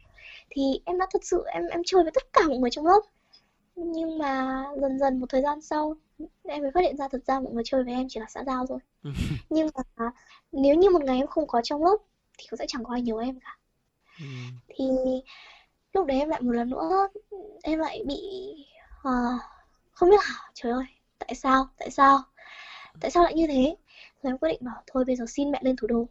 [0.49, 2.99] thì em đã thật sự em em chơi với tất cả mọi người trong lớp
[3.75, 5.95] nhưng mà dần dần một thời gian sau
[6.43, 8.43] em mới phát hiện ra thật ra mọi người chơi với em chỉ là xã
[8.43, 9.09] giao thôi Ừ.
[9.49, 9.67] nhưng
[9.97, 10.11] mà
[10.51, 11.97] nếu như một ngày em không có trong lớp
[12.37, 13.57] thì cũng sẽ chẳng có ai nhớ em cả
[14.19, 14.25] Ừ.
[14.67, 14.85] thì
[15.93, 17.07] lúc đấy em lại một lần nữa
[17.63, 18.21] em lại bị
[19.03, 19.11] ờ,
[19.91, 20.83] không biết là trời ơi
[21.19, 22.19] tại sao tại sao
[23.01, 23.75] tại sao lại như thế?
[24.23, 26.07] Rồi em quyết định bảo thôi bây giờ xin mẹ lên thủ đô.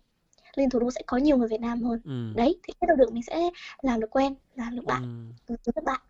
[0.57, 2.01] Lên thủ đô sẽ có nhiều người Việt Nam hơn.
[2.05, 2.33] Ừ.
[2.37, 3.51] đấy thì biết đâu được mình sẽ
[3.83, 5.55] làm được quen làm được bạn Ừ.
[5.65, 6.01] với các bạn.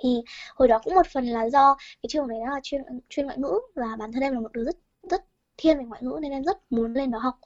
[0.00, 0.08] Thì
[0.54, 3.38] hồi đó cũng một phần là do cái trường đấy nó là chuyên chuyên ngoại
[3.38, 4.76] ngữ và bản thân em là một đứa rất
[5.10, 5.24] rất
[5.56, 7.38] thiên về ngoại ngữ nên em rất muốn lên đó học.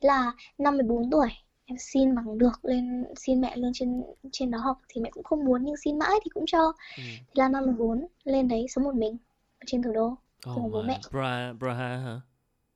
[0.00, 1.28] Là năm 14 tuổi
[1.64, 4.78] em xin bằng được lên xin mẹ lên trên trên đó học.
[4.88, 6.72] Thì mẹ cũng không muốn nhưng xin mãi thì cũng cho.
[6.96, 7.02] Ừ.
[7.16, 9.16] thế là năm 14 lên đấy sống một mình
[9.60, 10.16] ở trên thủ đô
[10.46, 11.00] Oh bố mẹ.
[11.12, 12.20] Bra Praha hả?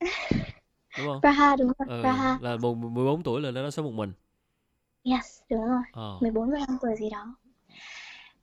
[0.96, 1.20] Đúng không?
[1.20, 2.02] Praha đúng rồi Ừ.
[2.02, 4.12] Praha Là một 14 tuổi là nó sống một mình.
[5.04, 6.18] yes đúng rồi Ờ.
[6.20, 7.36] 14 15 tuổi gì đó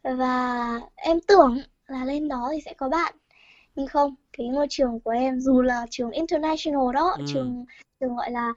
[0.03, 1.57] và em tưởng
[1.87, 3.15] là lên đó thì sẽ có bạn
[3.75, 7.23] nhưng không cái ngôi trường của em dù là trường international đó Ừ.
[7.27, 7.65] trường
[7.99, 8.53] trường gọi là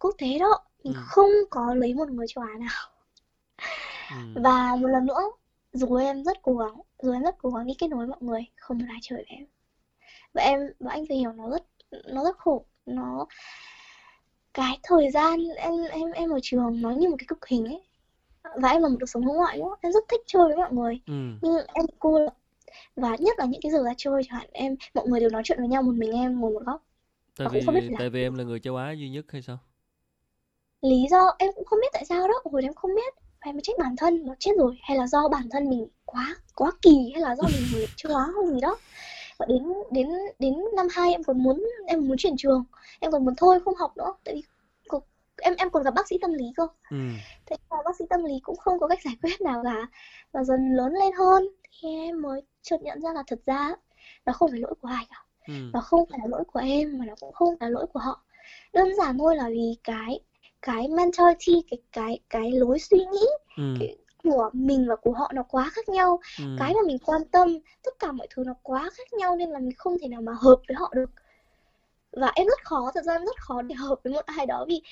[0.00, 1.00] quốc tế đó nhưng Ừ.
[1.06, 2.90] không có lấy một người châu Á nào
[4.10, 4.16] Ừ.
[4.34, 5.20] và một lần nữa
[5.72, 8.46] dù em rất cố gắng dù em rất cố gắng đi kết nối mọi người
[8.56, 9.46] không ai chơi với em
[10.38, 11.62] và em và anh phải hiểu nó rất
[12.06, 12.64] nó rất khổ.
[12.86, 13.26] Nó
[14.54, 17.82] cái thời gian em em em ở trường nó như một cái cực hình ấy.
[18.42, 19.76] Và em là một đứa sống hướng ngoại nữa.
[19.80, 21.00] Em rất thích chơi với mọi người.
[21.06, 21.12] Ừ.
[21.42, 22.18] nhưng em cô
[22.96, 25.42] và nhất là những cái giờ ra chơi chẳng hạn em mọi người đều nói
[25.44, 26.84] chuyện với nhau một mình em ngồi một góc.
[27.36, 27.60] Tại vì
[27.98, 29.58] tại vì em là người châu Á duy nhất hay sao?
[30.82, 32.34] lý do em cũng không biết tại sao đó.
[32.44, 33.14] Hồi em không biết.
[33.16, 34.26] Và em mới trách bản thân.
[34.26, 34.78] Nó chết rồi.
[34.82, 38.16] Hay là do bản thân mình quá quá kỳ hay là do mình người châu
[38.16, 38.76] Á hay gì đó
[39.38, 40.08] và đến đến
[40.38, 42.64] đến năm hai em còn muốn em muốn chuyển trường
[43.00, 44.42] em còn muốn thôi không học nữa tại vì
[45.42, 46.96] em em còn gặp bác sĩ tâm lý cơ Ừ.
[47.46, 49.86] thế mà bác sĩ tâm lý cũng không có cách giải quyết nào cả
[50.32, 51.48] và dần lớn lên hơn
[51.80, 53.70] thì em mới chợt nhận ra là thật ra
[54.26, 55.54] nó không phải lỗi của ai cả Ừ.
[55.72, 58.00] nó không phải là lỗi của em mà nó cũng không phải là lỗi của
[58.00, 58.22] họ
[58.72, 60.20] đơn giản thôi là vì cái
[60.62, 63.26] cái mentality cái cái cái lối suy nghĩ
[63.56, 63.62] ừ.
[63.80, 66.20] cái, của mình và của họ nó quá khác nhau.
[66.38, 66.44] Ừ.
[66.58, 69.58] cái mà mình quan tâm tất cả mọi thứ nó quá khác nhau nên là
[69.58, 71.10] mình không thể nào mà hợp với họ được.
[72.12, 74.64] Và em rất khó thật ra em rất khó để hợp với một ai đó
[74.68, 74.82] vì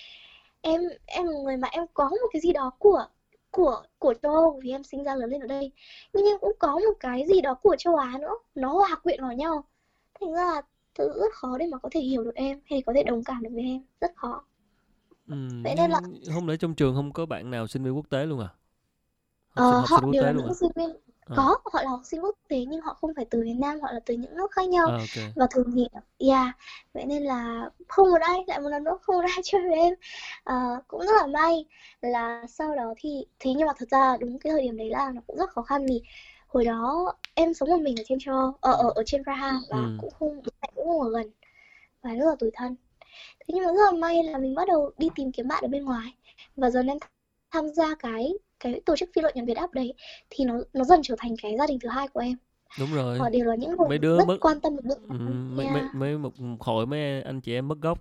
[0.61, 3.07] em em là người mà em có một cái gì đó của
[3.51, 5.73] của của châu Âu vì em sinh ra lớn lên ở đây.
[6.13, 9.23] Nhưng em cũng có một cái gì đó của châu Á nữa nó hòa quyện
[9.23, 9.65] vào nhau.
[10.21, 10.63] Thành ra là
[10.99, 13.43] sự rất khó để mà có thể hiểu được em hay có thể đồng cảm
[13.43, 13.81] được với em.
[14.01, 14.45] Rất khó.
[15.29, 15.37] Ừ.
[15.65, 16.01] vậy nên là
[16.35, 18.49] không lẽ trong trường không có bạn nào sinh viên quốc tế luôn à
[19.57, 20.97] học ờ, sinh học họ sinh đều là à những sinh viên.
[21.27, 21.37] Ờ.
[21.37, 23.93] có họ là học sinh quốc tế nhưng họ không phải từ Việt Nam họ
[23.93, 25.17] là từ những nước khác nhau à, ok.
[25.35, 25.89] và thường thì
[26.19, 26.57] yeah
[26.95, 29.79] vậy nên là không một ai lại một lần nữa không một ai chơi với
[29.79, 29.95] em.
[30.45, 31.65] Ờ, cũng rất là may
[32.01, 35.13] là sau đó thì thì nhưng mà thật ra đúng cái thời điểm đấy là
[35.15, 36.03] nó cũng rất khó khăn vì
[36.49, 39.77] hồi đó em sống một mình ở trên Âu, ở ở ở trên Praha và
[39.77, 39.99] Ừ.
[40.01, 40.43] cũng không
[40.75, 41.31] cũng không ở gần
[42.03, 42.77] và rất là tủi thân.
[43.41, 45.69] Thế nhưng mà rất là may là mình bắt đầu đi tìm kiếm bạn ở
[45.69, 46.15] bên ngoài
[46.57, 46.99] và dần em
[47.53, 49.95] tham gia cái cái tổ chức phi lợi nhuận Việt App đấy
[50.31, 52.37] thì nó nó dần trở thành cái gia đình thứ hai của em.
[52.79, 53.19] Đúng rồi.
[53.19, 55.67] Họ đều là những người mấy đứa rất mất quan tâm đến ừ, mình mấy
[55.67, 55.95] mấy yeah.
[55.95, 57.99] mấy một hội mấy anh chị em mất gốc.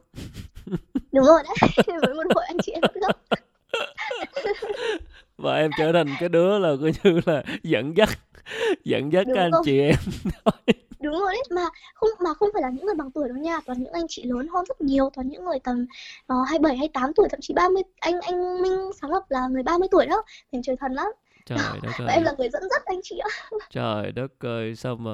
[1.12, 1.56] Đúng rồi đấy
[2.02, 3.22] với một hội anh chị em rất gốc.
[5.38, 8.10] Và em trở thành cái đứa là coi như là dẫn dắt
[8.84, 9.96] dẫn dắt đúng các anh chị em.
[11.00, 13.60] Đúng rồi đấy mà không mà không phải là những người bằng tuổi đâu nha
[13.66, 15.86] toàn những anh chị lớn hơn rất nhiều toàn những người tầm
[16.34, 19.88] uh, 27 28 tuổi thậm chí 30 anh anh Minh sáng lập là người 30
[19.92, 21.08] tuổi đó mình trời thần lắm.
[21.46, 22.24] Trời đất và em ơi.
[22.24, 23.30] là người dẫn dắt anh chị ạ.
[23.70, 25.12] Trời đất ơi sao mà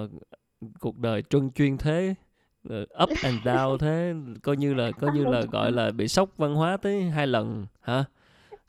[0.80, 2.16] cuộc đời truân chuyên thế?
[2.70, 4.14] Ờ, up and down thế
[4.44, 7.66] coi như là coi như là gọi là bị sốc văn hóa tới hai lần
[7.80, 8.06] hả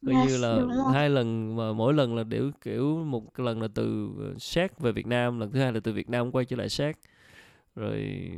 [0.07, 4.11] coi như là hai lần mà mỗi lần là đều kiểu một lần là từ
[4.39, 6.99] Séc về Việt Nam lần thứ hai là từ Việt Nam quay trở lại Séc.
[7.77, 8.31] Rồi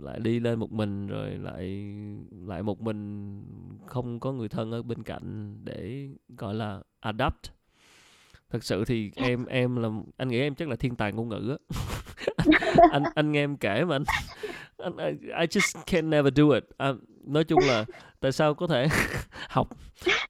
[0.00, 1.94] lại đi lên một mình rồi lại
[2.46, 3.42] lại một mình
[3.86, 7.53] không có người thân ở bên cạnh để gọi là adapt
[8.54, 11.56] thật sự thì em em là anh nghĩ em chắc là thiên tài ngôn ngữ
[11.56, 11.76] á.
[12.92, 13.98] Anh anh nghe em kể mà
[14.78, 16.64] anh, anh I, just can never do it.
[16.76, 16.92] À,
[17.26, 17.84] nói chung là
[18.20, 18.88] tại sao có thể
[19.48, 19.68] học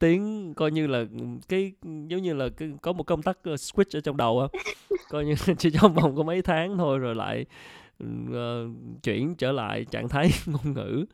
[0.00, 1.04] tiếng coi như là
[1.48, 4.60] cái giống như là cái, có một công tắc uh, switch ở trong đầu á.
[5.08, 7.46] Coi như chỉ trong vòng có mấy tháng thôi rồi lại
[8.04, 8.70] uh,
[9.02, 11.04] chuyển trở lại trạng thái ngôn ngữ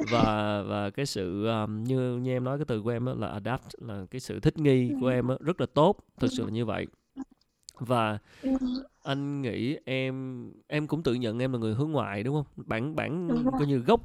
[0.00, 3.82] và và cái sự um, như như em nói cái từ của em là adapt
[3.82, 6.86] là cái sự thích nghi của em rất là tốt thực sự là như vậy.
[7.78, 8.50] Và Ừ,
[9.02, 12.66] anh nghĩ em em cũng tự nhận em là người hướng ngoại đúng không?
[12.66, 14.00] Bản bản coi như gốc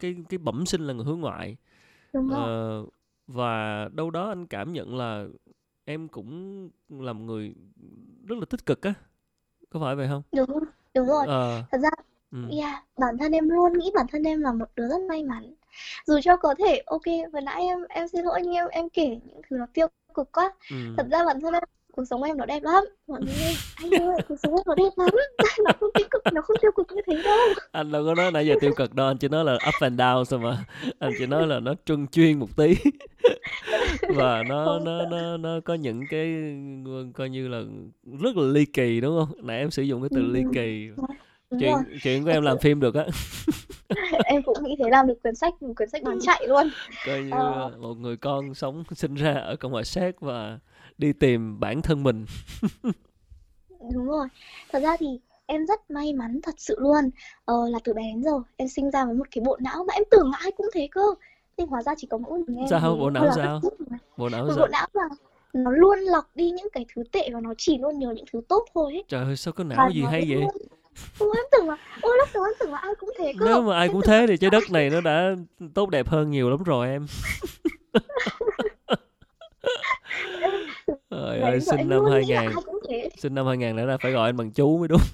[0.00, 1.56] cái cái bẩm sinh là người hướng ngoại.
[2.26, 2.84] Ờ,
[3.26, 5.26] và đâu đó anh cảm nhận là
[5.84, 7.54] em cũng là một người
[8.28, 8.94] rất là tích cực á.
[9.70, 10.22] Có phải vậy không?
[10.32, 10.50] Đúng
[10.94, 11.26] đúng rồi.
[11.26, 11.90] Ờ, thật ra
[12.32, 15.24] ừ, yeah bản thân em luôn nghĩ bản thân em là một đứa rất may
[15.24, 15.54] mắn.
[16.06, 19.06] Dù cho có thể ok vừa nãy em em xin lỗi nhưng em em kể
[19.08, 20.52] những thứ nó tiêu cực quá.
[20.70, 20.76] Ừ.
[20.96, 21.62] thật ra bản thân em
[21.92, 22.84] cuộc sống em nó đẹp lắm.
[23.08, 25.08] Mọi người ơi, anh ơi cuộc sống em nó đẹp lắm.
[25.64, 27.38] Nó không tiêu cực nó không tiêu cực như thế đâu.
[27.72, 30.00] Anh đâu có nói nãy giờ tiêu cực đâu anh chỉ nói là up and
[30.00, 30.64] down thôi mà
[30.98, 32.74] anh chỉ nói là nó truân chuyên một tí.
[34.08, 36.54] Và nó nó nó nó có những cái
[37.14, 37.62] coi như là
[38.22, 39.46] rất là ly kỳ đúng không?
[39.46, 40.88] Nãy em sử dụng cái từ ly ừ, kỳ
[41.52, 41.82] đúng chuyện rồi.
[42.02, 43.06] chuyện của em làm phim được á.
[44.24, 46.70] Em cũng nghĩ thế làm được quyển sách một quyển sách bán chạy luôn.
[47.06, 50.58] Coi như ờ, một người con sống sinh ra ở cộng hòa séc và
[50.98, 52.26] đi tìm bản thân mình.
[53.94, 54.28] Đúng rồi.
[54.72, 55.06] Thật ra thì
[55.46, 57.10] em rất may mắn thật sự luôn.
[57.44, 59.94] Ờ, là từ bé đến giờ em sinh ra với một cái bộ não mà
[59.94, 61.06] em tưởng là ai cũng thế cơ.
[61.56, 62.96] Nhưng hóa ra chỉ có mỗi mình em sao?
[62.96, 63.60] bộ não là sao?
[64.16, 65.02] bộ não một bộ sao não mà
[65.52, 68.40] nó luôn lọc đi những cái thứ tệ và nó chỉ luôn nhớ những thứ
[68.48, 69.04] tốt thôi ấy.
[69.08, 70.40] trời ơi sao và não gì nó hay vậy?
[70.40, 70.50] luôn
[71.18, 73.44] Ôi em tưởng là Ôi lúc em tưởng là ai cũng thế cơ.
[73.46, 75.34] Nếu mà ai cũng thế thì trái đất này nó đã
[75.74, 77.06] tốt đẹp hơn nhiều lắm rồi em.
[81.10, 83.08] Trời ơi, sinh năm luôn nghĩ là 2000 ai cũng thế.
[83.16, 85.00] Sinh năm 2000 lẽ ra phải gọi anh bằng chú mới đúng.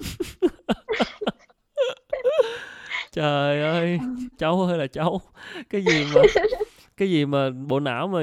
[3.11, 4.07] Trời ơi, Ờ,
[4.37, 5.21] cháu ơi là cháu.
[5.69, 6.21] Cái gì mà
[6.97, 8.19] cái gì mà bộ não mà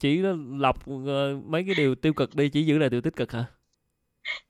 [0.00, 0.22] chỉ
[0.58, 0.76] lọc
[1.06, 3.44] ờ, mấy cái điều tiêu cực đi chỉ giữ lại điều tích cực hả?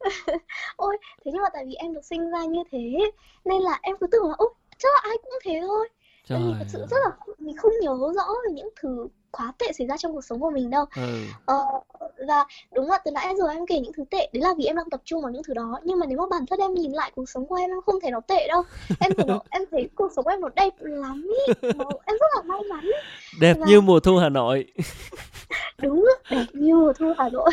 [0.77, 3.11] Ôi thế nhưng mà tại vì em được sinh ra như thế
[3.45, 4.49] Nên là em cứ tưởng là Ôi
[4.79, 5.89] chắc là ai cũng thế thôi
[6.29, 9.87] Trời thật sự rất là mình không nhớ rõ về những thứ quá tệ xảy
[9.87, 11.25] ra trong cuộc sống của mình đâu Ừ.
[11.47, 11.65] ờ,
[12.29, 12.45] Và
[12.75, 14.91] đúng là từ nãy giờ em kể những thứ tệ Đấy là vì em đang
[14.91, 17.13] tập trung vào những thứ đó Nhưng mà nếu mà bản thân em nhìn lại
[17.15, 18.63] cuộc sống của em Em không thấy nó tệ đâu
[19.01, 22.17] Em thấy nó, em thấy cuộc sống của em nó đẹp lắm ý nó, Em
[22.21, 22.91] rất là may mắn ý.
[23.41, 24.67] Đẹp Và như mùa thu Hà Nội.
[25.83, 27.51] đúng đẹp như mùa thu Hà Nội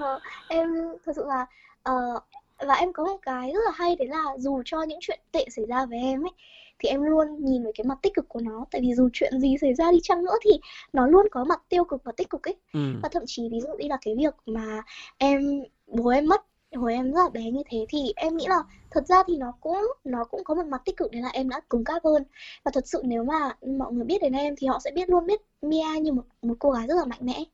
[0.00, 0.68] Ờ, em
[1.04, 1.46] thật sự là
[1.82, 2.20] ờ,
[2.66, 5.46] và em có một cái rất là hay đấy là dù cho những chuyện tệ
[5.50, 6.32] xảy ra với em ấy
[6.78, 8.64] thì em luôn nhìn về cái mặt tích cực của nó.
[8.70, 10.50] Tại vì dù chuyện gì xảy ra đi chăng nữa thì
[10.92, 12.56] nó luôn có mặt tiêu cực và tích cực ấy.
[12.72, 12.80] Ừ.
[13.02, 14.82] và thậm chí ví dụ như là cái việc mà
[15.18, 16.44] em bố em mất
[16.76, 19.52] hồi em rất là bé như thế thì em nghĩ là thật ra thì nó
[19.60, 22.24] cũng nó cũng có một mặt tích cực đấy là em đã cứng cáp hơn.
[22.64, 25.26] Và thật sự nếu mà mọi người biết đến em thì họ sẽ biết luôn
[25.26, 27.44] biết Mia như một một cô gái rất là mạnh mẽ.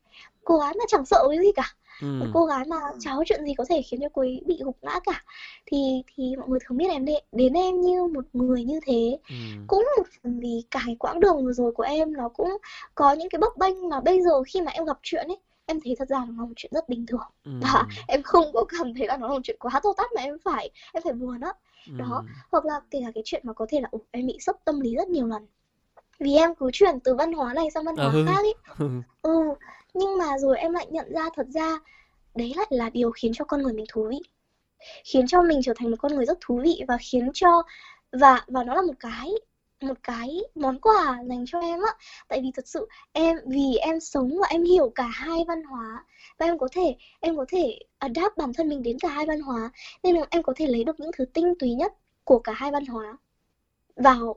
[0.45, 2.07] Cô gái mà chẳng sợ cái gì cả Ừ.
[2.07, 4.77] một cô gái mà có chuyện gì có thể khiến cho cô ấy bị gục
[4.83, 5.25] ngã cả
[5.67, 9.19] thì thì mọi người thường biết em đến, đến em như một người như thế
[9.29, 9.35] Ừ.
[9.67, 12.57] cũng một phần vì cả cái quãng đường vừa rồi của em nó cũng
[12.95, 15.37] có những cái bấp bênh mà bây giờ khi mà em gặp chuyện ấy
[15.67, 17.51] em thấy thật ra nó là một chuyện rất bình thường Ừ.
[17.63, 20.23] và em không có cảm thấy là nó là một chuyện quá to tát mà
[20.23, 21.53] em phải em phải buồn á
[21.99, 22.23] đó.
[22.27, 22.33] Ừ.
[22.53, 24.81] hoặc là kể cả cái chuyện mà có thể là "Ủa, em bị sốc tâm
[24.81, 25.47] lý rất nhiều lần
[26.21, 28.25] vì em cứ chuyển từ văn hóa này sang văn hóa Ừ.
[28.27, 28.55] khác ấy
[29.23, 29.41] Ừ
[29.97, 31.79] nhưng mà rồi em lại nhận ra thật ra
[32.35, 34.19] đấy lại là điều khiến cho con người mình thú vị.
[35.05, 37.63] Khiến cho mình trở thành một con người rất thú vị và khiến cho,
[38.13, 39.31] và và nó là một cái
[39.83, 41.93] một cái món quà dành cho em á.
[42.29, 46.05] Tại vì thật sự em, vì em sống và em hiểu cả hai văn hóa
[46.39, 49.41] và em có thể, em có thể adapt bản thân mình đến cả hai văn
[49.41, 49.71] hóa,
[50.03, 51.93] nên là em có thể lấy được những thứ tinh túy nhất
[52.25, 53.19] của cả hai văn hóa
[53.97, 54.37] vào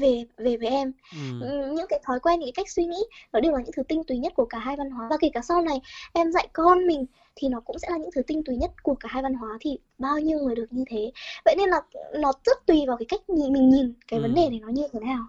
[0.00, 1.18] về về với em Ừ.
[1.40, 2.98] Ừ, những cái thói quen những cái cách suy nghĩ
[3.32, 5.30] nó đều là những thứ tinh túy nhất của cả hai văn hóa và kể
[5.34, 5.80] cả sau này
[6.12, 7.06] em dạy con mình
[7.36, 9.58] thì nó cũng sẽ là những thứ tinh túy nhất của cả hai văn hóa
[9.60, 11.12] thì bao nhiêu người được như thế
[11.44, 11.80] vậy nên là
[12.20, 14.36] nó rất tùy vào cái cách nhìn mình nhìn cái vấn Ừ.
[14.36, 15.24] đề này nó như thế nào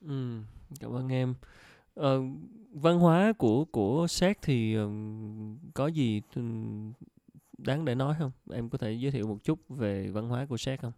[0.00, 0.40] Ừ.
[0.80, 1.34] Cảm ơn em.
[1.94, 2.20] Ờ,
[2.72, 4.88] văn hóa của của Séc thì ờ,
[5.74, 6.42] có gì ừ,
[7.58, 8.30] đáng để nói không?
[8.52, 10.92] Em có thể giới thiệu một chút về văn hóa của Séc không?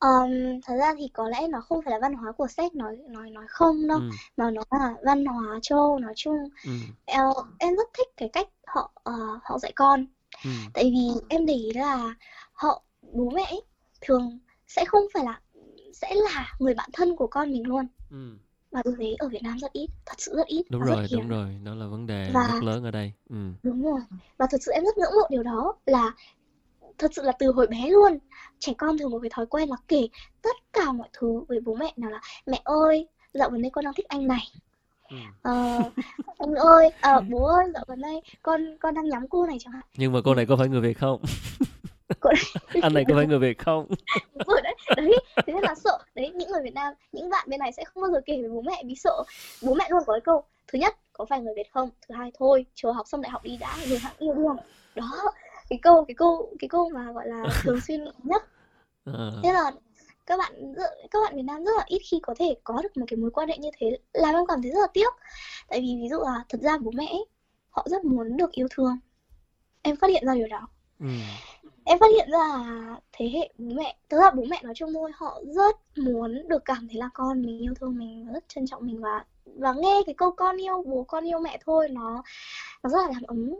[0.00, 2.96] Ờm, thật ra thì có lẽ nó không phải là văn hóa của sách nói
[3.08, 4.10] nói nói không đâu Ừ.
[4.36, 6.70] mà nó là văn hóa châu Âu nói chung Ừ.
[7.06, 9.12] Ờ, em rất thích cái cách họ ờ,
[9.42, 10.06] họ dạy con
[10.44, 10.50] Ừ.
[10.74, 12.14] tại vì em để ý là
[12.52, 12.82] họ
[13.12, 13.62] bố mẹ ấy,
[14.00, 15.40] thường sẽ không phải là
[15.94, 18.36] sẽ là người bạn thân của con mình luôn Ừ.
[18.70, 21.28] và điều đấy ở Việt Nam rất ít thật sự rất ít Đúng rồi, đúng
[21.28, 23.12] rồi, đó là vấn đề Và- rất lớn ở đây.
[23.30, 23.36] Ừ.
[23.62, 24.00] đúng rồi
[24.38, 26.12] và thật sự em rất ngưỡng mộ điều đó là
[26.98, 28.18] thật sự là từ hồi bé luôn
[28.58, 30.08] trẻ con thường có cái thói quen là kể
[30.42, 33.84] tất cả mọi thứ với bố mẹ nào là mẹ ơi dạo gần đây con
[33.84, 34.48] đang thích anh này
[35.10, 35.16] Ừ.
[35.42, 35.78] Ờ,
[36.38, 39.72] anh ơi ờ, bố ơi dạo gần đây con con đang nhắm cô này chẳng
[39.72, 41.22] hạn Nhưng mà cô này có phải người Việt không?
[42.20, 42.30] Cô
[42.82, 43.86] Anh này có phải người Việt không?
[44.46, 44.62] Đấy
[44.96, 47.84] đấy thế nên là sợ đấy những người Việt Nam những bạn bên này sẽ
[47.84, 49.22] không bao giờ kể với bố mẹ vì sợ
[49.62, 52.32] bố mẹ luôn có cái câu thứ nhất có phải người Việt không thứ hai
[52.38, 54.56] thôi chờ học xong đại học đi đã rồi hẵng yêu đương
[54.94, 55.10] đó
[55.70, 58.42] cái câu cái câu cái câu mà gọi là thường xuyên nhất.
[59.04, 59.40] Ờ.
[59.42, 59.72] thế là
[60.26, 60.74] các bạn
[61.10, 63.30] các bạn Việt Nam rất là ít khi có thể có được một cái mối
[63.30, 63.98] quan hệ như thế.
[64.12, 65.14] Làm em cảm thấy rất là tiếc.
[65.68, 67.26] Tại vì ví dụ là thật ra bố mẹ ấy,
[67.70, 68.98] họ rất muốn được yêu thương.
[69.82, 70.68] Em phát hiện ra điều đó.
[71.00, 71.06] Ừ.
[71.84, 74.92] em phát hiện ra là thế hệ bố mẹ tức là bố mẹ nói chung
[74.94, 78.66] thôi họ rất muốn được cảm thấy là con mình yêu thương mình rất trân
[78.66, 82.22] trọng mình và và nghe cái câu con yêu bố con yêu mẹ thôi nó
[82.82, 83.54] nó rất là làm ấm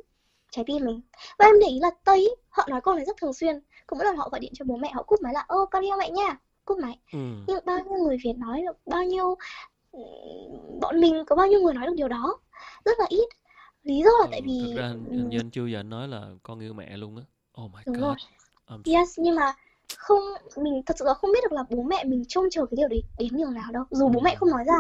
[0.51, 1.01] trái tim mình
[1.39, 4.05] và em để ý là tây họ nói câu này rất thường xuyên cứ mỗi
[4.05, 6.11] lần họ gọi điện cho bố mẹ họ cúp máy là ơ con yêu mẹ
[6.11, 7.19] nha cúp máy Ừ.
[7.47, 9.37] nhưng bao nhiêu người Việt nói được bao nhiêu
[9.93, 12.39] ừm, bọn mình có bao nhiêu người nói được điều đó
[12.85, 13.29] rất là ít
[13.83, 16.09] lý do là tại Ừ, vì Thực ra hình, hình như anh Chu giờ nói
[16.09, 17.23] là con yêu mẹ luôn á.
[17.63, 18.15] Oh my Đúng rồi.
[18.15, 18.19] God.
[18.69, 19.55] I'm Yes, nhưng mà
[19.97, 20.21] không
[20.57, 22.89] mình thật sự là không biết được là bố mẹ mình trông chờ cái điều
[22.89, 24.75] đấy đến nhường nào đâu dù bố mẹ không nói ra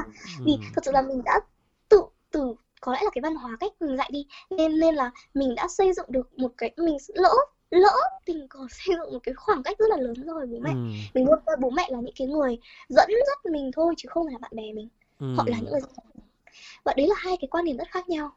[0.44, 0.62] vì Ừ.
[0.74, 1.40] thật sự là mình đã
[1.88, 4.26] tự tự có lẽ là cái văn hóa cách mình dạy đi.
[4.50, 7.34] Nên nên là mình đã xây dựng được một cái mình lỡ
[7.70, 7.92] lỡ
[8.24, 10.70] tình cờ xây dựng một cái khoảng cách rất là lớn rồi bố mẹ.
[10.70, 10.76] Ừ.
[11.14, 12.58] mình luôn coi bố mẹ là những cái người
[12.88, 14.88] dẫn dắt mình thôi chứ không phải là bạn bè mình.
[15.36, 15.60] Họ là Ừ.
[15.62, 16.26] những người dẫn dắt mình.
[16.84, 18.30] và đấy là hai cái quan điểm rất khác nhau.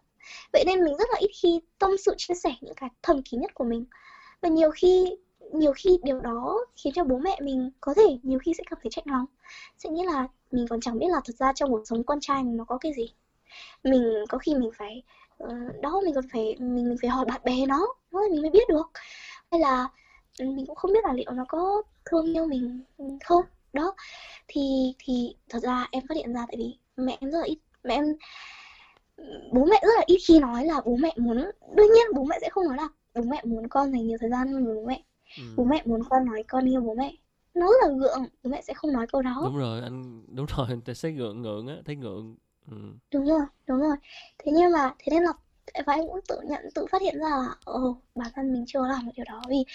[0.54, 3.42] Vậy nên mình rất là ít khi tâm sự chia sẻ những cái thầm kín
[3.42, 3.86] nhất của mình.
[4.42, 5.16] Và nhiều khi
[5.54, 8.80] nhiều khi điều đó khiến cho bố mẹ mình có thể nhiều khi sẽ cảm
[8.84, 9.26] thấy chạnh lòng.
[9.78, 12.44] Sẽ nghĩ là mình còn chẳng biết là thật ra trong cuộc sống con trai
[12.44, 13.14] mình nó có cái gì
[13.84, 15.04] mình có khi mình phải
[15.38, 15.50] ờ,
[15.82, 18.70] đó mình còn phải mình, mình phải hỏi bạn bè nó đó mình mới biết
[18.70, 18.92] được.
[19.52, 19.88] Hay là
[20.40, 22.84] ừ, mình cũng không biết là liệu nó có thương yêu mình
[23.24, 23.44] không?
[23.74, 23.94] Đó
[24.48, 27.58] thì thì thật ra em phát hiện ra tại vì mẹ em rất là ít
[27.84, 28.06] mẹ em
[29.52, 31.38] bố mẹ rất là ít khi nói là bố mẹ muốn
[31.76, 34.30] đương nhiên bố mẹ sẽ không nói là bố mẹ muốn con dành nhiều thời
[34.30, 35.04] gian hơn bố mẹ.
[35.38, 35.44] Ừ.
[35.58, 37.16] bố mẹ muốn con nói con yêu bố mẹ.
[37.54, 39.42] Nó rất là gượng bố mẹ sẽ không nói câu đó.
[39.44, 42.36] Đúng rồi, anh đúng rồi, anh thấy ngượng ngượng á, thấy ngượng.
[42.72, 42.78] Ừ.
[43.14, 43.96] đúng rồi đúng rồi.
[44.40, 45.34] Thế nhưng mà thế nên là
[45.86, 48.88] và em cũng tự nhận tự phát hiện ra là ồ bản thân mình chưa
[48.88, 49.66] làm được điều đó vì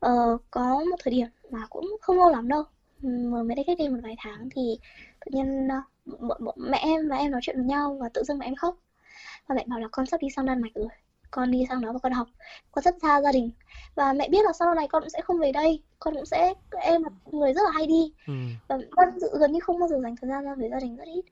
[0.00, 2.64] ờ, có một thời điểm mà cũng không lâu lắm đâu.
[3.02, 4.78] Mà mới đây cách đây một vài tháng thì
[5.26, 5.76] tự nhiên ờ,
[6.06, 8.54] b- b- mẹ em và em nói chuyện với nhau và tự dưng mẹ em
[8.56, 8.76] khóc.
[9.48, 10.88] Và mẹ bảo là con sắp đi sang Đan Mạch rồi
[11.30, 12.28] con đi sang đó và con học.
[12.72, 13.50] Con rất xa gia đình.
[13.94, 16.54] Và mẹ biết là sau này con cũng sẽ không về đây con cũng sẽ
[16.82, 18.12] em là người rất là hay đi.
[18.26, 18.32] Ừ.
[18.68, 19.08] và con
[19.40, 21.22] gần như không bao giờ dành thời gian ra với gia đình rất ít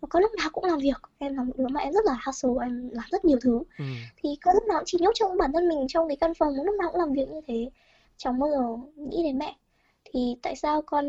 [0.00, 1.00] và có lúc nào cũng làm việc.
[1.18, 3.62] Em là một đứa mà em rất là hustle em làm rất nhiều thứ.
[3.78, 3.84] Ừ.
[4.16, 6.54] thì có lúc nào cũng chỉ nhốt trong bản thân mình trong cái căn phòng
[6.64, 7.70] lúc nào cũng làm việc như thế.
[8.16, 8.62] Chẳng bao giờ
[8.96, 9.56] nghĩ đến mẹ.
[10.12, 11.04] Thì tại sao con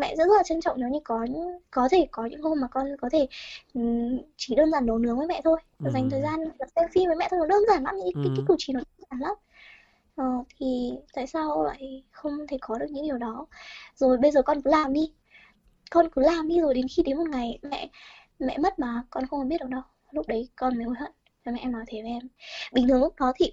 [0.00, 1.26] mẹ rất, rất là trân trọng nếu như có
[1.70, 3.26] có thể có những hôm mà con có thể
[4.36, 5.60] chỉ đơn giản nấu nướng với mẹ thôi.
[5.84, 5.90] Ừ.
[5.94, 6.40] dành thời gian
[6.76, 8.20] xem phim với mẹ thôi nó đơn giản lắm những ừ.
[8.24, 9.34] cái, cái cử chỉ nó đơn giản lắm.
[10.16, 13.46] Ờ, thì tại sao lại không thể có được những điều đó?
[13.94, 15.12] Rồi bây giờ con cứ làm đi.
[15.90, 17.88] Con cứ làm đi rồi đến khi đến một ngày mẹ
[18.40, 19.82] mẹ mất mà con không biết được đâu.
[20.10, 21.12] Lúc đấy con mới hối hận.
[21.44, 22.28] Và mẹ em nói thế với em.
[22.72, 23.52] Bình thường lúc đó thì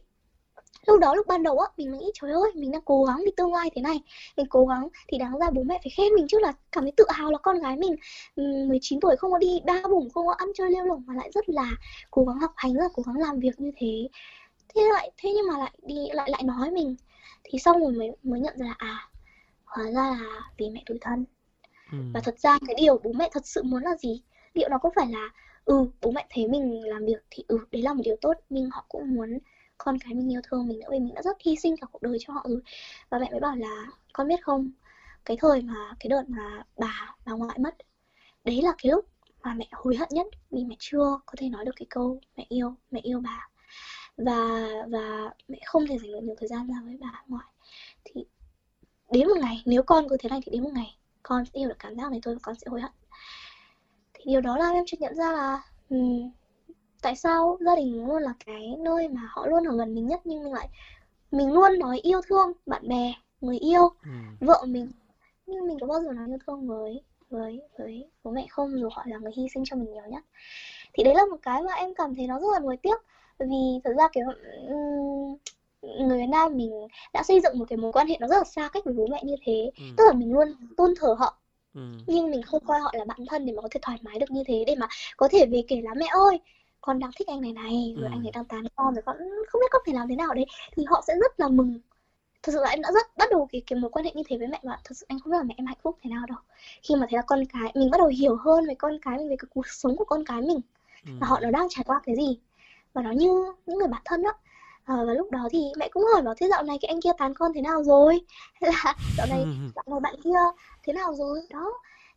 [0.87, 3.31] lúc đó lúc ban đầu á mình nghĩ trời ơi mình đang cố gắng vì
[3.37, 4.01] tương lai thế này.
[4.37, 6.91] Mình cố gắng thì đáng ra bố mẹ phải khen mình chứ là cảm thấy
[6.97, 7.95] tự hào là con gái mình.
[8.67, 11.31] 19 tuổi không có đi đa bủng không có ăn chơi lêu lỏng mà lại
[11.33, 11.71] rất là
[12.11, 14.09] cố gắng học hành rất là cố gắng làm việc như thế.
[14.75, 16.95] Thế lại thế nhưng mà lại đi lại lại nói mình.
[17.43, 19.09] Thì xong rồi mới mới nhận ra là à
[19.65, 21.25] hóa ra là vì mẹ tủi thân.
[21.91, 21.97] Ừ.
[22.13, 24.21] và thật ra cái điều bố mẹ thật sự muốn là gì
[24.57, 25.29] liệu nó có phải là
[25.65, 28.69] ừ bố mẹ thấy mình làm việc thì ừ đấy là một điều tốt, nhưng
[28.69, 29.39] họ cũng muốn
[29.77, 32.01] con cái mình yêu thương mình nữa vì mình đã rất hy sinh cả cuộc
[32.01, 32.61] đời cho họ rồi.
[33.09, 34.71] Và mẹ mới bảo là, con biết không,
[35.25, 37.75] cái thời mà, cái đợt mà bà bà ngoại mất,
[38.43, 39.05] đấy là cái lúc
[39.43, 42.45] mà mẹ hối hận nhất vì mẹ chưa có thể nói được cái câu mẹ
[42.49, 43.47] yêu mẹ yêu bà.
[44.17, 44.59] Và
[44.89, 47.45] và mẹ không thể dành được nhiều thời gian ra với bà ngoại.
[48.05, 48.25] Thì
[49.11, 51.69] đến một ngày, nếu con cứ thế này thì đến một ngày, con sẽ hiểu
[51.69, 52.91] được cảm giác này thôi và con sẽ hối hận
[54.27, 56.31] điều đó làm em chợt nhận ra là um,
[57.01, 60.21] tại sao gia đình luôn là cái nơi mà họ luôn ở gần mình nhất
[60.23, 60.69] nhưng mình lại
[61.31, 64.09] mình luôn nói yêu thương bạn bè người yêu ừ.
[64.39, 64.91] vợ mình.
[65.45, 68.79] Nhưng mình có bao giờ nói yêu thương với với với bố mẹ không?
[68.79, 70.23] Dù họ là người hy sinh cho mình nhiều nhất.
[70.93, 72.97] Thì đấy là một cái mà em cảm thấy nó rất là nuối tiếc.
[73.39, 74.25] Vì thật ra kiểu
[75.81, 78.43] người Việt Nam mình đã xây dựng một cái mối quan hệ nó rất là
[78.43, 79.71] xa cách với bố mẹ như thế.
[79.77, 79.83] Ừ.
[79.97, 80.47] tức là mình luôn
[80.77, 81.37] tôn thờ họ
[81.73, 81.81] ừ.
[82.07, 84.31] nhưng mình không coi họ là bạn thân để mà có thể thoải mái được
[84.31, 84.87] như thế để mà
[85.17, 86.39] có thể về kể là mẹ ơi
[86.81, 88.11] con đang thích anh này này rồi ừ.
[88.11, 89.17] anh ấy đang tán con rồi con
[89.47, 90.45] không biết con phải làm thế nào đấy
[90.75, 91.79] thì họ sẽ rất là mừng
[92.43, 94.37] thật sự là em đã rất bắt đầu cái cái mối quan hệ như thế
[94.37, 96.25] với mẹ và thật sự anh không biết là mẹ em hạnh phúc thế nào
[96.27, 96.37] đâu
[96.83, 99.29] khi mà thấy là con cái mình bắt đầu hiểu hơn về con cái mình
[99.29, 100.61] về cái cuộc sống của con cái mình
[101.05, 101.11] ừ.
[101.19, 102.39] và họ nó đang trải qua cái gì
[102.93, 104.33] và nó như những người bạn thân đó
[104.87, 107.09] à, và lúc đó thì mẹ cũng hỏi bảo thế dạo này cái anh kia
[107.17, 108.21] tán con thế nào rồi
[108.61, 109.45] hay là dạo này
[109.75, 110.39] dạo này bạn kia
[110.83, 111.73] thế nào rồi đó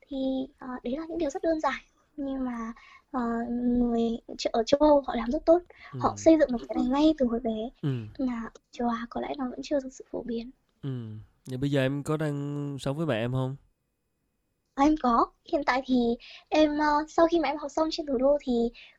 [0.09, 0.17] thì
[0.65, 1.81] uh, đấy là những điều rất đơn giản
[2.17, 2.73] nhưng mà
[3.17, 4.19] uh, người
[4.53, 5.59] ở châu Âu họ làm rất tốt
[5.93, 5.99] ừ.
[6.03, 7.89] họ xây dựng được cái này ngay từ hồi bé ừ.
[8.19, 10.51] mà châu Á có lẽ nó vẫn chưa thực sự phổ biến
[10.83, 10.91] ừ.
[11.47, 13.57] Vậy bây giờ em có đang sống với mẹ em không?
[14.75, 16.17] À, em có hiện tại thì
[16.49, 18.53] em uh, sau khi mà em học xong trên thủ đô thì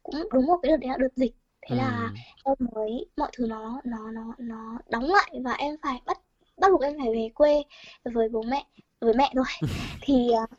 [0.03, 1.77] cũng đúng một cái đợt đấy là đợt dịch thế ừ.
[1.77, 2.09] là
[2.45, 6.17] em mới mọi thứ nó nó nó nó đóng lại và em phải bắt
[6.57, 7.63] bắt buộc em phải về quê
[8.03, 8.65] với bố mẹ
[8.99, 9.45] với mẹ thôi.
[10.01, 10.49] Thì uh,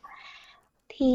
[0.89, 1.07] thì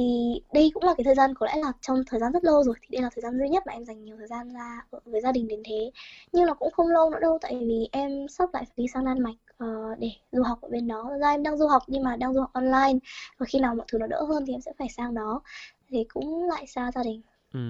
[0.52, 2.74] đây cũng là cái thời gian có lẽ là trong thời gian rất lâu rồi
[2.82, 5.20] thì đây là thời gian duy nhất mà em dành nhiều thời gian ra với
[5.20, 5.90] gia đình đến thế.
[6.32, 9.22] Nhưng nó cũng không lâu nữa đâu tại vì em sắp lại đi sang Đan
[9.22, 11.10] Mạch uh, để du học ở bên đó.
[11.20, 12.98] Ra em đang du học nhưng mà đang du học online
[13.38, 15.40] và khi nào mọi thứ nó đỡ hơn thì em sẽ phải sang đó.
[15.88, 17.22] Thì cũng lại xa gia đình.
[17.54, 17.60] Ừ.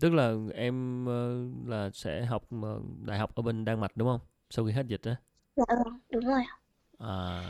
[0.00, 4.08] tức là em uh, là sẽ học uh, đại học ở bên Đan Mạch đúng
[4.08, 4.20] không?
[4.50, 5.16] Sau khi hết dịch á?
[5.56, 6.42] Dạ vâng đúng rồi
[6.98, 7.42] à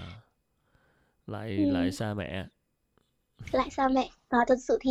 [1.30, 1.70] lại ừ.
[1.70, 2.46] lại xa mẹ.
[3.52, 4.10] Lại xa mẹ.
[4.30, 4.90] Và thật sự thì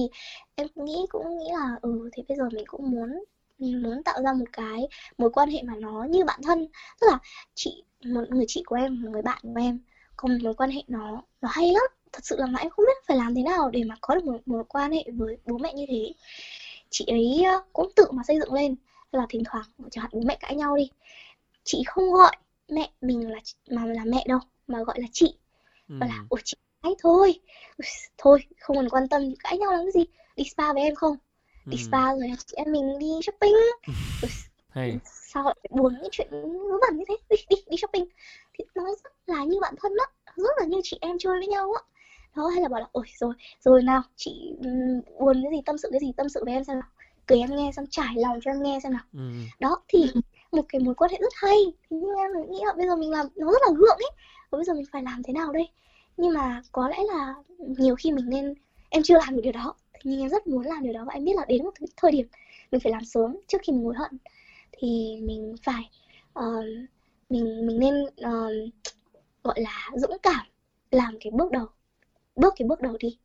[0.56, 3.24] em nghĩ cũng nghĩ là ừ thì bây giờ mình cũng muốn
[3.60, 4.88] mình muốn tạo ra một cái
[5.18, 6.68] mối quan hệ mà nó như bạn thân.
[7.02, 7.20] Tức là
[7.56, 9.80] chị một người chị của em một người bạn của em
[10.16, 11.84] có một mối quan hệ nó nó hay lắm.
[12.12, 14.26] Thật sự là mà em không biết phải làm thế nào để mà có được
[14.26, 16.14] một mối quan hệ với bố mẹ như thế
[16.90, 18.76] chị ấy cũng tự mà xây dựng lên.
[19.12, 20.90] Là thỉnh thoảng chẳng hạn bố mẹ cãi nhau đi.
[21.64, 22.36] Chị không gọi
[22.68, 23.40] mẹ mình là
[23.70, 25.38] mà là mẹ đâu mà gọi là chị.
[25.88, 27.40] Và là ủa chị ấy thôi.
[28.18, 30.06] Thôi không còn quan tâm cãi nhau làm cái gì?
[30.36, 31.18] Đi spa với em không?
[31.66, 31.84] Đi ừ.
[31.88, 33.54] spa rồi chị em mình đi shopping.
[34.70, 34.98] Hay.
[35.04, 37.18] sao lại buồn những chuyện vớ vẩn như thế?
[37.30, 38.06] Đi đi đi shopping.
[38.54, 40.06] Thì nó rất là như bạn thân đó
[40.36, 41.82] rất là như chị em chơi với nhau á
[42.36, 44.54] đó hay là bảo là ôi rồi rồi nào chị
[45.20, 46.90] buồn cái gì tâm sự cái gì tâm sự với em xem nào.
[47.28, 49.02] Kể em nghe xong trải lòng cho em nghe xem nào.
[49.14, 49.20] Ừ.
[49.60, 50.06] đó thì
[50.52, 51.58] một cái mối quan hệ rất hay.
[51.90, 54.12] Thì như em nghĩ là bây giờ mình làm nó rất là gượng ấy.
[54.50, 55.70] Và bây giờ mình phải làm thế nào đây?
[56.18, 58.54] Nhưng mà có lẽ là nhiều khi mình nên
[58.90, 59.74] em chưa làm được điều đó.
[60.04, 62.28] Nhưng em rất muốn làm điều đó và em biết là đến một thời điểm
[62.72, 64.12] mình phải làm sớm trước khi mình hối hận.
[64.72, 65.90] Thì mình phải
[66.40, 66.66] uh,
[67.30, 68.74] mình mình nên uh,
[69.44, 70.46] gọi là dũng cảm
[70.92, 71.68] làm cái bước đầu
[72.40, 73.18] bước cái bước đầu đi.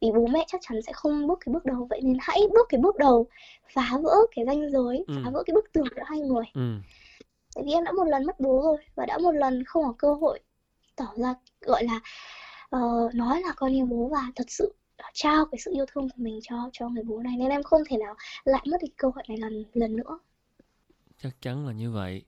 [0.00, 2.66] Vì bố mẹ chắc chắn sẽ không bước cái bước đầu vậy nên hãy bước
[2.68, 3.26] cái bước đầu
[3.74, 5.14] phá vỡ cái ranh giới Ừ.
[5.24, 6.44] phá vỡ cái bức tường giữa hai người.
[6.54, 6.74] Ừ.
[7.54, 9.94] Tại vì em đã một lần mất bố rồi và đã một lần không có
[9.98, 10.40] cơ hội
[10.96, 12.00] tỏ ra gọi là
[12.70, 12.80] ờ,
[13.14, 14.74] nói là con yêu bố và thật sự
[15.14, 17.36] trao cái sự yêu thương của mình cho cho người bố này.
[17.38, 18.14] Nên em không thể nào
[18.44, 20.18] lại mất đi cơ hội này lần lần nữa.
[21.22, 22.24] Chắc chắn là như vậy.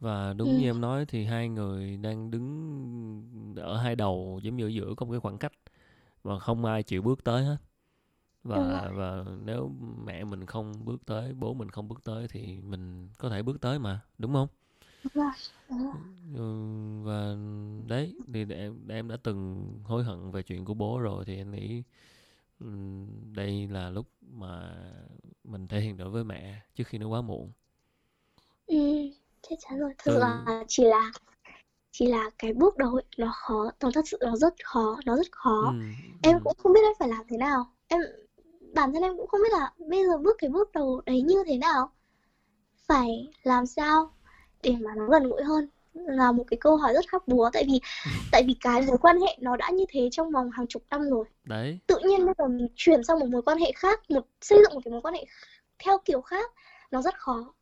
[0.00, 0.56] Và đúng Ừ.
[0.56, 4.94] như em nói thì hai người đang đứng ở hai đầu giống như ở giữa
[4.96, 5.52] có một cái khoảng cách
[6.26, 7.56] và không ai chịu bước tới hết.
[8.44, 9.72] Và và nếu
[10.06, 13.60] mẹ mình không bước tới bố mình không bước tới thì mình có thể bước
[13.60, 14.48] tới mà đúng không?
[15.02, 15.32] Đúng rồi.
[15.68, 15.94] Đúng rồi.
[16.34, 16.42] Ừ,
[17.04, 17.36] và
[17.88, 21.50] đấy thì em em đã từng hối hận về chuyện của bố rồi thì em
[21.50, 21.82] nghĩ
[22.60, 24.76] ừm, đây là lúc mà
[25.44, 27.52] mình thể hiện được với mẹ trước khi nó quá muộn.
[28.66, 28.76] Ừ,
[29.42, 29.94] chắc chắn rồi.
[29.98, 30.20] Thực Ừ.
[30.20, 31.12] là chỉ là
[31.98, 35.16] chỉ là cái bước đầu ấy, nó khó nó thật sự nó rất khó nó
[35.16, 35.62] rất khó.
[35.66, 35.82] Ừ,
[36.22, 36.40] em ừ.
[36.44, 37.72] cũng không biết em phải làm thế nào.
[37.88, 38.00] Em
[38.74, 41.44] bản thân em cũng không biết là bây giờ bước cái bước đầu đấy như
[41.46, 41.90] thế nào.
[42.86, 44.10] Phải làm sao
[44.62, 45.68] để mà nó gần gũi hơn?
[45.94, 47.80] Là một cái câu hỏi rất khắc búa tại vì
[48.32, 51.10] tại vì cái mối quan hệ nó đã như thế trong vòng hàng chục năm
[51.10, 51.24] rồi.
[51.44, 51.78] Đấy.
[51.86, 54.74] Tự nhiên bây giờ mình chuyển sang một mối quan hệ khác một xây dựng
[54.74, 55.26] một cái mối quan hệ
[55.78, 56.52] theo kiểu khác
[56.90, 57.54] nó rất khó.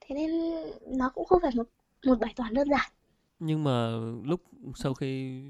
[0.00, 0.30] Thế nên
[0.86, 1.66] nó cũng không phải một
[2.06, 2.90] một bài toán đơn giản
[3.46, 4.40] nhưng mà lúc
[4.74, 5.42] sau khi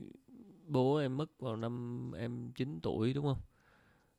[0.69, 3.39] bố em mất vào năm em 9 tuổi đúng không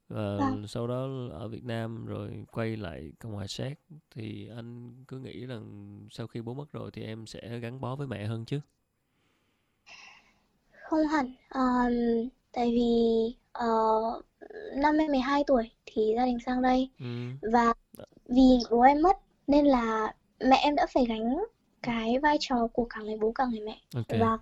[0.10, 0.68] và Vâng.
[0.68, 3.80] sau đó ở Việt Nam rồi quay lại Cộng hòa Séc
[4.16, 7.96] thì anh cứ nghĩ rằng sau khi bố mất rồi thì em sẽ gắn bó
[7.96, 8.62] với mẹ hơn chứ
[10.90, 11.92] không hẳn Ờm,
[12.52, 12.86] tại vì
[13.52, 13.66] ờ,
[14.76, 17.06] năm em 12 tuổi thì gia đình sang đây ừ.
[17.42, 17.74] và
[18.26, 19.18] vì bố em mất
[19.48, 21.46] nên là mẹ em đã phải gánh
[21.84, 24.14] cái vai trò của cả người bố cả người mẹ ok.
[24.20, 24.38] và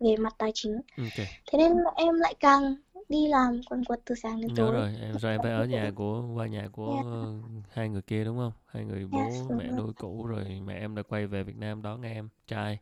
[0.00, 0.80] về mặt tài chính.
[0.98, 1.18] Ok.
[1.52, 2.76] Thế nên em lại càng
[3.08, 4.70] đi làm quần quật từ sáng đến tối.
[4.70, 7.06] rồi em rồi em phải ở nhà của qua nhà của Yeah.
[7.06, 7.34] ờ,
[7.70, 8.52] hai người kia đúng không?
[8.66, 9.80] Hai người bố Yes, đúng mẹ rồi.
[9.82, 12.78] nuôi cũ rồi mẹ em đã quay về Việt Nam đón em trai.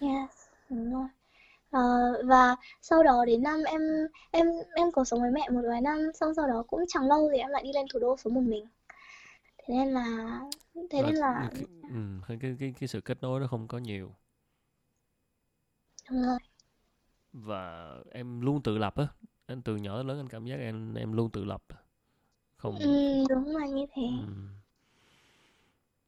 [0.00, 1.08] Yes, đúng rồi.
[1.70, 1.80] Ờ,
[2.26, 3.80] và sau đó đến năm em
[4.32, 4.46] em
[4.76, 7.38] em có sống với mẹ một vài năm xong sau đó cũng chẳng lâu thì
[7.38, 8.66] em lại đi lên thủ đô sống một mình.
[9.58, 10.40] Thế nên là
[10.90, 13.78] thế nên là cái, ừ, cái, cái cái cái sự kết nối đó không có
[13.78, 14.14] nhiều.
[16.10, 16.38] Đúng rồi.
[17.32, 19.06] Và em luôn tự lập á.
[19.46, 21.62] Anh từ nhỏ đến lớn anh cảm giác em em luôn tự lập.
[22.56, 24.02] Không ừ, đúng là như thế.
[24.02, 24.48] Ừm.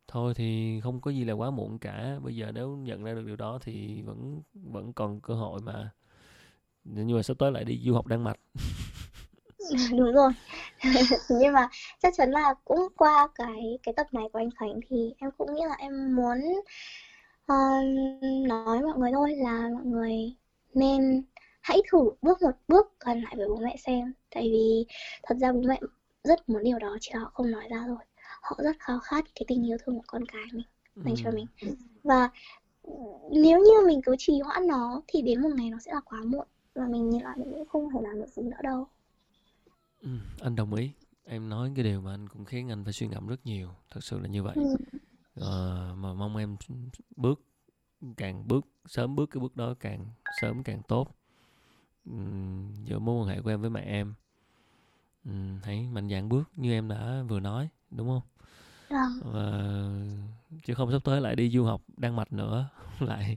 [0.09, 2.19] thôi thì không có gì là quá muộn cả.
[2.23, 5.91] Bây giờ nếu nhận ra được điều đó thì vẫn vẫn còn cơ hội mà.
[6.85, 8.37] Nhưng mà sắp tới lại đi du học Đan Mạch
[9.99, 10.33] đúng rồi.
[11.29, 11.69] Nhưng mà
[12.03, 15.55] chắc chắn là cũng qua cái cái tập này của anh Khánh thì em cũng
[15.55, 16.39] nghĩ là em muốn
[17.47, 17.55] ờ,
[18.49, 20.35] nói mọi người thôi là mọi người
[20.75, 21.23] nên
[21.61, 24.13] hãy thử bước một bước gần lại với bố mẹ xem.
[24.35, 24.87] Tại vì
[25.23, 25.81] thật ra bố mẹ
[26.25, 28.05] rất muốn điều đó chỉ là họ không nói ra thôi.
[28.43, 30.65] Họ rất khao khát cái tình yêu thương của con cái mình
[31.05, 31.37] dành cho Ừm.
[31.37, 31.47] mình.
[32.05, 32.31] Và
[33.31, 36.19] nếu như mình cứ trì hoãn nó thì đến một ngày nó sẽ là quá
[36.25, 38.87] muộn và mình nhìn lại mình cũng không thể làm được gì nữa đâu
[40.03, 40.09] Ừ,
[40.41, 40.91] anh đồng ý.
[41.25, 43.69] Em nói cái điều mà anh cũng khiến anh phải suy ngẫm rất nhiều.
[43.91, 44.57] Thật sự là như vậy.
[44.57, 44.63] ừ.
[45.35, 46.57] Ờ, mà mong em
[47.17, 47.41] bước
[48.17, 51.17] càng bước sớm bước cái bước đó càng sớm càng tốt.
[52.07, 54.15] Ừm, giữa mối quan hệ của em với mẹ em.
[55.25, 58.23] Ừm, hãy mạnh dạn bước như em đã vừa nói, đúng không?
[58.89, 59.21] Vâng.
[59.33, 59.63] Và
[60.65, 62.69] chứ không sắp tới lại đi du học Đan Mạch nữa
[63.01, 63.37] lại.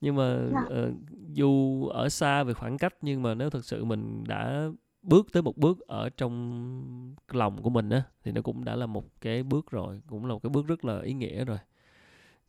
[0.00, 0.60] Nhưng mà Dạ.
[0.70, 0.92] ờ,
[1.32, 4.68] dù ở xa về khoảng cách nhưng mà nếu thực sự mình đã
[5.04, 8.86] bước tới một bước ở trong lòng của mình á thì nó cũng đã là
[8.86, 11.58] một cái bước rồi, cũng là một cái bước rất là ý nghĩa rồi.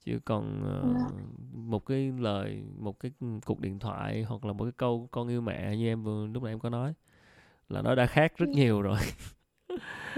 [0.05, 1.11] Chứ còn Dạ.
[1.53, 3.11] một cái lời, một cái
[3.45, 6.43] cuộc điện thoại hoặc là một cái câu con yêu mẹ như em vừa lúc
[6.43, 6.93] nãy em có nói
[7.69, 8.57] là nó đã khác rất Ừ.
[8.57, 8.99] nhiều rồi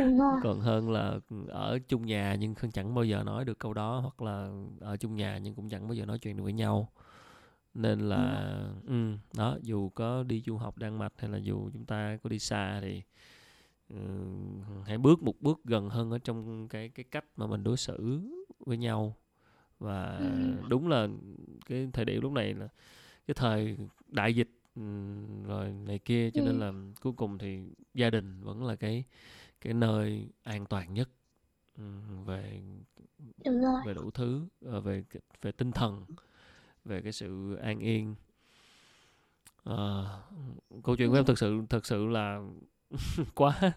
[0.40, 4.00] còn hơn là ở chung nhà nhưng không chẳng bao giờ nói được câu đó
[4.00, 4.50] hoặc là
[4.80, 6.92] ở chung nhà nhưng cũng chẳng bao giờ nói chuyện được với nhau
[7.78, 8.50] nên là
[8.88, 12.30] ừ, đó dù có đi du học Đan Mạch hay là dù chúng ta có
[12.30, 13.04] đi xa thì
[13.90, 13.98] ừ,
[14.86, 18.22] hãy bước một bước gần hơn ở trong cái cái cách mà mình đối xử
[18.66, 19.16] với nhau
[19.80, 20.68] và Ừ.
[20.70, 21.08] đúng là
[21.66, 22.70] cái thời điểm lúc này là
[23.28, 23.78] cái thời
[24.08, 24.82] đại dịch ừ,
[25.48, 26.60] rồi này kia cho nên Ừ.
[26.60, 27.62] là cuối cùng thì
[27.94, 29.06] gia đình vẫn là cái
[29.62, 31.10] cái nơi an toàn nhất
[31.78, 31.84] ừ,
[32.26, 32.62] về
[33.86, 35.04] về đủ thứ ờ, về
[35.42, 36.06] về tinh thần
[36.88, 38.16] về cái sự an yên.
[39.64, 39.78] À,
[40.84, 42.42] câu chuyện của em thực sự thực sự là
[43.36, 43.72] quá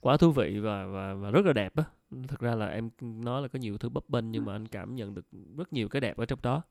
[0.00, 1.84] quá thú vị và và và rất là đẹp á.
[2.28, 4.94] Thực ra là em nói là có nhiều thứ bấp bênh nhưng mà anh cảm
[4.94, 5.26] nhận được
[5.56, 6.62] rất nhiều cái đẹp ở trong đó.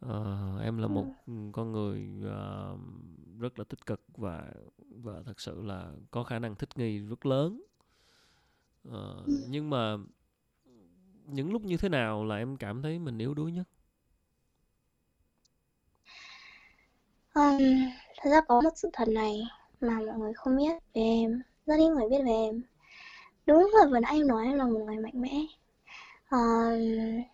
[0.00, 0.14] À,
[0.62, 1.06] em là một
[1.52, 2.80] con người uh,
[3.40, 4.52] rất là tích cực và
[4.88, 7.62] và thật sự là có khả năng thích nghi rất lớn.
[8.90, 9.14] À,
[9.48, 9.96] nhưng mà
[11.26, 13.68] những lúc như thế nào là em cảm thấy mình yếu đuối nhất?
[17.34, 17.62] Um,
[18.22, 19.42] thật ra có một sự thật này
[19.80, 21.42] mà mọi người không biết về em.
[21.66, 22.62] Rất ít người biết về em.
[23.46, 25.40] Đúng là vừa nãy em nói em là một người mạnh mẽ.
[26.34, 27.26] Uh,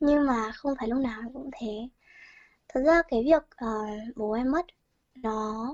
[0.00, 1.88] nhưng mà không phải lúc nào cũng thế.
[2.68, 4.66] Thật ra cái việc uh, bố em mất
[5.14, 5.72] nó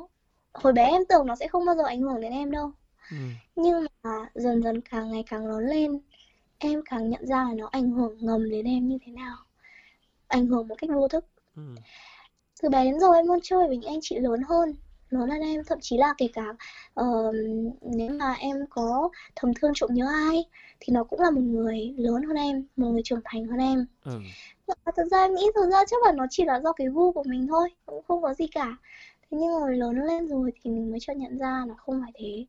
[0.55, 2.73] hồi bé em tưởng nó sẽ không bao giờ ảnh hưởng đến em đâu.
[3.11, 3.17] Ừ.
[3.57, 6.01] nhưng mà dần dần càng ngày càng lớn lên
[6.59, 9.37] em càng nhận ra là nó ảnh hưởng ngầm đến em như thế nào.
[10.29, 11.25] Ảnh hưởng một cách vô thức.
[11.57, 11.63] Ừ.
[12.63, 14.75] từ bé đến giờ em luôn chơi với những anh chị lớn hơn.
[15.11, 16.55] Lớn hơn em thậm chí là kể cả
[17.01, 17.35] uh,
[17.83, 20.45] nếu mà em có thầm thương trộm nhớ ai
[20.81, 23.87] thì nó cũng là một người lớn hơn em một người trưởng thành hơn em.
[24.05, 24.13] Ừ.
[24.67, 27.13] Và thật ra em nghĩ thật ra chắc là nó chỉ là do cái gu
[27.13, 28.77] của mình thôi cũng không có gì cả.
[29.23, 32.13] Thế nhưng rồi lớn lên rồi thì mình mới cho nhận ra là không phải
[32.15, 32.45] thế.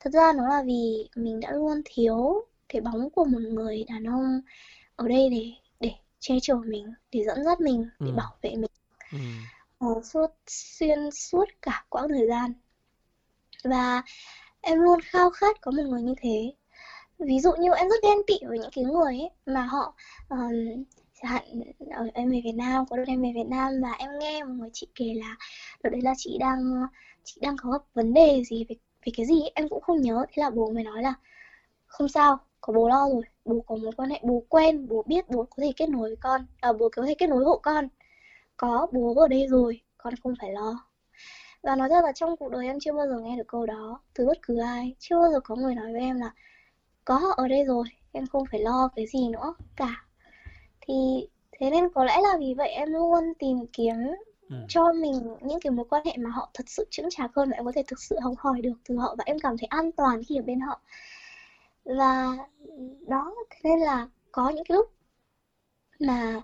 [0.00, 4.04] Thật ra nó là vì mình đã luôn thiếu cái bóng của một người đàn
[4.04, 4.40] ông
[4.96, 8.14] ở đây để để che chở mình để dẫn dắt mình để ừ.
[8.16, 8.70] bảo vệ mình
[9.12, 9.18] ừ.
[9.78, 12.52] Ờ, uh, suốt xuyên suốt cả quãng thời gian.
[13.64, 14.02] Và
[14.60, 16.52] em luôn khao khát có một người như thế.
[17.18, 19.94] Ví dụ như em rất ghen tị với những cái người ấy mà họ
[20.28, 20.84] um,
[21.22, 21.42] chẳng hạn
[21.90, 24.54] ở em về Việt Nam có đợt em về Việt Nam và em nghe một
[24.58, 25.36] người chị kể là
[25.82, 26.58] đợt đấy là chị đang
[27.24, 28.76] chị đang có gặp vấn đề gì về
[29.06, 30.26] về cái gì ấy, em cũng không nhớ.
[30.28, 31.14] Thế là bố mới nói là
[31.86, 33.22] không sao có bố lo rồi.
[33.44, 36.16] Bố có mối quan hệ bố quen bố biết bố có thể kết nối với
[36.20, 37.88] con à, bố có thể kết nối hộ con
[38.60, 40.84] có bố ở đây rồi con không phải lo.
[41.62, 44.00] Và nói thật là trong cuộc đời em chưa bao giờ nghe được câu đó
[44.14, 46.34] từ bất cứ ai chưa bao giờ có người nói với em là
[47.04, 50.04] có họ ở đây rồi em không phải lo cái gì nữa cả.
[50.80, 53.96] Thì thế nên có lẽ là vì vậy em luôn tìm kiếm
[54.50, 54.56] ừ.
[54.68, 57.56] cho mình những cái mối quan hệ mà họ thật sự chững chạc hơn và
[57.56, 59.92] em có thể thực sự học hỏi được từ họ và em cảm thấy an
[59.92, 60.80] toàn khi ở bên họ.
[61.84, 62.36] Và
[63.06, 64.92] đó thế nên là có những cái lúc
[66.00, 66.42] mà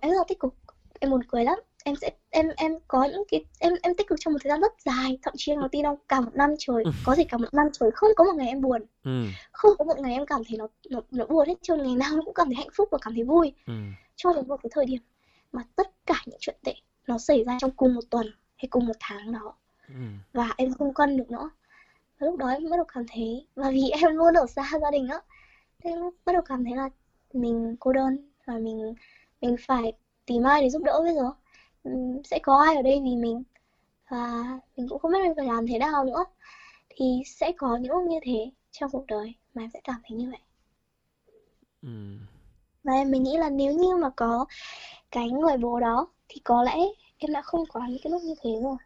[0.00, 0.54] em rất là tích cực
[1.00, 4.18] em buồn cười lắm em sẽ em em có những cái em em tích cực
[4.20, 6.50] trong một thời gian rất dài thậm chí em có tin không cả một năm
[6.58, 6.90] trời ừ.
[7.04, 9.24] có thể cả một năm trời không có một ngày em buồn ừ.
[9.52, 12.10] không có một ngày em cảm thấy nó nó, nó buồn hết trơn ngày nào
[12.12, 13.72] em cũng cảm thấy hạnh phúc và cảm thấy vui ừ.
[14.16, 15.00] cho đến một cái thời điểm
[15.52, 16.74] mà tất cả những chuyện tệ
[17.06, 18.26] nó xảy ra trong cùng một tuần
[18.56, 19.54] hay cùng một tháng đó
[19.88, 19.94] ừ.
[20.32, 21.50] và em không cân được nữa
[22.18, 24.90] và lúc đó em bắt đầu cảm thấy và vì em luôn ở xa gia
[24.90, 25.20] đình á
[25.84, 26.88] thế em bắt đầu cảm thấy là
[27.32, 28.94] mình cô đơn và mình
[29.40, 29.92] mình phải
[30.28, 31.30] tìm ai để giúp đỡ bây giờ.
[32.24, 33.42] Sẽ có ai ở đây vì mình?
[34.10, 34.44] Và
[34.76, 36.24] mình cũng không biết mình phải làm thế nào nữa.
[36.90, 40.18] Thì sẽ có những lúc như thế trong cuộc đời mà em sẽ cảm thấy
[40.18, 40.40] như vậy.
[41.82, 42.18] Ừ.
[42.84, 44.46] và em mình nghĩ là nếu như mà có
[45.10, 46.76] cái người bố đó thì có lẽ
[47.18, 48.76] em đã không có những cái lúc như thế rồi.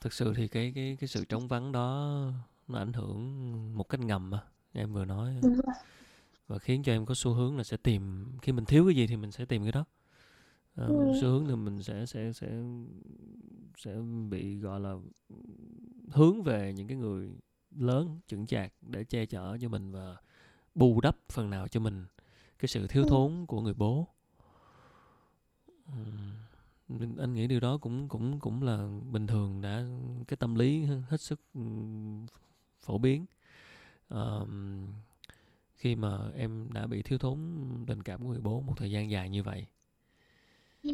[0.00, 2.20] Thực sự thì cái cái cái sự trống vắng đó
[2.68, 5.34] nó ảnh hưởng một cách ngầm mà em vừa nói.
[5.42, 5.74] Đúng rồi
[6.50, 9.06] và khiến cho em có xu hướng là sẽ tìm khi mình thiếu cái gì
[9.06, 9.84] thì mình sẽ tìm cái đó
[10.74, 11.12] à, ừ.
[11.20, 12.48] xu hướng thì mình sẽ sẽ sẽ
[13.76, 13.96] sẽ
[14.30, 14.94] bị gọi là
[16.12, 17.30] hướng về những cái người
[17.76, 20.16] lớn chững chạc để che chở cho mình và
[20.74, 22.06] bù đắp phần nào cho mình
[22.58, 23.08] cái sự thiếu ừ.
[23.08, 24.08] thốn của người bố
[25.92, 29.84] uhm, anh nghĩ điều đó cũng cũng cũng là bình thường đã
[30.28, 31.40] cái tâm lý hết sức
[32.80, 33.26] phổ biến
[34.14, 34.48] uh,
[35.80, 37.38] khi mà em đã bị thiếu thốn
[37.86, 39.66] tình cảm của người bố một thời gian dài như vậy?
[40.82, 40.90] Ừ.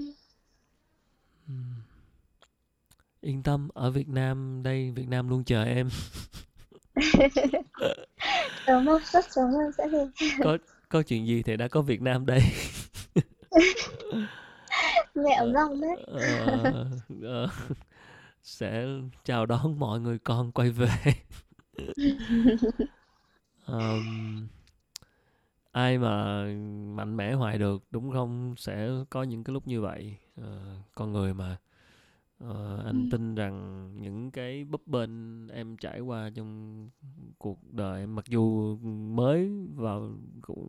[3.20, 5.88] yên tâm ở Việt Nam đây Việt Nam luôn chờ em.
[8.66, 9.84] Cảm ơn rất cảm ơn sẽ
[10.44, 10.58] có
[10.88, 12.40] có chuyện gì thì đã có Việt Nam đây.
[15.14, 16.06] Mẹ ở rong đấy.
[16.12, 17.50] Uh, uh,
[18.42, 18.86] sẽ
[19.24, 20.88] chào đón mọi người con quay về.
[23.66, 24.46] Um,
[25.76, 26.44] ai mà
[26.94, 28.54] mạnh mẽ hoài được đúng không?
[28.56, 30.16] Sẽ có những cái lúc như vậy.
[30.40, 30.46] Uh,
[30.94, 31.56] con người mà.
[32.44, 33.08] Uh, anh ừ.
[33.10, 36.90] tin rằng những cái bấp bênh em trải qua trong
[37.38, 38.76] cuộc đời mặc dù
[39.14, 40.10] mới vào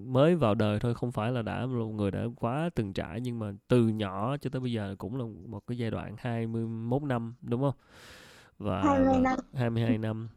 [0.06, 3.40] mới vào đời thôi không phải là đã một người đã quá từng trải nhưng
[3.40, 7.36] mà từ nhỏ cho tới bây giờ cũng là một cái giai đoạn 21 năm
[7.42, 7.76] đúng không?
[8.58, 9.40] Và 20 năm.
[9.54, 10.30] 22 năm.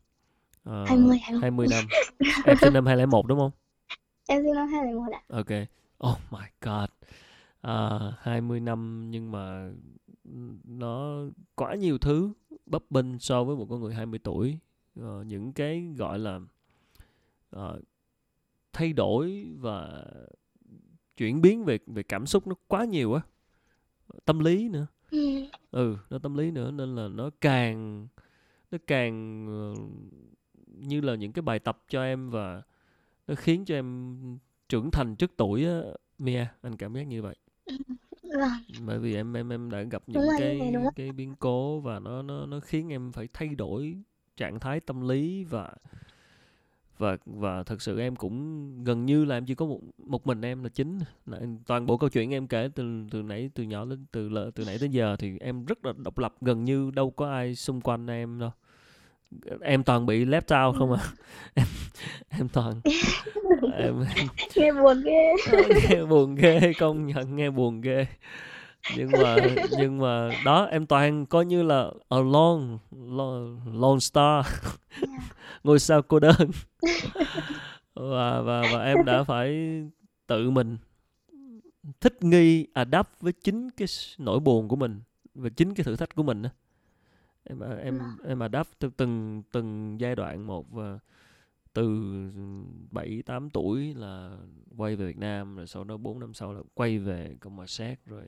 [0.68, 1.40] Uh, 20, 20.
[1.42, 1.84] 20 năm.
[2.44, 3.50] Em sinh năm 2001 đúng không
[4.30, 5.22] Em sinh năm 2001 ạ.
[5.28, 5.50] Ok.
[6.06, 6.88] Oh my god.
[7.60, 9.70] À, 20 năm nhưng mà
[10.64, 11.24] nó
[11.54, 12.32] quá nhiều thứ
[12.66, 14.58] bấp bênh so với một con người 20 tuổi.
[15.00, 16.40] Uh, những cái gọi là
[17.56, 17.82] uh,
[18.72, 20.04] thay đổi và
[21.16, 23.20] chuyển biến về về cảm xúc nó quá nhiều á
[24.24, 25.44] tâm lý nữa ừ.
[25.70, 28.08] ừ nó tâm lý nữa nên là nó càng
[28.70, 29.82] nó càng ờ,
[30.66, 32.62] như là những cái bài tập cho em và
[33.30, 34.18] nó khiến cho em
[34.68, 35.80] trưởng thành trước tuổi á
[36.18, 36.46] Mia.
[36.62, 37.36] Anh cảm giác như vậy.
[38.86, 42.46] Bởi vì em em em đã gặp những cái cái biến cố và nó nó
[42.46, 43.96] nó khiến em phải thay đổi
[44.36, 45.72] trạng thái tâm lý và
[46.98, 50.40] và và thật sự em cũng gần như là em chỉ có một một mình
[50.42, 50.98] em là chính.
[51.66, 54.78] Toàn bộ câu chuyện em kể từ từ nãy từ nhỏ đến từ từ nãy
[54.80, 58.06] đến giờ thì em rất là độc lập gần như đâu có ai xung quanh
[58.06, 58.50] em đâu
[59.62, 61.02] em toàn bị left out không à?
[61.54, 61.66] Em
[62.38, 62.80] em toàn
[63.76, 64.04] em,
[64.56, 65.34] nghe buồn ghê.
[65.88, 68.06] Nghe buồn ghê công nhận nghe buồn ghê.
[68.96, 69.36] Nhưng mà
[69.78, 74.46] nhưng mà đó em toàn coi như là alone lone, lone star.
[75.64, 76.50] Ngôi sao cô đơn.
[77.94, 79.80] Và và và em đã phải
[80.26, 80.76] tự mình
[82.00, 83.88] thích nghi adapt với chính cái
[84.18, 85.00] nỗi buồn của mình
[85.34, 86.50] và chính cái thử thách của mình á
[87.44, 90.98] em em em adapt từ từng từng giai đoạn một và
[91.72, 92.12] từ
[92.90, 94.36] 7 8 tuổi là
[94.76, 97.66] quay về Việt Nam rồi sau đó 4 năm sau là quay về Cộng hòa
[97.66, 98.24] Séc rồi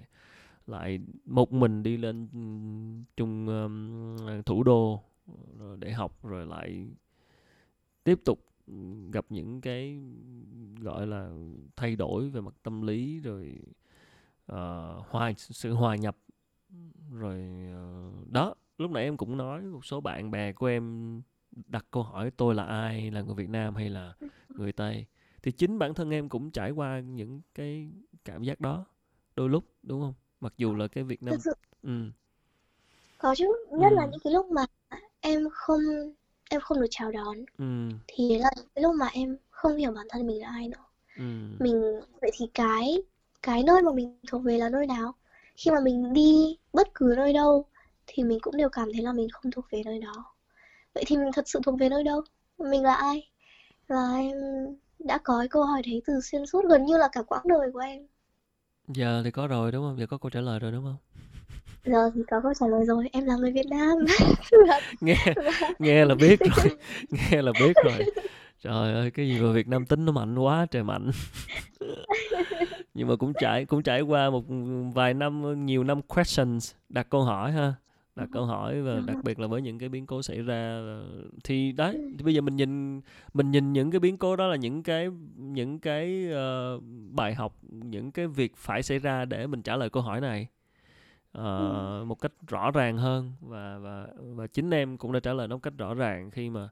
[0.67, 2.29] lại một mình đi lên
[3.17, 5.03] trung ừm, thủ đô
[5.59, 6.87] rồi để học rồi lại
[8.05, 8.47] tiếp tục
[9.13, 9.99] gặp những cái
[10.81, 11.31] gọi là
[11.77, 13.59] thay đổi về mặt tâm lý rồi
[14.47, 16.17] ờ, hòa sự hòa nhập
[17.13, 21.23] rồi ờ, đó lúc nãy em cũng nói một số bạn bè của em
[21.67, 24.15] đặt câu hỏi tôi là ai là người Việt Nam hay là
[24.49, 25.07] người Tây?
[25.43, 27.89] Thì chính bản thân em cũng trải qua những cái
[28.25, 28.87] cảm giác đó
[29.37, 30.15] đôi lúc đúng không?
[30.41, 31.55] Mặc dù là cái Việt Nam thực sự.
[31.83, 32.11] Ừ.
[33.19, 34.09] Có chứ nhất là ừ.
[34.11, 34.65] những cái lúc mà
[35.21, 35.81] em không
[36.51, 37.89] em không được chào đón ừ.
[38.07, 40.85] thì là cái lúc mà em không hiểu bản thân mình là ai nữa.
[41.17, 41.25] Ừ.
[41.59, 43.03] Mình vậy thì cái
[43.43, 45.15] cái nơi mà mình thuộc về là nơi nào?
[45.57, 47.67] Khi mà mình đi bất cứ nơi đâu
[48.07, 50.25] thì mình cũng đều cảm thấy là mình không thuộc về nơi đó.
[50.95, 52.23] Vậy thì mình thật sự thuộc về nơi đâu?
[52.59, 53.31] Mình là ai?
[53.89, 54.37] Và em
[54.99, 57.71] đã có cái câu hỏi đấy từ xuyên suốt gần như là cả quãng đời
[57.73, 58.07] của em.
[58.89, 59.99] Giờ thì có rồi đúng không?
[59.99, 60.97] Giờ có câu trả lời rồi đúng không?
[61.85, 63.09] Giờ thì có câu trả lời rồi.
[63.13, 63.99] Em là người Việt Nam.
[65.01, 65.17] Nghe
[65.79, 66.77] nghe là biết rồi.
[67.11, 68.05] Nghe là biết rồi.
[68.61, 71.11] Trời ơi cái gì mà Việt Nam tính nó mạnh quá trời mạnh.
[72.95, 74.45] Nhưng mà cũng trải cũng trải qua một
[74.95, 77.75] vài năm nhiều năm questions đặt câu hỏi ha
[78.17, 80.83] đặt câu hỏi và đặc biệt là với những cái biến cố xảy ra
[81.45, 83.01] thì đấy thì bây giờ mình nhìn
[83.35, 86.81] mình nhìn những cái biến cố đó là những cái những cái ờ,
[87.11, 90.49] bài học những cái việc phải xảy ra để mình trả lời câu hỏi này
[91.33, 93.33] ờ, một cách rõ ràng hơn.
[93.41, 96.51] Và và và chính em cũng đã trả lời nó một cách rõ ràng khi
[96.51, 96.69] mà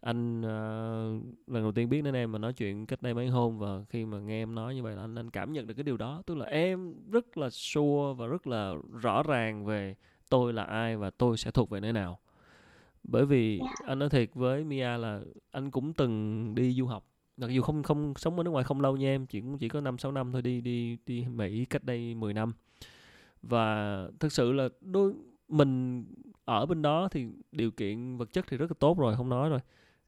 [0.00, 1.04] anh ờ,
[1.46, 4.04] lần đầu tiên biết đến em mà nói chuyện cách đây mấy hôm và khi
[4.04, 6.22] mà nghe em nói như vậy là anh anh cảm nhận được cái điều đó.
[6.26, 9.94] Tức là em rất là sure và rất là rõ ràng về
[10.30, 12.18] tôi là ai và tôi sẽ thuộc về nơi nào.
[13.04, 13.74] Bởi vì Yeah.
[13.86, 15.20] anh nói thiệt với Mia là
[15.50, 17.06] anh cũng từng đi du học.
[17.36, 19.68] Mặc dù không không sống ở nước ngoài không lâu nha em chỉ cũng chỉ
[19.68, 22.52] có năm sáu năm thôi đi đi đi Mỹ cách đây 10 năm.
[23.42, 25.12] Và thực sự là đôi
[25.48, 26.04] mình
[26.44, 29.48] ở bên đó thì điều kiện vật chất thì rất là tốt rồi không nói
[29.48, 29.60] rồi.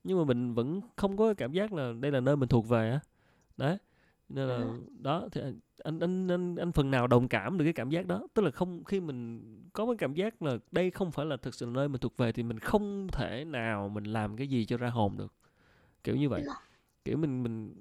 [0.04, 2.90] Nhưng mà mình vẫn không có cảm giác là đây là nơi mình thuộc về
[2.90, 3.00] á.
[3.56, 3.78] Đấy
[4.34, 4.66] nên là
[5.00, 8.06] đó thì anh anh anh anh, anh phần nào đồng cảm được cái cảm giác
[8.06, 8.26] đó.
[8.34, 9.42] Tức là không khi mình
[9.72, 12.16] có cái cảm giác là đây không phải là thực sự là nơi mình thuộc
[12.16, 15.34] về thì mình không thể nào mình làm cái gì cho ra hồn được.
[16.04, 16.42] Kiểu như vậy.
[17.04, 17.74] Kiểu mình mình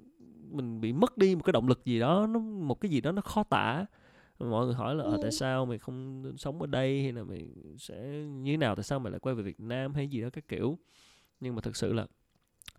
[0.50, 3.12] mình bị mất đi một cái động lực gì đó nó một cái gì đó
[3.12, 3.86] nó khó tả.
[4.38, 7.02] Mọi người hỏi là ờ, tại sao mày không sống ở đây?
[7.02, 7.48] Hay là mày
[7.78, 8.74] sẽ như thế nào?
[8.74, 9.94] Tại sao mày lại quay về Việt Nam?
[9.94, 10.78] Hay gì đó các kiểu.
[11.40, 12.06] Nhưng mà thực sự là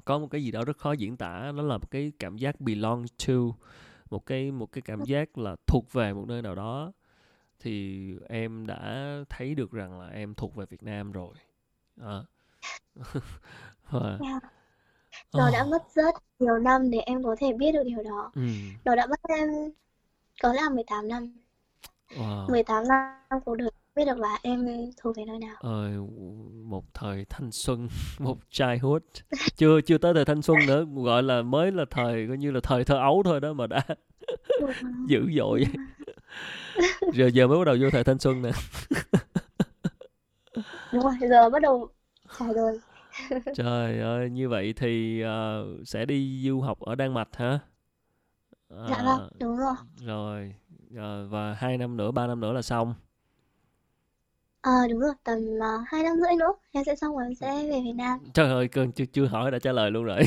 [0.06, 2.62] có một cái gì đó rất khó diễn tả nó là một cái cảm giác
[2.62, 3.34] belong to
[4.12, 6.92] một cái một cái cảm giác là thuộc về một nơi nào đó
[7.60, 11.36] thì em đã thấy được rằng là em thuộc về Việt Nam rồi
[11.98, 12.26] Đó.
[13.92, 14.44] Và- Yeah.
[15.36, 18.32] nó đã Ồ, mất rất nhiều năm để em có thể biết được điều đó
[18.36, 18.42] ừ,
[18.86, 19.50] nó đã mất em
[20.44, 21.34] có lẽ là 18 năm
[22.16, 22.48] wow.
[22.48, 24.65] 18 năm cuộc đời biết được là em
[24.98, 25.91] thuộc về nơi nào Ơi,
[26.64, 27.88] một thời thanh xuân,
[28.20, 29.02] một childhood.
[29.56, 32.60] Chưa chưa tới thời thanh xuân nữa, gọi là mới là thời coi như là
[32.64, 33.82] thời thơ ấu thôi đó mà đã
[35.07, 35.65] dữ dội.
[37.11, 38.52] Giờ giờ mới bắt đầu vô thời thanh xuân nè.
[40.91, 41.90] đúng rồi giờ bắt đầu
[42.40, 42.80] trải đời
[43.52, 47.60] Trời ơi, như vậy thì ờ, sẽ đi du học ở Đan Mạch hả?
[48.86, 49.76] dạ À, vâng đúng rồi
[50.06, 50.56] rồi,
[50.98, 52.94] Ờ, và hai năm nữa, ba năm nữa là xong.
[54.64, 57.64] Ờ đúng rồi tầm uh, hai năm rưỡi nữa em sẽ xong rồi em sẽ
[57.72, 58.19] về Việt Nam.
[58.34, 60.19] Trời ơi, cơn chưa chưa hỏi đã trả lời luôn rồi.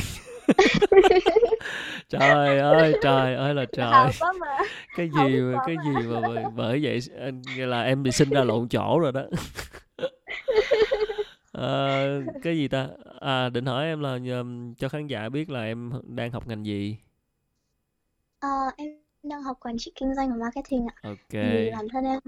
[2.09, 4.11] trời ơi trời ơi là trời.
[4.39, 4.57] mà
[4.95, 5.83] cái gì mà cái mà.
[5.83, 6.99] gì mà bởi bởi vậy
[7.67, 9.23] là em bị sinh ra lộn chỗ rồi đó.
[11.51, 12.87] Ờ, cái gì ta?
[13.19, 14.17] À định hỏi em là
[14.77, 16.97] cho khán giả biết là em đang học ngành gì?
[18.39, 18.87] Ờ, em
[19.23, 20.95] đang học quản trị kinh doanh và marketing ạ.
[21.03, 21.31] Ok.
[21.31, 22.19] Vì bản thân em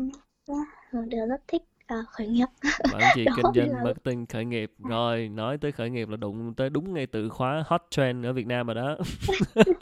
[0.91, 2.45] một đứa rất thích ờ, khởi nghiệp.
[3.16, 4.72] Trị đó kinh doanh là marketing khởi nghiệp.
[4.90, 8.34] Rồi nói tới khởi nghiệp là đụng tới đúng ngay từ khóa hot trend ở
[8.34, 8.98] Việt Nam rồi đó.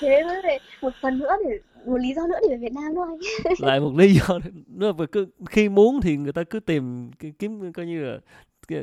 [0.00, 3.18] Thế mới một phần nữa để một lý do nữa để về Việt Nam thôi.
[3.58, 4.92] Lại một lý do nữa.
[4.92, 8.18] Mà cứ khi muốn thì người ta cứ tìm kiếm coi như là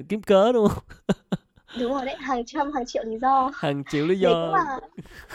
[0.09, 0.83] kiếm cớ đúng không
[1.79, 3.51] đúng rồi đấy hàng trăm hàng triệu lý do.
[3.55, 4.79] Hàng triệu lý đấy cũng do là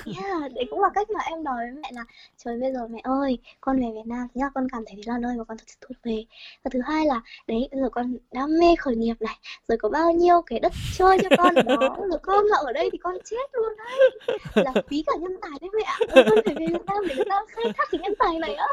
[0.06, 2.04] yeah, đấy cũng là cách mà em nói với mẹ là
[2.44, 5.36] trời bây giờ mẹ ơi con về Việt Nam là con cảm thấy là nơi
[5.38, 6.24] mà con thật sự thuộc về.
[6.64, 9.38] Và thứ hai là đấy giờ con đam mê khởi nghiệp này
[9.68, 12.72] rồi có bao nhiêu cái đất chơi cho con ở đó rồi con mà ở
[12.72, 14.10] đây thì con chết luôn đấy.
[14.54, 15.98] Là phí cả nhân tài đấy mẹ ạ.
[16.14, 18.66] Con phải về Việt Nam để người ta khai thác cái nhân tài này á.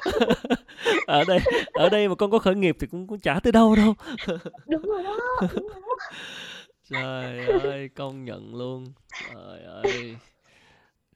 [1.07, 1.39] Ở đây
[1.73, 3.93] ở đây mà con có khởi nghiệp thì cũng cũng chả tới đâu đâu.
[4.67, 5.95] Đúng rồi đó đúng rồi đó
[6.83, 8.93] trời ơi công nhận luôn.
[9.19, 10.19] Trời ơi.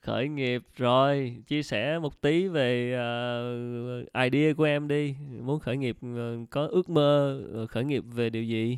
[0.02, 1.44] Khởi nghiệp rồi.
[1.48, 5.16] Chia sẻ một tí về ờ, idea của em đi.
[5.42, 8.78] Muốn khởi nghiệp ờ, có ước mơ ờ, khởi nghiệp về điều gì?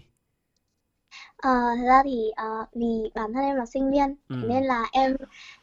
[1.37, 2.85] Ờ, thật ra thì ờ, vì
[3.15, 4.35] bản thân em là sinh viên ừ.
[4.47, 5.15] nên là em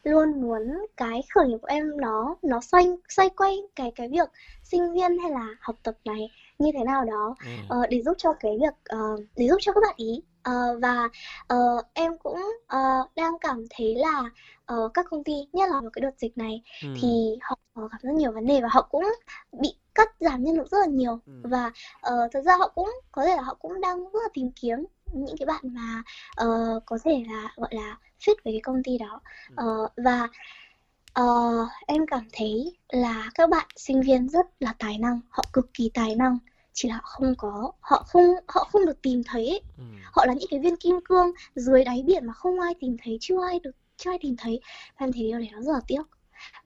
[0.04, 0.62] luôn muốn
[0.96, 4.28] cái khởi nghiệp của em nó nó xoay xoay quanh cái cái việc
[4.62, 7.34] sinh viên hay là học tập này như thế nào đó.
[7.40, 7.46] Ừ.
[7.68, 8.98] Ờ, để giúp cho cái việc ờ,
[9.36, 11.08] để giúp cho các bạn ý Ờ, và
[11.46, 12.78] ờ, em cũng ờ,
[13.16, 14.30] đang cảm thấy là
[14.66, 16.88] ờ, các công ty nhất là vào cái đợt dịch này ừ.
[17.00, 19.04] thì họ gặp rất nhiều vấn đề và họ cũng
[19.52, 21.20] bị cắt giảm nhân lực rất là nhiều.
[21.26, 21.32] Ừ.
[21.42, 21.70] Và
[22.00, 24.86] ờ, thật ra họ cũng có thể là họ cũng đang rất là tìm kiếm
[25.12, 26.02] những cái bạn mà
[26.36, 29.20] ờ, có thể là gọi là fit với cái công ty đó.
[29.48, 29.54] Ừ.
[29.56, 30.28] Ờ, và
[31.12, 31.24] ờ,
[31.86, 35.90] em cảm thấy là các bạn sinh viên rất là tài năng họ cực kỳ
[35.94, 36.38] tài năng
[36.76, 39.60] chỉ là họ không có họ không họ không được tìm thấy ấy.
[39.78, 39.84] ừ.
[40.12, 43.18] Họ là những cái viên kim cương dưới đáy biển mà không ai tìm thấy
[43.20, 44.60] chưa ai được chưa ai tìm thấy.
[44.96, 46.02] Em thấy điều này nó rất là tiếc.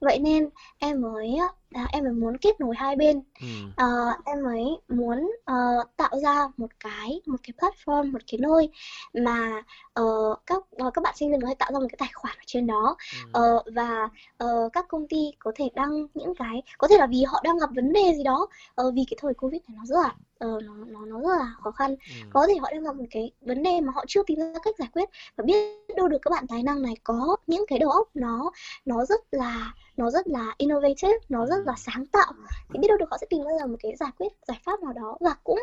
[0.01, 1.37] Vậy nên em mới
[1.73, 3.21] à, em mới muốn kết nối hai bên.
[3.41, 3.47] Ừ.
[3.75, 3.87] Ờ,
[4.25, 5.55] em mới muốn ờ,
[5.97, 8.69] tạo ra một cái một cái platform một cái nơi
[9.13, 12.09] mà ờ, các ờ, các bạn sinh viên có thể tạo ra một cái tài
[12.13, 12.95] khoản ở trên đó.
[13.13, 13.29] Ừ.
[13.33, 17.23] Ờ, và ờ, các công ty có thể đăng những cái có thể là vì
[17.23, 19.99] họ đang gặp vấn đề gì đó ờ, vì cái thời Covid này nó rất
[20.03, 21.95] là ờ, nó nó nó rất là khó khăn.
[22.07, 22.13] Ừ.
[22.33, 24.75] Có thể họ đang gặp một cái vấn đề mà họ chưa tìm ra cách
[24.79, 25.09] giải quyết.
[25.35, 25.55] Và biết
[25.95, 28.51] đâu được các bạn tài năng này có những cái đầu óc nó
[28.85, 32.33] nó rất là nó rất là innovative nó rất là ừ sáng tạo.
[32.73, 34.93] Thì biết đâu được họ sẽ tìm ra một cái giải quyết giải pháp nào
[34.93, 35.17] đó.
[35.19, 35.59] Và cũng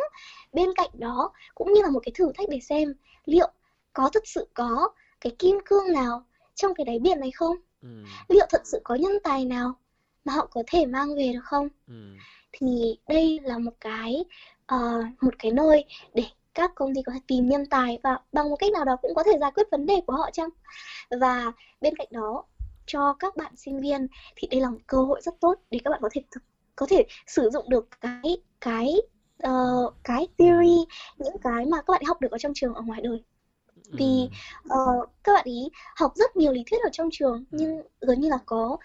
[0.53, 2.95] bên cạnh đó cũng như là một cái thử thách để xem
[3.25, 3.49] liệu
[3.93, 4.89] có thực sự có
[5.21, 6.25] cái kim cương nào
[6.55, 7.57] trong cái đáy biển này không?
[7.83, 7.89] Ừ.
[8.29, 9.75] Liệu thật sự có nhân tài nào
[10.25, 11.69] mà họ có thể mang về được không?
[11.89, 11.95] Ừ.
[12.53, 14.25] Thì đây là một cái
[14.67, 15.85] ờ, một cái nơi
[16.15, 16.25] để
[16.55, 19.15] các công ty có thể tìm nhân tài và bằng một cách nào đó cũng
[19.15, 20.49] có thể giải quyết vấn đề của họ chăng?
[21.11, 22.45] Và bên cạnh đó
[22.89, 24.07] cho các bạn sinh viên
[24.37, 26.43] thì đây là một cơ hội rất tốt để các bạn có thể thực,
[26.77, 28.95] có thể sử dụng được cái cái
[29.39, 30.45] ờ, cái ừ.
[30.45, 30.77] theory
[31.19, 33.23] những cái mà các bạn học được ở trong trường ở ngoài đời.
[33.93, 34.29] Vì
[34.65, 34.69] ừ.
[34.69, 37.59] ờ, các bạn ý học rất nhiều lý thuyết ở trong trường ừ.
[37.61, 38.77] nhưng gần như là có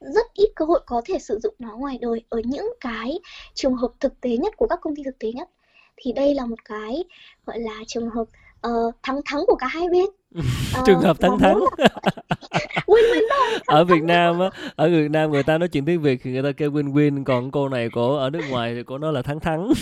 [0.00, 3.18] rất ít cơ hội có thể sử dụng nó ngoài đời ở những cái
[3.54, 5.48] trường hợp thực tế nhất của các công ty thực tế nhất.
[5.96, 7.04] Thì đây là một cái
[7.46, 8.24] gọi là trường hợp
[8.62, 8.70] ờ,
[9.02, 10.04] thắng thắng của cả hai bên.
[10.74, 11.58] Ờ, trường hợp thắng thắng.
[11.58, 11.88] muốn là
[12.86, 16.20] win-win thôi ở Việt Nam á ở Việt Nam người ta nói chuyện tiếng Việt
[16.22, 18.98] thì người ta kêu win win còn cô này cổ ở nước ngoài thì cổ
[18.98, 19.60] nói là thắng thắng.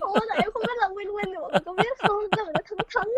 [0.00, 2.16] Ôi giời, em không biết là win-win thì mọi người có biết không?
[2.36, 3.08] Nó thắng thắng?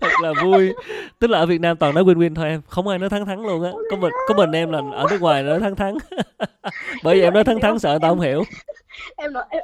[0.00, 0.72] Thật là vui.
[1.18, 3.26] Tức là ở Việt Nam toàn nói win win thôi em không ai nói thắng
[3.26, 3.70] thắng luôn á.
[3.90, 5.96] Có mình có mình em là ở nước ngoài nói thắng thắng.
[7.04, 8.44] Bởi vì em nói thắng thắng sợ tao không hiểu.
[9.16, 9.62] Em nói em,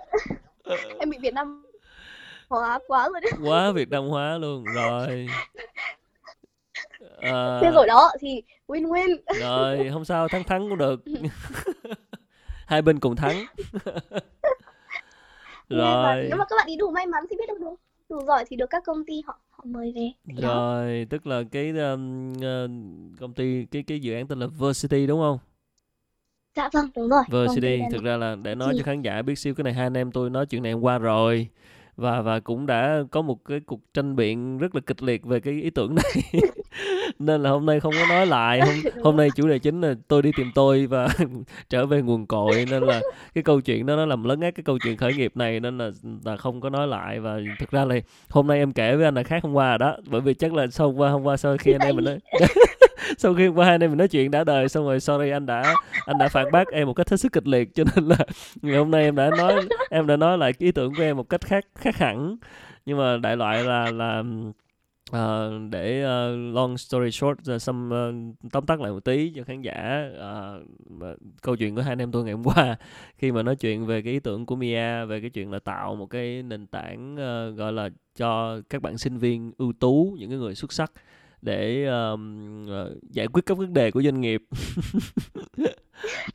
[0.99, 1.63] em bị Việt Nam
[2.53, 5.27] hóa quá rồi đấy quá Việt Nam hóa luôn rồi.
[7.23, 9.17] Thế Ờ, rồi đó thì win-win.
[9.41, 11.05] Rồi không sao thắng thắng cũng được.
[12.67, 13.37] Hai bên cùng thắng.
[15.69, 16.27] Rồi.
[16.29, 17.75] nếu mà các bạn ý đủ may mắn thì biết được
[18.09, 20.11] đủ giỏi thì được các công ty họ họ mời về.
[20.37, 20.49] Thì đó.
[20.49, 22.69] Rồi tức là cái um, ờ,
[23.21, 25.39] công ty cái cái dự án tên là Versity đúng không?
[26.57, 27.23] Dạ vâng đúng rồi.
[27.31, 29.87] Versity thực ra là để nói gì cho khán giả biết xíu cái này hai
[29.87, 31.49] anh em tôi nói chuyện này hôm qua rồi
[31.97, 35.41] và và cũng đã có một cái cuộc tranh biện rất là kịch liệt về
[35.41, 36.43] cái ý tưởng này.
[37.19, 39.95] Nên là hôm nay không có nói lại hôm hôm nay chủ đề chính là
[40.09, 41.09] tôi đi tìm tôi và
[41.69, 42.67] trở về nguồn cội.
[42.71, 43.01] Nên là
[43.35, 45.79] cái câu chuyện đó nó làm lấn át cái câu chuyện khởi nghiệp này nên
[45.79, 45.91] là
[46.25, 47.21] là không có nói lại.
[47.21, 47.95] Và thực ra là
[48.29, 49.97] hôm nay em kể với anh là khác hôm qua đó.
[50.07, 52.19] Bởi vì chắc là sau hôm qua hôm qua sau khi anh em mình nói
[53.19, 55.47] sau khi qua hai anh em mình nói chuyện đã đời xong rồi sorry anh
[55.47, 55.75] đã
[56.07, 58.19] anh đã phản bác em một cách hết sức kịch liệt cho nên là
[58.63, 61.29] ngày hôm nay em đã nói em đã nói lại ý tưởng của em một
[61.29, 62.37] cách khác khác hẳn.
[62.87, 64.23] Nhưng mà đại loại là là
[65.11, 69.63] Uh, để uh, long story short uh, uh, tóm tắt lại một tí cho khán
[69.63, 72.77] giả uh, câu chuyện của hai anh em tôi ngày hôm qua.
[73.17, 75.95] Khi mà nói chuyện về cái ý tưởng của Mia về cái chuyện là tạo
[75.95, 80.31] một cái nền tảng uh, gọi là cho các bạn sinh viên ưu tú những
[80.31, 80.93] cái người xuất sắc
[81.43, 84.43] để um, uh, giải quyết các vấn đề của doanh nghiệp.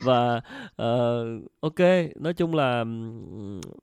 [0.00, 0.36] Và
[0.82, 1.80] uh, ok
[2.16, 2.84] nói chung là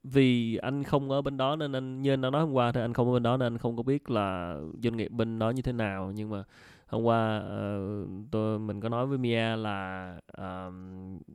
[0.04, 2.82] vì anh không ở bên đó nên anh như anh đã nói hôm qua thì
[2.82, 5.50] anh không ở bên đó nên anh không có biết là doanh nghiệp bên đó
[5.50, 6.12] như thế nào.
[6.16, 6.44] Nhưng mà
[6.88, 10.74] hôm qua uh, tôi mình có nói với Mia là uh,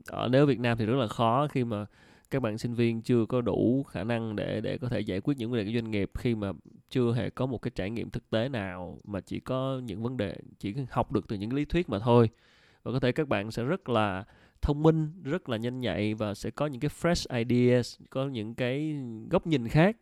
[0.07, 1.85] ở nếu Việt Nam thì rất là khó khi mà
[2.31, 5.37] các bạn sinh viên chưa có đủ khả năng để để có thể giải quyết
[5.37, 6.51] những vấn đề của doanh nghiệp khi mà
[6.89, 10.17] chưa hề có một cái trải nghiệm thực tế nào mà chỉ có những vấn
[10.17, 12.29] đề, chỉ học được từ những lý thuyết mà thôi.
[12.83, 14.23] Và có thể các bạn sẽ rất là
[14.61, 18.55] thông minh, rất là nhanh nhạy và sẽ có những cái fresh ideas, có những
[18.55, 18.95] cái
[19.29, 19.97] góc nhìn khác.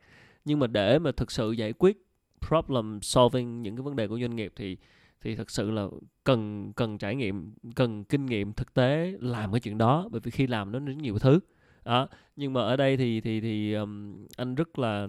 [0.45, 2.05] Nhưng mà để mà thực sự giải quyết
[2.47, 4.77] problem solving những cái vấn đề của doanh nghiệp thì
[5.21, 5.87] thì thật sự là
[6.23, 10.07] cần cần trải nghiệm, cần kinh nghiệm thực tế làm cái chuyện đó.
[10.11, 11.39] Bởi vì khi làm nó đến nhiều thứ
[11.85, 15.07] đó nhưng mà ở đây thì thì thì um, anh rất là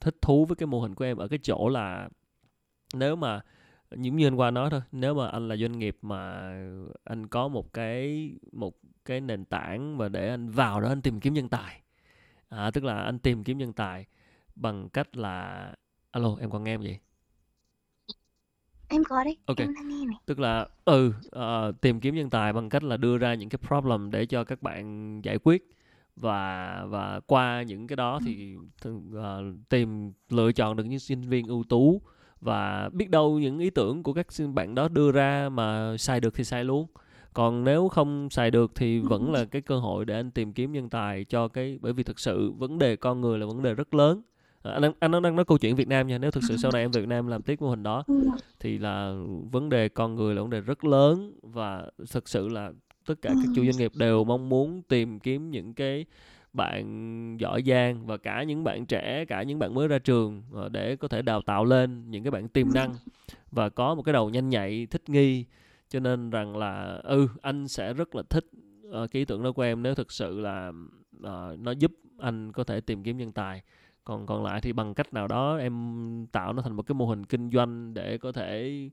[0.00, 2.08] thích thú với cái mô hình của em ở cái chỗ là
[2.94, 3.40] nếu mà
[3.90, 6.52] những như anh qua nói thôi nếu mà anh là doanh nghiệp mà
[7.04, 8.74] anh có một cái một
[9.04, 11.82] cái nền tảng và để anh vào đó anh tìm kiếm nhân tài.
[12.48, 14.06] À, tức là anh tìm kiếm nhân tài
[14.54, 15.72] bằng cách là
[16.10, 16.98] alo em còn nghe em vậy?
[18.88, 19.56] Em có đấy ok.
[19.56, 20.16] em đang nghe này.
[20.26, 23.58] Tức là ừ uh, tìm kiếm nhân tài bằng cách là đưa ra những cái
[23.66, 25.79] problem để cho các bạn giải quyết
[26.20, 28.56] và và qua những cái đó thì
[28.88, 28.94] uh,
[29.68, 32.02] tìm lựa chọn được những sinh viên ưu tú.
[32.40, 36.34] Và biết đâu những ý tưởng của các bạn đó đưa ra mà sai được
[36.34, 36.86] thì sai luôn.
[37.32, 40.72] Còn nếu không xài được thì vẫn là cái cơ hội để anh tìm kiếm
[40.72, 43.74] nhân tài cho cái bởi vì thực sự vấn đề con người là vấn đề
[43.74, 44.22] rất lớn.
[44.62, 46.18] À, anh anh đang nói câu chuyện Việt Nam nha.
[46.18, 48.04] Nếu thực sự sau này em Việt Nam làm tiếp mô hình đó
[48.60, 49.14] thì là
[49.52, 51.32] vấn đề con người là vấn đề rất lớn.
[51.42, 52.72] Và thực sự là
[53.06, 56.04] tất cả các chủ doanh nghiệp đều mong muốn tìm kiếm những cái
[56.52, 60.68] bạn giỏi giang và cả những bạn trẻ cả những bạn mới ra trường ờ,
[60.68, 62.94] để có thể đào tạo lên những cái bạn tiềm năng
[63.50, 65.44] và có một cái đầu nhanh nhạy thích nghi.
[65.88, 68.46] Cho nên rằng là ừ anh sẽ rất là thích
[68.88, 70.72] uh, cái ý tưởng đó của em nếu thực sự là
[71.16, 73.62] uh, nó giúp anh có thể tìm kiếm nhân tài.
[74.04, 77.06] Còn còn lại thì bằng cách nào đó em tạo nó thành một cái mô
[77.06, 78.90] hình kinh doanh để có thể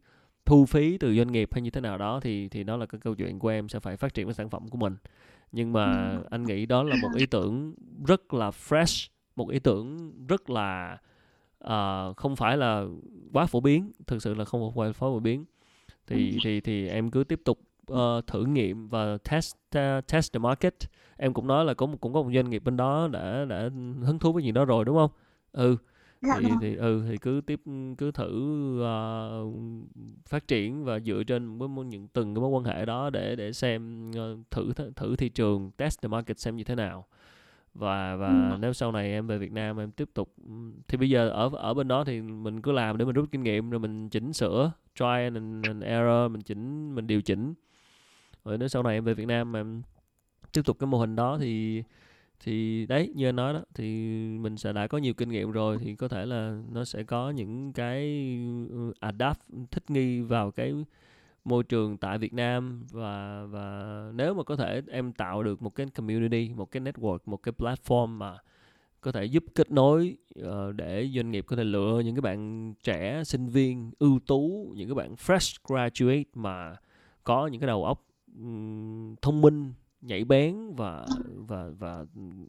[0.48, 3.02] thu phí từ doanh nghiệp hay như thế nào đó thì thì đó là cái
[3.02, 4.96] câu chuyện của em sẽ phải phát triển cái sản phẩm của mình.
[5.52, 6.24] Nhưng mà ừ.
[6.30, 7.74] anh nghĩ đó là một ý tưởng
[8.08, 10.98] rất là fresh một ý tưởng rất là
[11.64, 12.86] uh, không phải là
[13.34, 15.46] quá phổ biến thực sự là không phải phổ biến.
[16.08, 16.38] Thì ừ.
[16.44, 17.60] thì thì em cứ tiếp tục
[17.92, 20.76] uh, thử nghiệm và test uh, test the market.
[21.18, 23.70] Em cũng nói là cũng cũng có một doanh nghiệp bên đó đã đã
[24.02, 25.12] hứng thú với gì đó rồi đúng không?
[25.52, 25.78] Ừ
[26.22, 26.60] dạ thì vâng.
[26.62, 27.62] thì ừ thì cứ tiếp
[27.98, 28.32] cứ thử
[28.82, 29.54] uh,
[30.26, 33.54] phát triển và dựa trên với những từng cái mối quan hệ đó để để
[33.54, 37.06] xem uh, thử thử thị trường test the market xem như thế nào
[37.74, 38.58] và và ừ.
[38.60, 40.34] nếu sau này em về Việt Nam em tiếp tục
[40.88, 43.44] thì bây giờ ở ở bên đó thì mình cứ làm để mình rút kinh
[43.44, 47.54] nghiệm rồi mình chỉnh sửa try and, and error mình chỉnh mình điều chỉnh
[48.46, 49.82] rồi nếu sau này em về Việt Nam mà em
[50.54, 51.84] tiếp tục cái mô hình đó thì
[52.40, 53.86] thì đấy như anh nói đó thì
[54.40, 57.30] mình sẽ đã có nhiều kinh nghiệm rồi thì có thể là nó sẽ có
[57.30, 58.02] những cái
[58.70, 59.42] ừ, adapt
[59.72, 60.74] thích nghi vào cái
[61.48, 62.84] môi trường tại Việt Nam.
[62.92, 63.84] Và và
[64.14, 67.54] nếu mà có thể em tạo được một cái community, một cái network, một cái
[67.58, 68.38] platform mà
[69.02, 72.74] có thể giúp kết nối uh, để doanh nghiệp có thể lựa những cái bạn
[72.84, 76.76] trẻ sinh viên ưu tú những cái bạn fresh graduate mà
[77.24, 78.04] có những cái đầu óc
[78.38, 79.74] um, thông minh
[80.08, 81.06] nhạy bén và
[81.36, 82.06] và và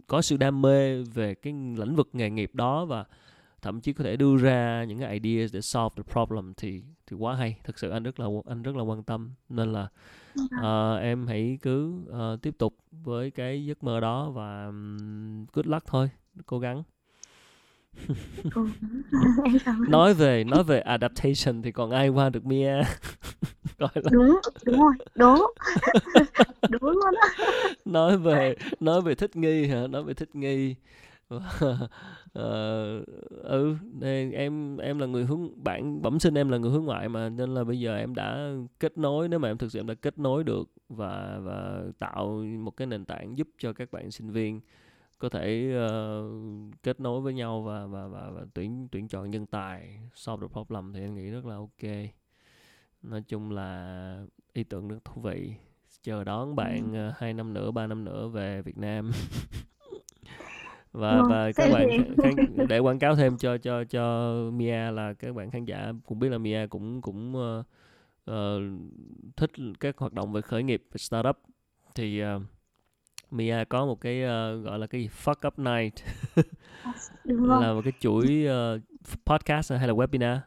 [0.07, 3.05] có sự đam mê về cái lĩnh vực nghề nghiệp đó và
[3.63, 7.17] thậm chí có thể đưa ra những cái ideas để solve the problem thì thì
[7.17, 7.57] quá hay.
[7.65, 9.31] Thực sự anh rất là anh rất là quan tâm.
[9.49, 9.89] Nên là
[10.39, 15.67] uh, em hãy cứ uh, tiếp tục với cái giấc mơ đó và um, good
[15.67, 16.11] luck thôi.
[16.47, 16.83] Cố gắng
[19.89, 22.75] nói về nói về adaptation thì còn ai qua được Mia?
[23.79, 24.11] Gọi là...
[24.13, 25.53] đúng đúng rồi đúng
[26.71, 27.29] đúng luôn á.
[27.85, 29.87] Nói về nói về thích nghi hả?
[29.87, 30.75] Nói về thích nghi.
[31.35, 31.41] Uh,
[33.43, 37.09] ừ nên em em là người hướng bạn bẩm sinh em là người hướng ngoại
[37.09, 39.87] mà nên là bây giờ em đã kết nối nếu mà em thực sự em
[39.87, 44.11] đã kết nối được và và tạo một cái nền tảng giúp cho các bạn
[44.11, 44.61] sinh viên
[45.19, 49.47] có thể uh, kết nối với nhau và và và, và tuyển tuyển chọn nhân
[49.47, 51.93] tài solve the problem thì em nghĩ rất là ok.
[53.03, 55.55] Nói chung là ý tưởng rất thú vị.
[56.03, 57.09] Chờ đón bạn Ừ.
[57.09, 59.11] uh, hai năm nữa ba năm nữa về Việt Nam.
[60.93, 61.89] Và Vâng, và các bạn
[62.23, 62.35] khán,
[62.69, 66.29] để quảng cáo thêm cho cho cho Mia là các bạn khán giả cũng biết
[66.29, 67.63] là Mia cũng cũng ờ,
[68.25, 68.61] ờ,
[69.37, 69.51] thích
[69.81, 71.37] các hoạt động về khởi nghiệp về startup.
[71.95, 72.41] Thì ờ,
[73.31, 75.95] Mia có một cái ờ, gọi là cái fuck up night.
[77.25, 77.63] Đúng rồi.
[77.63, 78.79] là một cái chuỗi ờ,
[79.27, 80.39] podcast hay là webinar?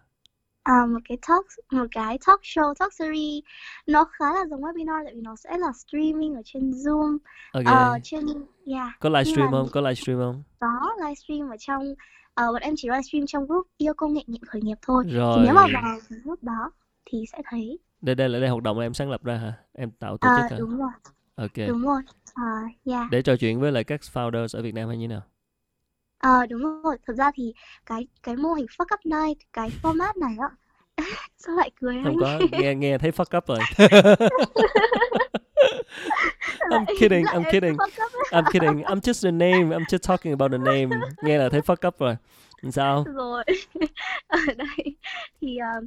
[0.63, 3.43] À, một cái talk một cái talk show talk series.
[3.87, 7.17] Nó khá là giống webinar tại vì nó sẽ là streaming ở trên Zoom.
[7.51, 7.65] Ok.
[7.65, 8.25] Ờ, trên
[8.65, 8.89] yeah.
[8.99, 9.67] Có mà livestream không?
[9.71, 10.43] có livestream không?
[10.59, 11.83] Có livestream ở trong
[12.33, 15.03] ờ, bọn em chỉ livestream trong group yêu công nghệ nghiện khởi nghiệp thôi.
[15.07, 15.39] Thì rồi.
[15.43, 16.71] nếu mà vào group đó
[17.05, 17.79] thì sẽ thấy.
[18.01, 19.53] Đây đây là đây hoạt động em sáng lập ra hả?
[19.73, 20.57] Em tạo tổ à, chức hả?
[20.59, 20.91] đúng rồi.
[21.35, 21.67] Ok.
[21.67, 22.01] Đúng rồi
[22.33, 25.21] à, yeah để trò chuyện với lại các founders ở Việt Nam hay như nào?
[26.17, 27.53] Ờ đúng rồi, thật ra thì
[27.85, 30.49] cái cái mô hình fuck up night, cái format này á,
[31.37, 32.39] sao lại cười không anh?
[32.51, 33.59] có nghe nghe thấy fuck up rồi.
[36.71, 37.77] I'm kidding I'm kidding.
[38.31, 38.83] I'm kidding.
[38.83, 39.71] I'm just the name.
[39.71, 40.89] I'm just talking about the name.
[41.23, 42.15] Nghe là thấy fuck up rồi.
[42.71, 43.03] Sao?
[43.15, 43.43] Rồi.
[44.27, 44.95] Ở đây
[45.41, 45.81] thì ờ,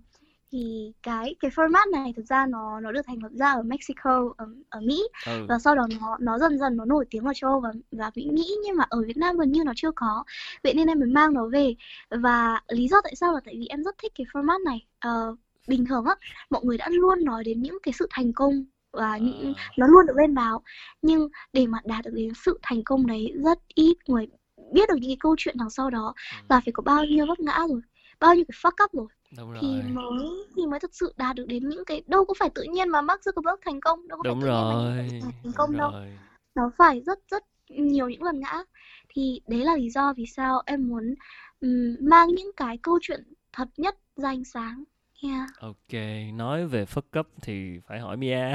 [0.55, 4.35] thì cái cái format này thực ra nó nó được thành lập ra ở Mexico
[4.37, 5.03] ở, ở Mỹ.
[5.27, 5.47] Ừ.
[5.49, 8.11] Và sau đó nó nó dần dần nó nổi tiếng ở châu Âu và và
[8.17, 10.25] Mỹ nghĩ nhưng mà ở Việt Nam gần như nó chưa có.
[10.63, 11.75] Vậy nên em mới mang nó về.
[12.11, 14.87] Và lý do tại sao là tại vì em rất thích cái format này.
[15.01, 15.37] Ờ,
[15.69, 16.15] bình thường á
[16.51, 19.87] mọi người đã luôn nói đến những cái sự thành công và những À, nó
[19.87, 20.63] luôn được lên báo.
[21.03, 24.27] Nhưng để mà đạt được đến sự thành công đấy rất ít người
[24.73, 26.15] biết được những cái câu chuyện đằng sau đó.
[26.17, 27.81] Ừ, là phải có bao nhiêu vấp ngã rồi
[28.21, 29.07] bao nhiêu cái fuck up rồi
[29.37, 29.83] đúng thì rồi.
[29.83, 32.89] mới thì mới thực sự đạt được đến những cái đâu có phải tự nhiên
[32.89, 35.77] mà Mark Zuckerberg thành công đâu có phải đúng tự nhiên mà thành đúng công
[35.77, 35.91] đâu.
[35.91, 36.19] Rồi.
[36.55, 38.63] Nó phải rất rất nhiều những lần ngã.
[39.09, 41.15] Thì đấy là lý do vì sao em muốn
[41.61, 44.85] ừm, mang những cái câu chuyện thật nhất ra ánh sáng.
[45.23, 45.49] Yeah.
[45.61, 46.01] ok
[46.35, 48.45] nói về fuck up thì phải hỏi Mia.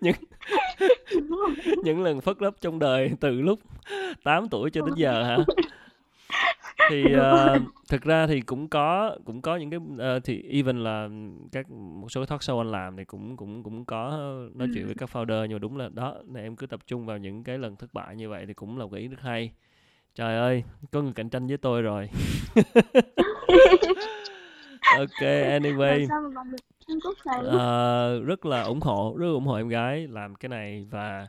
[0.00, 0.14] Những
[1.28, 1.54] Đúng
[1.84, 3.60] những lần fuck up trong đời từ lúc
[4.24, 5.38] 8 tuổi cho đến giờ hả
[6.88, 7.58] thì rồi.
[7.88, 11.08] thực ra thì cũng có cũng có những cái ờ, thì even là
[11.52, 14.10] các một số talk show anh làm thì cũng cũng cũng có
[14.54, 17.06] nói chuyện với các founder nhưng mà đúng là đó là em cứ tập trung
[17.06, 19.20] vào những cái lần thất bại như vậy thì cũng là một cái ý rất
[19.20, 19.52] hay.
[20.14, 22.08] Trời ơi có người cạnh tranh với tôi rồi.
[24.98, 26.06] Ok anyway.
[26.06, 26.06] Này?
[27.46, 31.26] Ờ, rất là ủng hộ rất ủng hộ em gái làm cái này và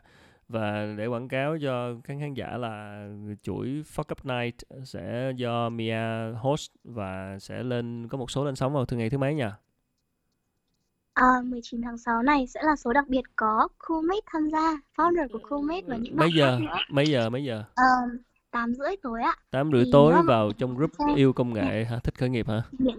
[0.48, 3.06] và để quảng cáo cho các khán giả là
[3.42, 8.56] chuỗi Fuck Up Night sẽ do Mia host và sẽ lên có một số lên
[8.56, 9.56] sóng vào thứ ngày thứ mấy nha
[11.14, 15.28] à, 19 tháng 6 này sẽ là số đặc biệt có Coolmate tham gia founder
[15.32, 16.58] của Coolmate và những mấy bạn giờ?
[16.60, 16.76] nữa.
[16.90, 17.64] Mấy giờ mấy giờ?
[17.76, 18.18] Um,
[18.50, 19.36] 8 rưỡi tối ạ.
[19.50, 21.98] Tám rưỡi thì tối vào trong group xem yêu công nghệ hả?
[22.04, 22.62] Thích khởi nghiệp hả?
[22.78, 22.98] Nghiện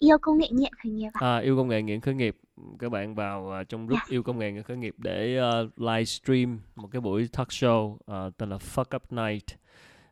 [0.00, 2.36] yêu công nghệ nghiện khởi nghiệp ạ à, yêu công nghệ nghiện khởi nghiệp.
[2.78, 5.80] Các bạn vào à, trong group yes yêu công nghệ nghiện khởi nghiệp để uh,
[5.80, 9.46] livestream một cái buổi talk show à, tên là Fuck Up Night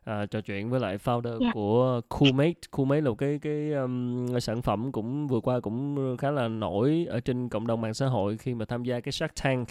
[0.03, 2.59] à, trò chuyện với lại founder yeah của Coolmate.
[2.71, 7.05] Coolmate là một cái cái um, sản phẩm cũng vừa qua cũng khá là nổi
[7.09, 9.67] ở trên cộng đồng mạng xã hội khi mà tham gia cái Shark Tank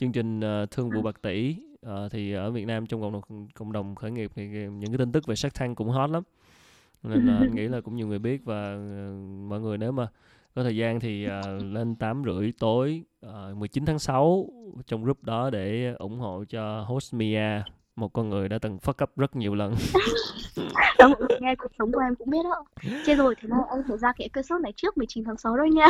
[0.00, 1.56] chương trình ờ, thương vụ bạc tỷ.
[1.80, 4.98] Ờ, thì ở Việt Nam trong cộng đồng cộng đồng khởi nghiệp thì những cái
[4.98, 6.22] tin tức về Shark Tank cũng hot lắm
[7.02, 9.12] nên là anh nghĩ là cũng nhiều người biết và ờ,
[9.48, 10.08] mọi người nếu mà
[10.54, 14.48] có thời gian thì ờ, lên 8 rưỡi tối ờ, 19 tháng 6
[14.86, 17.62] trong group đó để ủng hộ cho host Mia
[17.96, 19.74] một con người đã từng fuck up rất nhiều lần.
[20.98, 22.64] Người nghe cuộc sống của em cũng biết đó.
[23.06, 25.66] Chết rồi, thế này em phải ra cái episode này trước 19 tháng 6 đâu
[25.66, 25.86] nha.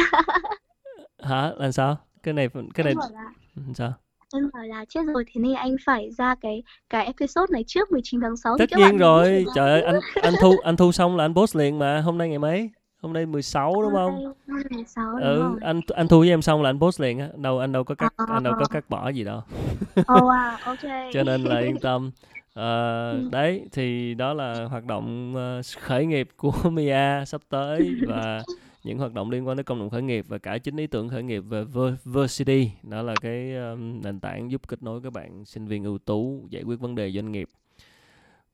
[1.23, 1.53] Hả?
[1.57, 1.97] Là sao?
[2.23, 3.33] Cái này cái này Em bảo là
[3.75, 3.93] sao
[4.35, 7.93] em bảo là chết rồi, thế nên anh phải ra cái cái episode này trước
[7.93, 9.45] 19 tháng 6 thì tất nhiên rồi.
[9.55, 12.01] trời ơi anh anh thu anh thu xong là anh post liền mà.
[12.01, 12.71] Hôm nay ngày mấy?
[13.03, 14.25] Hôm nay 16 đúng không?
[14.25, 17.01] hôm nay 6 đúng ừ rồi anh anh thu với em xong là anh post
[17.01, 17.29] liền á.
[17.37, 19.41] Đâu anh đâu có cắt Ờ, anh đâu có cắt bỏ gì đâu.
[20.01, 21.13] Oh wow, ok.
[21.13, 22.11] Cho nên là yên tâm.
[22.55, 23.29] Ừ.
[23.33, 28.43] đấy thì đó là hoạt động ờ, khởi nghiệp của Mia sắp tới và
[28.85, 31.09] những hoạt động liên quan tới cộng đồng khởi nghiệp và cả chính ý tưởng
[31.09, 31.65] khởi nghiệp về
[32.05, 35.99] Versity đó là cái um, nền tảng giúp kết nối các bạn sinh viên ưu
[35.99, 37.49] tú giải quyết vấn đề doanh nghiệp.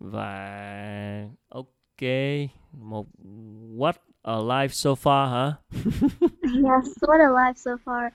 [0.00, 2.08] Và ok
[2.72, 3.06] một
[3.76, 3.92] what
[4.22, 5.52] a life so far hả?
[6.42, 8.10] Yes, what a life so far.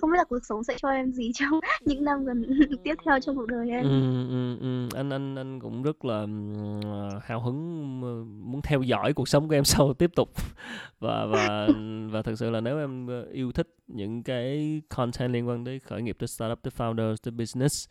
[0.00, 2.44] Không biết là cuộc sống sẽ cho em gì trong những năm gần
[2.84, 3.84] tiếp theo trong cuộc đời em.
[3.84, 4.96] Ừ, ừ, ừ.
[4.96, 6.26] Anh anh anh cũng rất là
[6.84, 10.30] ờ, hào hứng ờ, muốn theo dõi cuộc sống của em sau tiếp tục.
[11.00, 11.68] Và và
[12.10, 15.78] và thực sự là nếu em ờ, yêu thích những cái content liên quan tới
[15.80, 17.88] khởi nghiệp tới startup tới founders tới business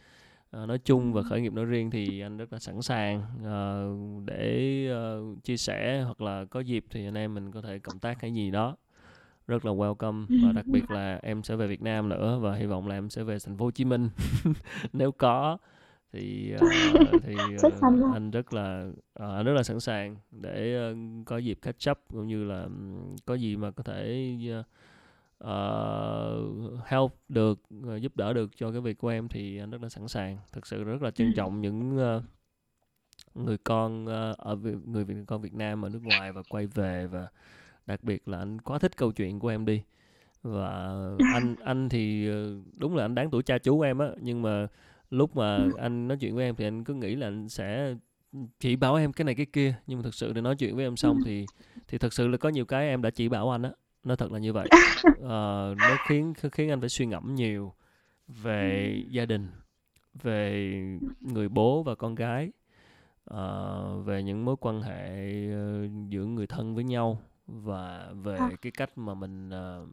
[0.51, 3.89] ờ, nói chung và khởi nghiệp nói riêng thì anh rất là sẵn sàng ờ,
[4.25, 7.99] để ờ, chia sẻ hoặc là có dịp thì anh em mình có thể cộng
[7.99, 8.75] tác cái gì đó
[9.47, 12.65] rất là welcome và đặc biệt là em sẽ về Việt Nam nữa và hy
[12.65, 14.09] vọng là em sẽ về thành phố Hồ Chí Minh.
[14.93, 15.57] Nếu có
[16.13, 16.61] thì uh,
[17.23, 17.35] thì
[17.67, 18.87] uh, anh rất là
[19.23, 22.63] uh, anh rất là sẵn sàng để uh, có dịp catch up cũng như là
[22.63, 24.65] um, có gì mà có thể uh,
[25.43, 27.59] uh, help được
[27.95, 30.37] uh, giúp đỡ được cho cái việc của em thì anh rất là sẵn sàng.
[30.51, 32.23] Thực sự rất là trân trọng những uh,
[33.35, 34.55] người con uh, ở
[34.85, 37.27] người Việt con Việt Nam ở nước ngoài và quay về và
[37.85, 39.81] đặc biệt là anh quá thích câu chuyện của em đi.
[40.43, 40.67] Và
[41.33, 42.29] anh anh thì
[42.73, 44.67] đúng là anh đáng tuổi cha chú em á nhưng mà
[45.09, 47.95] lúc mà anh nói chuyện với em thì anh cứ nghĩ là anh sẽ
[48.59, 50.85] chỉ bảo em cái này cái kia nhưng mà thực sự để nói chuyện với
[50.85, 51.45] em xong thì
[51.87, 53.71] thì thực sự là có nhiều cái em đã chỉ bảo anh á
[54.03, 54.67] nó thật là như vậy.
[55.09, 55.17] Uh,
[55.77, 57.73] nó khiến khiến anh phải suy ngẫm nhiều
[58.27, 59.47] về gia đình
[60.23, 60.73] về
[61.21, 62.51] người bố và con gái
[63.33, 65.31] uh, về những mối quan hệ
[66.09, 68.49] giữa người thân với nhau và về à.
[68.61, 69.89] cái cách mà mình uh,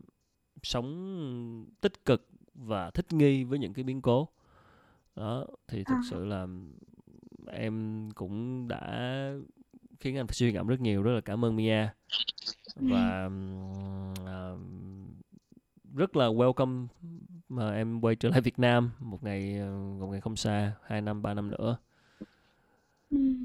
[0.62, 4.28] sống tích cực và thích nghi với những cái biến cố.
[5.16, 6.02] Đó thì thực à.
[6.10, 6.46] sự là
[7.46, 9.18] em cũng đã
[10.00, 11.88] khiến anh phải suy ngẫm rất nhiều rất là cảm ơn Mia.
[12.76, 13.30] Và
[14.22, 14.58] uh,
[15.94, 16.86] rất là welcome
[17.48, 19.60] mà em quay trở lại Việt Nam một ngày
[20.00, 21.76] một ngày không xa hai năm ba năm nữa.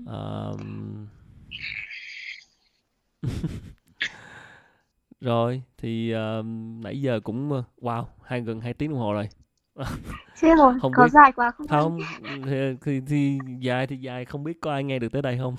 [0.05, 1.07] Um,
[5.21, 6.45] rồi thì uh,
[6.83, 9.29] nãy giờ cũng wow hai gần hai tiếng đồng hồ rồi
[10.41, 11.09] Chết rồi, không có biết...
[11.11, 11.67] dài quá không?
[11.67, 11.99] Không,
[12.45, 15.55] thì, thì, thì dài thì dài, không biết có ai nghe được tới đây không?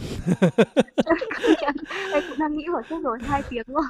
[2.12, 3.82] em cũng đang nghĩ bảo chết rồi, hai tiếng rồi.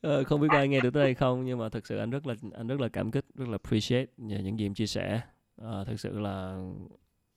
[0.00, 2.10] Ờ, không biết có ai nghe được tới đây không, nhưng mà thật sự anh
[2.10, 5.20] rất là anh rất là cảm kích, rất là appreciate những gì em chia sẻ.
[5.62, 6.56] À, thực sự là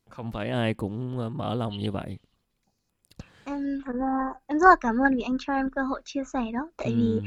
[0.09, 2.17] không phải ai cũng ờ, mở lòng như vậy.
[3.47, 6.23] Em thật ra em rất là cảm ơn vì anh cho em cơ hội chia
[6.33, 6.93] sẻ đó, tại ừ.
[6.95, 7.21] vì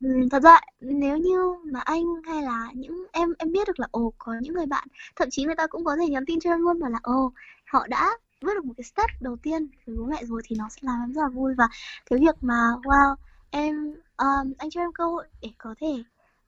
[0.00, 1.38] Ừm, thật ra nếu như
[1.72, 4.88] mà anh hay là những em em biết được là, ồ, có những người bạn,
[5.16, 7.32] thậm chí người ta cũng có thể nhắn tin cho em luôn bảo là, ồ,
[7.66, 8.10] họ đã
[8.42, 11.00] bước được một cái step đầu tiên với bố mẹ rồi thì nó sẽ làm
[11.04, 11.54] em rất là vui.
[11.54, 11.68] Và
[12.10, 12.54] cái việc mà,
[12.84, 13.16] wow,
[13.50, 16.04] em ờm, anh cho em cơ hội để có thể,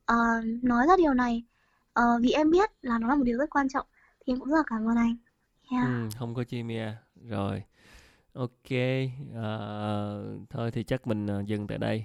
[0.07, 0.17] ờ,
[0.63, 1.45] nói ra điều này,
[1.93, 3.87] ờ, vì em biết là nó là một điều rất quan trọng,
[4.27, 5.17] thì em cũng rất là cảm ơn anh.
[5.73, 5.89] Yeah.
[5.89, 6.93] Ừm, không có chi Mia.
[7.29, 7.63] Rồi,
[8.33, 8.71] ok
[9.35, 12.05] ờ, thôi thì chắc mình, ờ, dừng tại đây.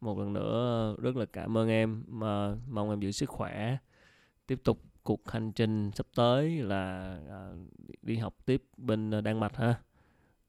[0.00, 3.76] Một lần nữa rất là cảm ơn em mà mong em giữ sức khỏe.
[4.46, 7.50] Tiếp tục cuộc hành trình sắp tới là à,
[8.02, 9.74] đi học tiếp bên Đan Mạch ha.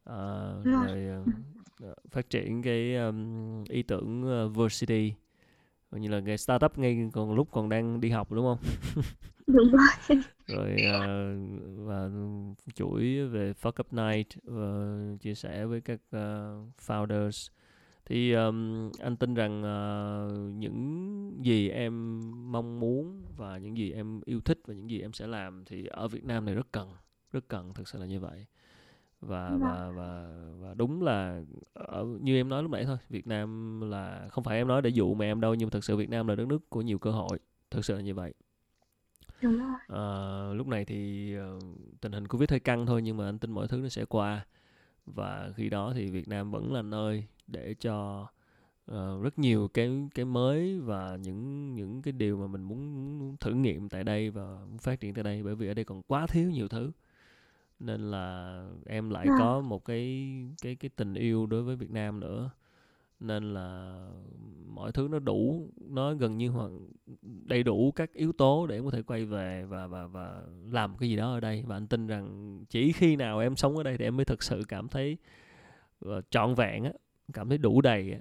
[0.03, 1.23] À, rồi à,
[2.11, 4.55] phát triển cái um, ý tưởng uh,
[5.97, 8.57] Versity như là cái startup ngay còn lúc còn đang đi học đúng không?
[9.47, 10.21] đúng rồi.
[10.47, 12.09] rồi uh, và
[12.75, 17.49] chuỗi về Fuck Up Night uh, chia sẻ với các uh, founders
[18.05, 22.21] thì um, anh tin rằng uh, những gì em
[22.51, 25.85] mong muốn và những gì em yêu thích và những gì em sẽ làm thì
[25.85, 26.89] ở Việt Nam này rất cần
[27.31, 28.45] rất cần thực sự là như vậy
[29.22, 30.30] và và và
[30.60, 31.41] và đúng là
[31.73, 34.89] ở, như em nói lúc nãy thôi Việt Nam là không phải em nói để
[34.89, 36.99] dụ mà em đâu nhưng mà thực sự Việt Nam là đất nước của nhiều
[36.99, 37.39] cơ hội
[37.72, 38.34] thực sự là như vậy.
[39.41, 39.73] Đúng rồi.
[39.88, 40.07] À,
[40.53, 41.64] lúc này thì uh,
[42.02, 44.45] tình hình covid hơi căng thôi nhưng mà anh tin mọi thứ nó sẽ qua.
[45.06, 48.27] Và khi đó thì Việt Nam vẫn là nơi để cho
[48.91, 53.52] uh, rất nhiều cái cái mới và những những cái điều mà mình muốn thử
[53.52, 56.27] nghiệm tại đây và muốn phát triển tại đây bởi vì ở đây còn quá
[56.27, 56.91] thiếu nhiều thứ
[57.79, 59.25] nên là em lại.
[59.29, 59.35] Dạ.
[59.39, 62.49] có một cái cái cái tình yêu đối với Việt Nam nữa
[63.19, 63.99] nên là
[64.67, 66.89] mọi thứ nó đủ nó gần như hoàn
[67.23, 70.41] đầy đủ các yếu tố để em có thể quay về và và và
[70.71, 73.77] làm cái gì đó ở đây và anh tin rằng chỉ khi nào em sống
[73.77, 75.17] ở đây thì em mới thực sự cảm thấy
[76.05, 76.91] uh, trọn vẹn á
[77.33, 78.19] cảm thấy đủ đầy á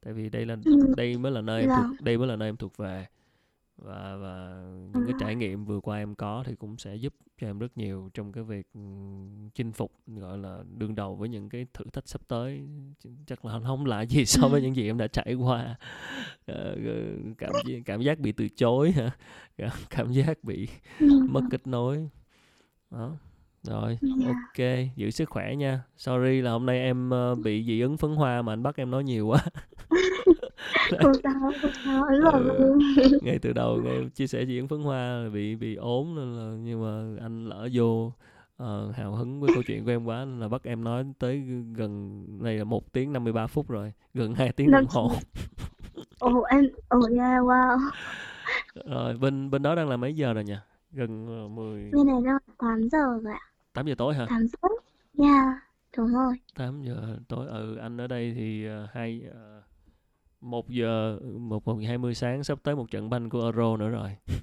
[0.00, 0.94] tại vì đây là ừ.
[0.96, 1.96] đây mới là nơi em thuộc dạ.
[2.00, 3.06] đây mới là nơi em thuộc về
[3.78, 4.62] và và
[4.94, 7.76] những cái trải nghiệm vừa qua em có thì cũng sẽ giúp cho em rất
[7.76, 8.66] nhiều trong cái việc
[9.54, 12.62] chinh phục gọi là đương đầu với những cái thử thách sắp tới.
[13.26, 15.76] Chắc là không lạ gì so với những gì em đã trải qua.
[16.46, 16.76] Ờ,
[17.38, 17.52] cảm
[17.84, 19.10] cảm giác bị từ chối hả?
[19.90, 20.68] Cảm giác bị
[21.28, 22.08] mất kết nối.
[22.90, 23.16] Đó
[23.62, 23.98] rồi.
[24.00, 24.26] Dạ.
[24.26, 25.82] ok giữ sức khỏe nha.
[25.96, 28.90] Sorry là hôm nay em uh, bị dị ứng phấn hoa mà anh bắt em
[28.90, 29.44] nói nhiều quá
[30.98, 31.32] không sao
[31.62, 32.78] không sao ừ.
[33.22, 36.56] ngay từ đầu ngay chia sẻ dị ứng phấn hoa bị bị ốm nên là
[36.62, 38.12] nhưng mà anh lỡ vô
[38.62, 41.38] uh, hào hứng với câu chuyện của em quá nên là bắt em nói tới
[41.76, 45.12] gần này là một tiếng 53 phút rồi gần 2 tiếng đồng hồ.
[46.18, 47.78] Ồ em ồ yeah wow.
[48.84, 50.56] Rồi bên bên đó đang là mấy giờ rồi nhỉ?
[50.92, 53.40] Gần uh, 10 bên này đang 8 giờ rồi ạ.
[53.72, 54.26] 8 giờ tối hả?
[54.28, 55.54] 8 giờ yeah
[55.96, 56.34] đúng rồi.
[56.56, 59.64] 8 giờ tối ừ anh ở đây thì hai uh,
[60.40, 63.88] một giờ một một hai mươi sáng sắp tới một trận banh của Euro nữa
[63.88, 64.10] rồi.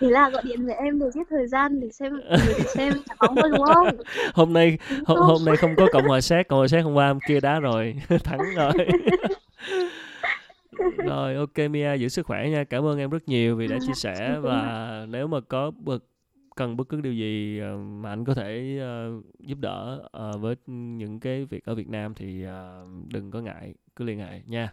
[0.00, 3.14] Thế là gọi điện với em để giết thời gian để xem để xem đá
[3.20, 3.88] bóng thôi đúng không?
[4.34, 7.08] hôm nay hôm, hôm nay không có cộng hòa séc cộng hòa séc hôm qua
[7.08, 8.72] hôm kia đá rồi thắng rồi.
[10.98, 13.92] Rồi ok Mia giữ sức khỏe nha cảm ơn em rất nhiều vì đã chia
[13.94, 16.08] sẻ Em và nếu mà có bực
[16.56, 20.54] cần bất cứ điều gì ờ, mà anh có thể ờ, giúp đỡ ờ, với
[20.66, 24.72] những cái việc ở Việt Nam thì ờ, đừng có ngại cứ liên hệ nha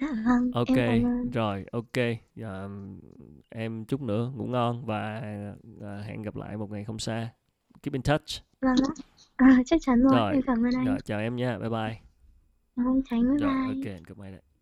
[0.00, 1.32] Dạ vâng, ok em cảm ơn.
[1.32, 1.92] rồi ok
[2.42, 2.68] Ờ,
[3.48, 5.22] em chúc nữa ngủ ngon và
[5.80, 7.30] ờ, hẹn gặp lại một ngày không xa
[7.82, 8.24] keep in touch
[8.60, 8.94] Vâng ạ.
[9.36, 10.96] À, chắc chắn rồi, Rồi, em cảm ơn anh.
[10.96, 12.00] rồi chào em nha bye bye
[12.76, 13.64] Vâng, tránh bye rồi bye.
[13.66, 14.53] ok goodbye